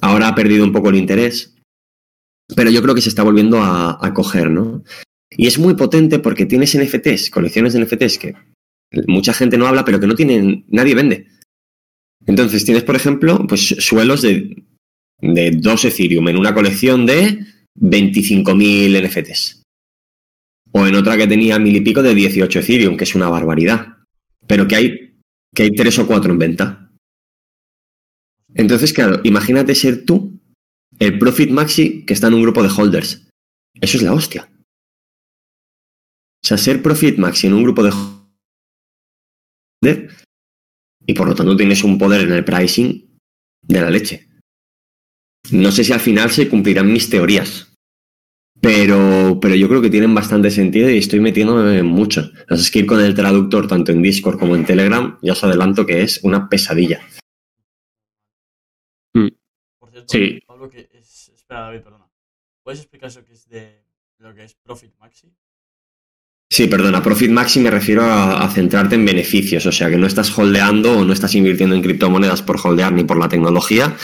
[0.01, 1.57] Ahora ha perdido un poco el interés,
[2.55, 4.85] pero yo creo que se está volviendo a, a coger, ¿no?
[5.31, 8.35] Y es muy potente porque tienes NFTs, colecciones de NFTs que
[9.07, 11.27] mucha gente no habla, pero que no tienen, nadie vende.
[12.27, 14.65] Entonces tienes, por ejemplo, pues suelos de,
[15.21, 17.41] de 2 Ethereum en una colección de
[17.79, 19.58] 25.000 NFTs.
[20.79, 23.97] O en otra que tenía mil y pico de 18 Ethereum, que es una barbaridad.
[24.47, 25.19] Pero que hay,
[25.53, 26.93] que hay tres o cuatro en venta.
[28.55, 30.41] Entonces, claro, imagínate ser tú
[31.01, 33.29] el Profit Maxi que está en un grupo de holders.
[33.81, 34.49] Eso es la hostia.
[36.45, 37.91] O sea, ser Profit Maxi en un grupo de
[39.83, 40.25] holders
[41.05, 43.19] y por lo tanto tienes un poder en el pricing
[43.63, 44.29] de la leche.
[45.51, 47.68] No sé si al final se cumplirán mis teorías.
[48.61, 52.31] Pero, pero yo creo que tienen bastante sentido y estoy metiéndome en mucho.
[52.49, 55.45] Así es que ir con el traductor tanto en Discord como en Telegram, ya os
[55.45, 57.01] adelanto que es una pesadilla.
[59.79, 60.41] Por cierto, Sí.
[60.47, 61.31] Pablo, que es...
[61.35, 62.09] Espera, David, perdona.
[62.63, 63.85] ¿Puedes explicar eso que es de
[64.19, 65.33] lo que es Profit Maxi?
[66.51, 70.07] Sí, perdona, Profit Maxi me refiero a, a centrarte en beneficios, o sea que no
[70.07, 73.97] estás holdeando o no estás invirtiendo en criptomonedas por holdear ni por la tecnología,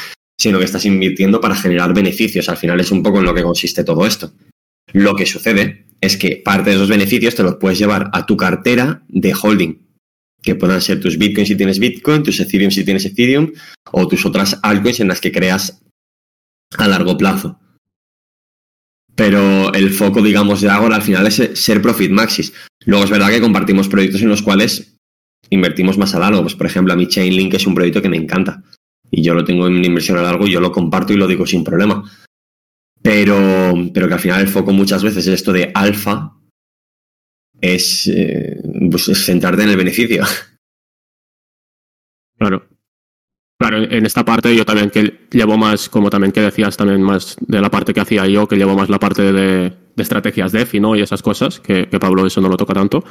[0.45, 2.51] sino que estás invirtiendo para generar beneficios.
[2.51, 4.35] Al final es un poco en lo que consiste todo esto.
[4.93, 8.37] Lo que sucede es que parte de esos beneficios te los puedes llevar a tu
[8.37, 9.89] cartera de holding,
[10.43, 13.53] que puedan ser tus bitcoins si tienes bitcoin, tus ethereum si tienes ethereum,
[13.91, 15.83] o tus otras altcoins en las que creas
[16.77, 17.59] a largo plazo.
[19.15, 22.53] Pero el foco, digamos, de Agora al final es ser profit maxis.
[22.85, 24.99] Luego es verdad que compartimos proyectos en los cuales
[25.49, 26.43] invertimos más a largo.
[26.43, 28.62] Pues, por ejemplo, a mi Chainlink es un proyecto que me encanta.
[29.16, 31.28] Y yo lo tengo en una inversión a largo y yo lo comparto y lo
[31.28, 32.03] digo sin problema.
[33.01, 36.32] Pero, pero que al final el foco muchas veces es esto de alfa,
[37.61, 38.61] es, eh,
[38.91, 40.24] pues, es centrarte en el beneficio.
[42.36, 42.66] Claro.
[43.61, 47.36] Claro, en esta parte yo también que llevo más, como también que decías, también más
[47.41, 50.81] de la parte que hacía yo, que llevo más la parte de, de estrategias DeFi,
[50.81, 50.97] ¿no?
[50.97, 53.05] Y esas cosas, que Pablo eso no lo toca tanto.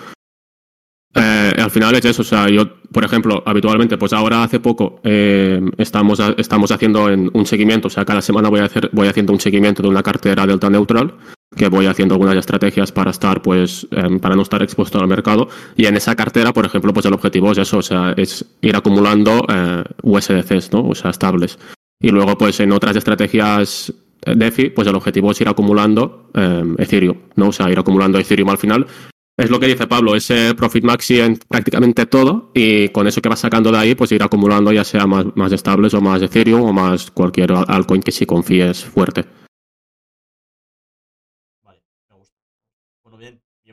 [1.16, 5.00] Eh, al final es eso, o sea, yo, por ejemplo, habitualmente, pues ahora hace poco
[5.04, 9.08] eh, estamos, estamos haciendo en un seguimiento, o sea, cada semana voy, a hacer, voy
[9.08, 11.14] haciendo un seguimiento de una cartera Delta Neutral,
[11.56, 15.50] que voy haciendo algunas estrategias para estar, pues, em, para no estar expuesto al mercado.
[15.76, 18.76] Y en esa cartera, por ejemplo, pues el objetivo es eso, o sea, es ir
[18.76, 20.88] acumulando eh, USDCs, ¿no?
[20.88, 21.60] O sea, estables.
[22.02, 23.94] Y luego, pues, en otras estrategias
[24.26, 26.32] DeFi, pues el objetivo es ir acumulando
[26.78, 27.50] Ethereum, ¿no?
[27.50, 28.88] O sea, ir acumulando Ethereum al final.
[29.36, 33.30] Es lo que dice Pablo, ese profit maxi en prácticamente todo y con eso que
[33.30, 36.62] vas sacando de ahí, pues ir acumulando ya sea más, más estables o más Ethereum
[36.62, 39.26] o más cualquier altcoin que sí confíes fuerte.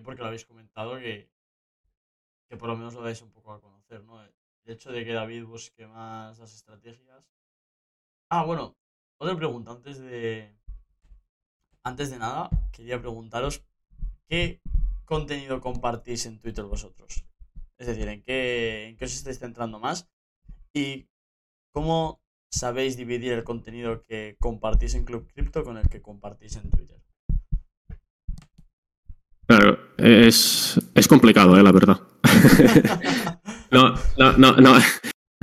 [0.03, 1.31] porque lo habéis comentado que,
[2.49, 4.20] que por lo menos lo dais un poco a conocer, ¿no?
[4.20, 4.32] El
[4.65, 7.24] hecho de que David busque más las estrategias.
[8.28, 8.77] Ah, bueno,
[9.19, 10.53] otra pregunta antes de.
[11.85, 13.62] Antes de nada, quería preguntaros
[14.27, 14.61] qué
[15.11, 17.24] contenido compartís en Twitter vosotros.
[17.78, 20.09] Es decir, en qué, en qué os estáis centrando más
[20.73, 21.09] y
[21.73, 26.70] cómo sabéis dividir el contenido que compartís en Club Crypto con el que compartís en
[26.70, 26.99] Twitter.
[29.47, 31.62] Claro, es, es complicado, ¿eh?
[31.62, 32.01] la verdad.
[33.73, 34.78] no, no, no, no,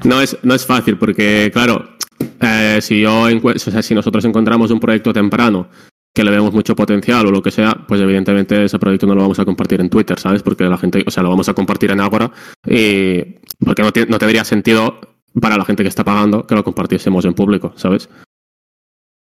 [0.05, 1.97] no, es, no es fácil porque, claro,
[2.39, 5.69] eh, si, yo o sea, si nosotros encontramos un proyecto temprano
[6.17, 9.21] que le vemos mucho potencial o lo que sea, pues evidentemente ese proyecto no lo
[9.21, 10.41] vamos a compartir en Twitter, ¿sabes?
[10.41, 12.31] Porque la gente, o sea, lo vamos a compartir en Agora
[12.65, 13.21] y
[13.63, 14.99] porque no, no tendría sentido
[15.39, 18.09] para la gente que está pagando que lo compartiésemos en público, ¿sabes?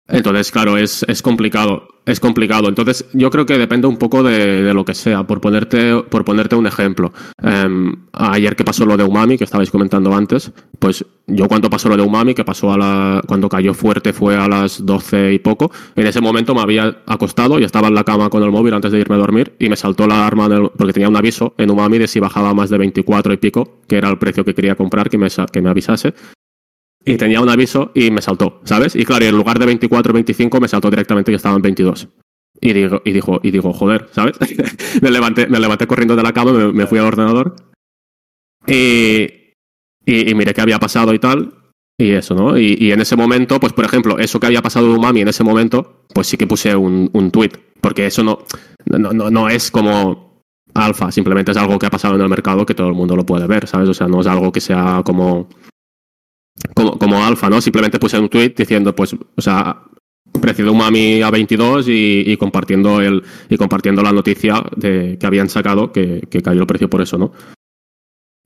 [0.09, 1.89] Entonces, claro, es, es, complicado.
[2.07, 2.69] Es complicado.
[2.69, 5.27] Entonces, yo creo que depende un poco de, de lo que sea.
[5.27, 7.13] Por ponerte, por ponerte un ejemplo.
[7.43, 11.91] Eh, ayer que pasó lo de Umami, que estabais comentando antes, pues yo cuando pasó
[11.91, 15.39] lo de Umami, que pasó a la, cuando cayó fuerte fue a las 12 y
[15.41, 18.73] poco, en ese momento me había acostado y estaba en la cama con el móvil
[18.73, 21.55] antes de irme a dormir y me saltó la alarma del, porque tenía un aviso
[21.59, 24.55] en Umami de si bajaba más de 24 y pico, que era el precio que
[24.55, 26.15] quería comprar, que me, que me avisase
[27.09, 28.95] y tenía un aviso y me saltó, ¿sabes?
[28.95, 32.09] Y claro, en lugar de 24 o 25 me saltó directamente que estaban 22.
[32.61, 34.37] Y digo, y dijo, y digo, joder, ¿sabes?
[35.03, 37.55] me, levanté, me levanté corriendo de la cama, me, fui al ordenador
[38.67, 39.55] y,
[40.05, 41.55] y, miré qué había pasado y tal.
[42.01, 42.57] Y eso, ¿no?
[42.59, 45.29] Y, y, en ese momento, pues por ejemplo, eso que había pasado de Umami en
[45.29, 47.53] ese momento, pues sí que puse un, un tweet.
[47.81, 48.45] Porque eso no,
[48.87, 50.43] no, no, no es como
[50.75, 53.27] alfa, simplemente es algo que ha pasado en el mercado que todo el mundo lo
[53.27, 53.89] puede ver, ¿sabes?
[53.89, 55.49] O sea, no es algo que sea como
[56.75, 57.61] como, como alfa, ¿no?
[57.61, 59.83] Simplemente puse un tweet diciendo, pues, o sea,
[60.41, 65.49] precio de Umami a 22 y, compartiendo el y compartiendo la noticia de que habían
[65.49, 67.33] sacado que, que, cayó el precio por eso, ¿no?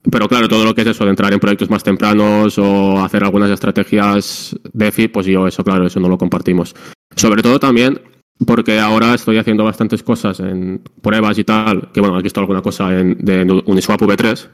[0.09, 3.23] Pero claro, todo lo que es eso de entrar en proyectos más tempranos o hacer
[3.23, 6.75] algunas estrategias DeFi, pues yo eso, claro, eso no lo compartimos.
[7.15, 8.01] Sobre todo también
[8.45, 12.61] porque ahora estoy haciendo bastantes cosas en pruebas y tal, que bueno, has visto alguna
[12.61, 14.49] cosa en, de Uniswap V3,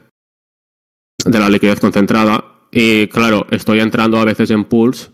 [1.24, 5.10] de la liquidez concentrada, y claro, estoy entrando a veces en pools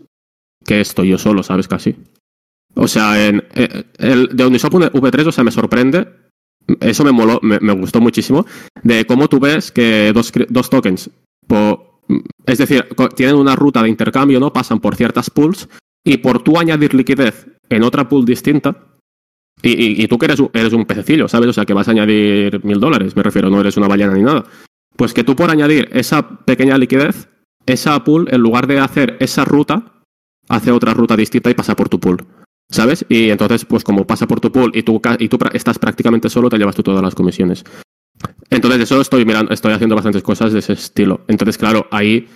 [0.64, 1.68] que estoy yo solo, ¿sabes?
[1.68, 1.96] Casi.
[2.74, 6.08] O sea, en, eh, el de Uniswap V3, o sea, me sorprende.
[6.80, 8.44] Eso me moló, me, gustó muchísimo.
[8.82, 11.10] De cómo tú ves que dos, dos tokens,
[12.44, 14.52] es decir, tienen una ruta de intercambio, ¿no?
[14.52, 15.68] Pasan por ciertas pools
[16.04, 18.96] y por tú añadir liquidez en otra pool distinta,
[19.62, 21.48] y, y, y, tú que eres, eres un pececillo, ¿sabes?
[21.48, 24.22] O sea, que vas a añadir mil dólares, me refiero, no eres una ballena ni
[24.22, 24.44] nada.
[24.96, 27.28] Pues que tú por añadir esa pequeña liquidez
[27.66, 29.92] esa pool, en lugar de hacer esa ruta,
[30.48, 32.24] hace otra ruta distinta y pasa por tu pool.
[32.68, 33.06] ¿Sabes?
[33.08, 36.48] Y entonces, pues como pasa por tu pool y tú, y tú estás prácticamente solo,
[36.48, 37.64] te llevas tú todas las comisiones.
[38.50, 41.20] Entonces, eso estoy mirando, estoy haciendo bastantes cosas de ese estilo.
[41.28, 42.28] Entonces, claro, ahí,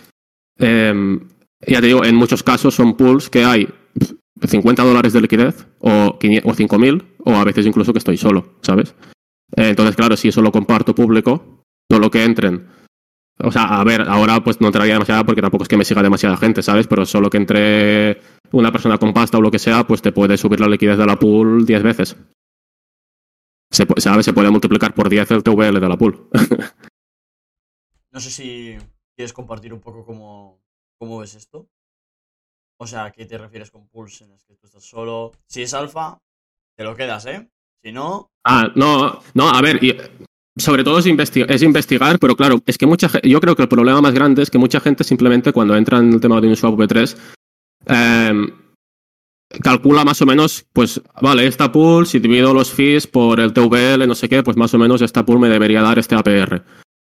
[0.59, 1.19] eh,
[1.66, 3.69] ya te digo, en muchos casos son pools que hay
[4.47, 8.94] 50 dólares de liquidez o, o 5.000 o a veces incluso que estoy solo, ¿sabes?
[9.57, 12.69] entonces, claro, si eso lo comparto público, todo lo que entren
[13.43, 16.03] o sea, a ver, ahora pues no entraría demasiada porque tampoco es que me siga
[16.03, 16.87] demasiada gente, ¿sabes?
[16.87, 18.21] Pero solo que entre
[18.53, 21.07] una persona con pasta o lo que sea, pues te puede subir la liquidez de
[21.07, 22.17] la pool 10 veces.
[23.71, 24.25] Se, ¿Sabes?
[24.25, 26.29] Se puede multiplicar por 10 el TVL de la pool.
[28.12, 28.77] no sé si
[29.17, 30.61] quieres compartir un poco cómo,
[30.99, 31.69] cómo ves esto.
[32.79, 35.33] O sea, ¿a qué te refieres con pools en las que tú estás solo?
[35.47, 36.19] Si es alfa,
[36.77, 37.49] te lo quedas, ¿eh?
[37.83, 38.31] Si no.
[38.45, 39.79] Ah, no, no, a ver,
[40.61, 43.69] sobre todo es, investigar, es investigar, pero claro, es que mucha yo creo que el
[43.69, 46.57] problema más grande es que mucha gente simplemente cuando entra en el tema de un
[46.57, 47.16] swap V3
[47.87, 48.32] eh,
[49.62, 54.07] calcula más o menos, pues vale, esta pool, si divido los fees por el TVL,
[54.07, 56.62] no sé qué, pues más o menos esta pool me debería dar este APR.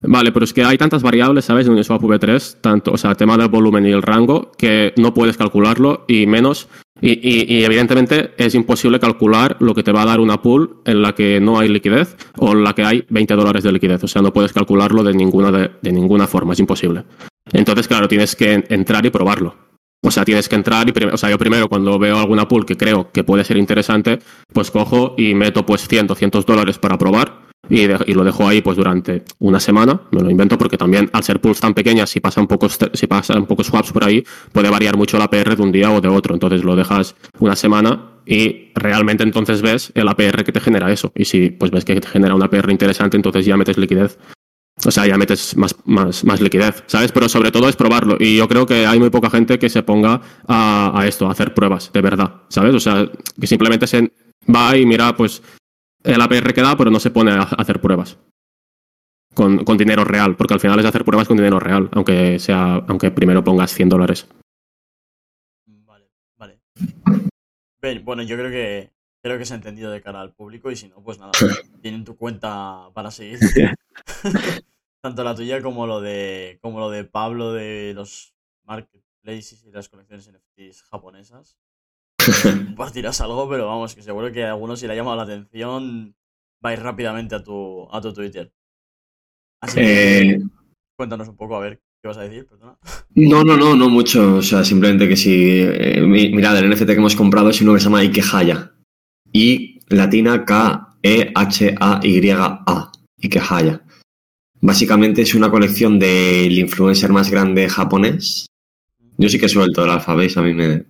[0.01, 1.67] Vale, pero es que hay tantas variables, ¿sabes?
[1.67, 4.93] En un swap V3, tanto, o sea, el tema del volumen y el rango, que
[4.95, 6.69] no puedes calcularlo y menos.
[7.01, 10.81] Y, y, y, evidentemente es imposible calcular lo que te va a dar una pool
[10.85, 14.03] en la que no hay liquidez o en la que hay 20 dólares de liquidez.
[14.03, 17.03] O sea, no puedes calcularlo de ninguna, de, ninguna forma, es imposible.
[17.51, 19.55] Entonces, claro, tienes que entrar y probarlo.
[20.01, 22.77] O sea, tienes que entrar y, o sea, yo primero cuando veo alguna pool que
[22.77, 24.19] creo que puede ser interesante,
[24.53, 28.77] pues cojo y meto pues 100, 200 dólares para probar y, lo dejo ahí pues
[28.77, 32.47] durante una semana, me lo invento porque también al ser pools tan pequeñas, si pasan
[32.47, 35.91] pocos, si pasan pocos swaps por ahí, puede variar mucho la APR de un día
[35.91, 40.51] o de otro, entonces lo dejas una semana y realmente entonces ves el APR que
[40.51, 41.11] te genera eso.
[41.15, 44.17] Y si pues ves que te genera una APR interesante, entonces ya metes liquidez.
[44.85, 47.11] O sea, ya metes más, más, más liquidez, ¿sabes?
[47.11, 48.15] Pero sobre todo es probarlo.
[48.17, 51.31] Y yo creo que hay muy poca gente que se ponga a, a esto, a
[51.31, 52.73] hacer pruebas, de verdad, ¿sabes?
[52.75, 53.09] O sea,
[53.39, 54.09] que simplemente se
[54.47, 55.41] va y mira, pues
[56.03, 58.17] el APR que da, pero no se pone a hacer pruebas.
[59.33, 62.75] Con, con, dinero real, porque al final es hacer pruebas con dinero real, aunque sea,
[62.87, 64.27] aunque primero pongas 100 dólares.
[65.65, 66.59] Vale, vale.
[68.03, 70.87] bueno, yo creo que creo que se ha entendido de cara al público y si
[70.87, 71.31] no, pues nada,
[71.81, 73.39] tienen tu cuenta para seguir.
[75.01, 79.89] Tanto la tuya como lo de como lo de Pablo de los marketplaces y las
[79.89, 81.57] colecciones NFTs japonesas.
[82.67, 86.15] compartirás algo, pero vamos, que seguro que a algunos si le ha llamado la atención,
[86.63, 88.51] va a ir rápidamente a tu, a tu Twitter.
[89.61, 90.39] Así que eh,
[90.95, 92.45] cuéntanos un poco, a ver, ¿qué vas a decir?
[92.47, 92.77] Perdona.
[93.15, 94.37] No, no, no, no mucho.
[94.37, 95.61] O sea, simplemente que si.
[95.61, 98.73] Eh, mirad, el NFT que hemos comprado es uno que se llama Ikehaya.
[99.31, 101.01] Y latina K-E-H-A-Y-A.
[103.21, 103.83] Ikehaya.
[104.61, 108.47] Básicamente es una colección del influencer más grande japonés.
[109.17, 110.85] Yo sí que suelto el alfabeto, a mí me.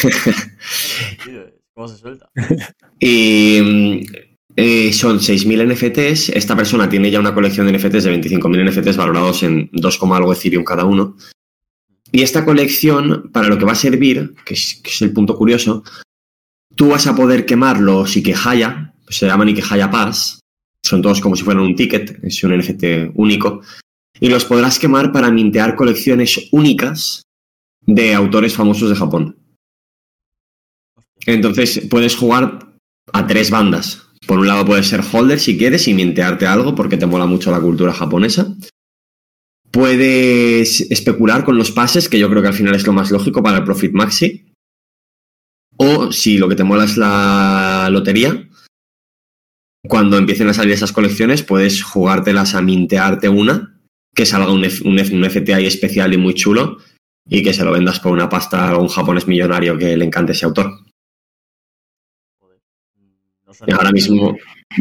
[1.74, 2.30] ¿Cómo se suelta?
[3.00, 4.02] y
[4.56, 6.30] eh, son 6.000 NFTs.
[6.30, 10.32] Esta persona tiene ya una colección de NFTs de 25.000 NFTs valorados en 2, algo
[10.32, 11.16] Ethereum cada uno.
[12.12, 15.84] Y esta colección, para lo que va a servir, que es, el punto curioso,
[16.74, 20.40] tú vas a poder quemar los Ikehaya, se llaman Ikehaya Pass,
[20.82, 23.62] son todos como si fueran un ticket, es un NFT único,
[24.18, 27.22] y los podrás quemar para mintear colecciones únicas
[27.82, 29.39] de autores famosos de Japón.
[31.26, 32.70] Entonces puedes jugar
[33.12, 34.06] a tres bandas.
[34.26, 37.50] Por un lado puedes ser holder si quieres y mintearte algo porque te mola mucho
[37.50, 38.54] la cultura japonesa.
[39.70, 43.42] Puedes especular con los pases, que yo creo que al final es lo más lógico
[43.42, 44.52] para el Profit Maxi.
[45.76, 48.48] O si lo que te mola es la lotería,
[49.88, 53.80] cuando empiecen a salir esas colecciones puedes jugártelas a mintearte una,
[54.14, 56.78] que salga un, un, un FT especial y muy chulo
[57.28, 60.32] y que se lo vendas por una pasta a un japonés millonario que le encante
[60.32, 60.89] ese autor
[63.72, 64.36] ahora mismo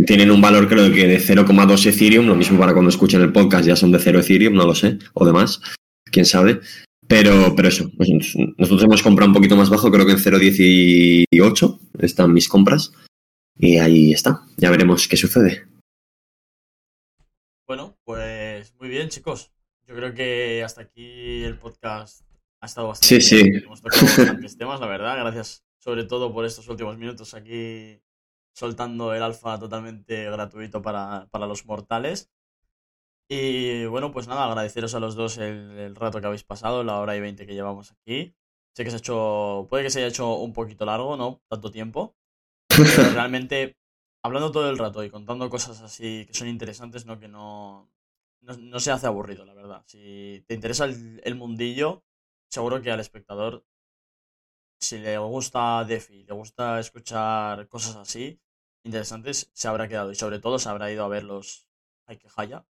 [0.05, 3.67] tienen un valor creo que de 0,2 Ethereum, lo mismo para cuando escuchen el podcast
[3.67, 5.61] ya son de 0 Ethereum, no lo sé, o demás,
[6.05, 6.59] quién sabe.
[7.07, 8.09] Pero, pero eso, pues
[8.57, 12.93] nosotros hemos comprado un poquito más bajo, creo que en 0,18 están mis compras.
[13.57, 15.67] Y ahí está, ya veremos qué sucede.
[17.67, 19.51] Bueno, pues muy bien chicos.
[19.87, 22.21] Yo creo que hasta aquí el podcast
[22.61, 25.17] ha estado bastante sí, Sí, Hemos tocado bastantes temas, la verdad.
[25.17, 27.99] Gracias sobre todo por estos últimos minutos aquí
[28.53, 32.31] soltando el alfa totalmente gratuito para, los mortales.
[33.29, 37.15] Y bueno, pues nada, agradeceros a los dos el, rato que habéis pasado, la hora
[37.15, 38.35] y veinte que llevamos aquí.
[38.73, 41.41] Sé que se ha hecho, puede que se haya hecho un poquito largo, ¿no?
[41.47, 42.15] Tanto tiempo.
[42.67, 42.79] Pero
[43.13, 43.77] realmente,
[44.23, 47.19] hablando todo el rato y contando cosas así que son interesantes, ¿no?
[47.19, 47.91] Que no,
[48.41, 49.83] no, se hace aburrido, la verdad.
[49.85, 52.03] Si te interesa el, el mundillo,
[52.49, 53.63] seguro que al espectador
[54.79, 58.39] si le gusta DeFi, le gusta escuchar cosas así,
[58.83, 60.11] interesantes, se habrá quedado.
[60.11, 61.67] Y sobre todo se habrá ido a ver los.
[62.05, 62.65] Ay, que jaya.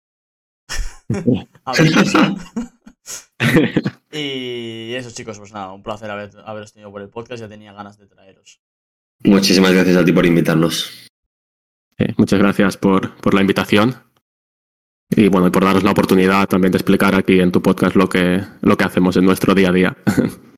[1.66, 1.92] a ver
[4.12, 7.42] y eso, chicos, pues nada, un placer haber, haberos tenido por el podcast.
[7.42, 8.62] Ya tenía ganas de traeros.
[9.24, 11.10] Muchísimas gracias a ti por invitarnos.
[12.18, 13.96] muchas gracias por, por la invitación.
[15.10, 18.10] Y bueno, y por daros la oportunidad también de explicar aquí en tu podcast lo
[18.10, 19.98] que, lo que hacemos en nuestro día a día.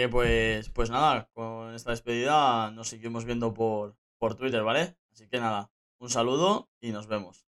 [0.00, 4.96] Que pues, pues nada, con esta despedida nos seguimos viendo por, por Twitter, ¿vale?
[5.12, 7.49] Así que nada, un saludo y nos vemos.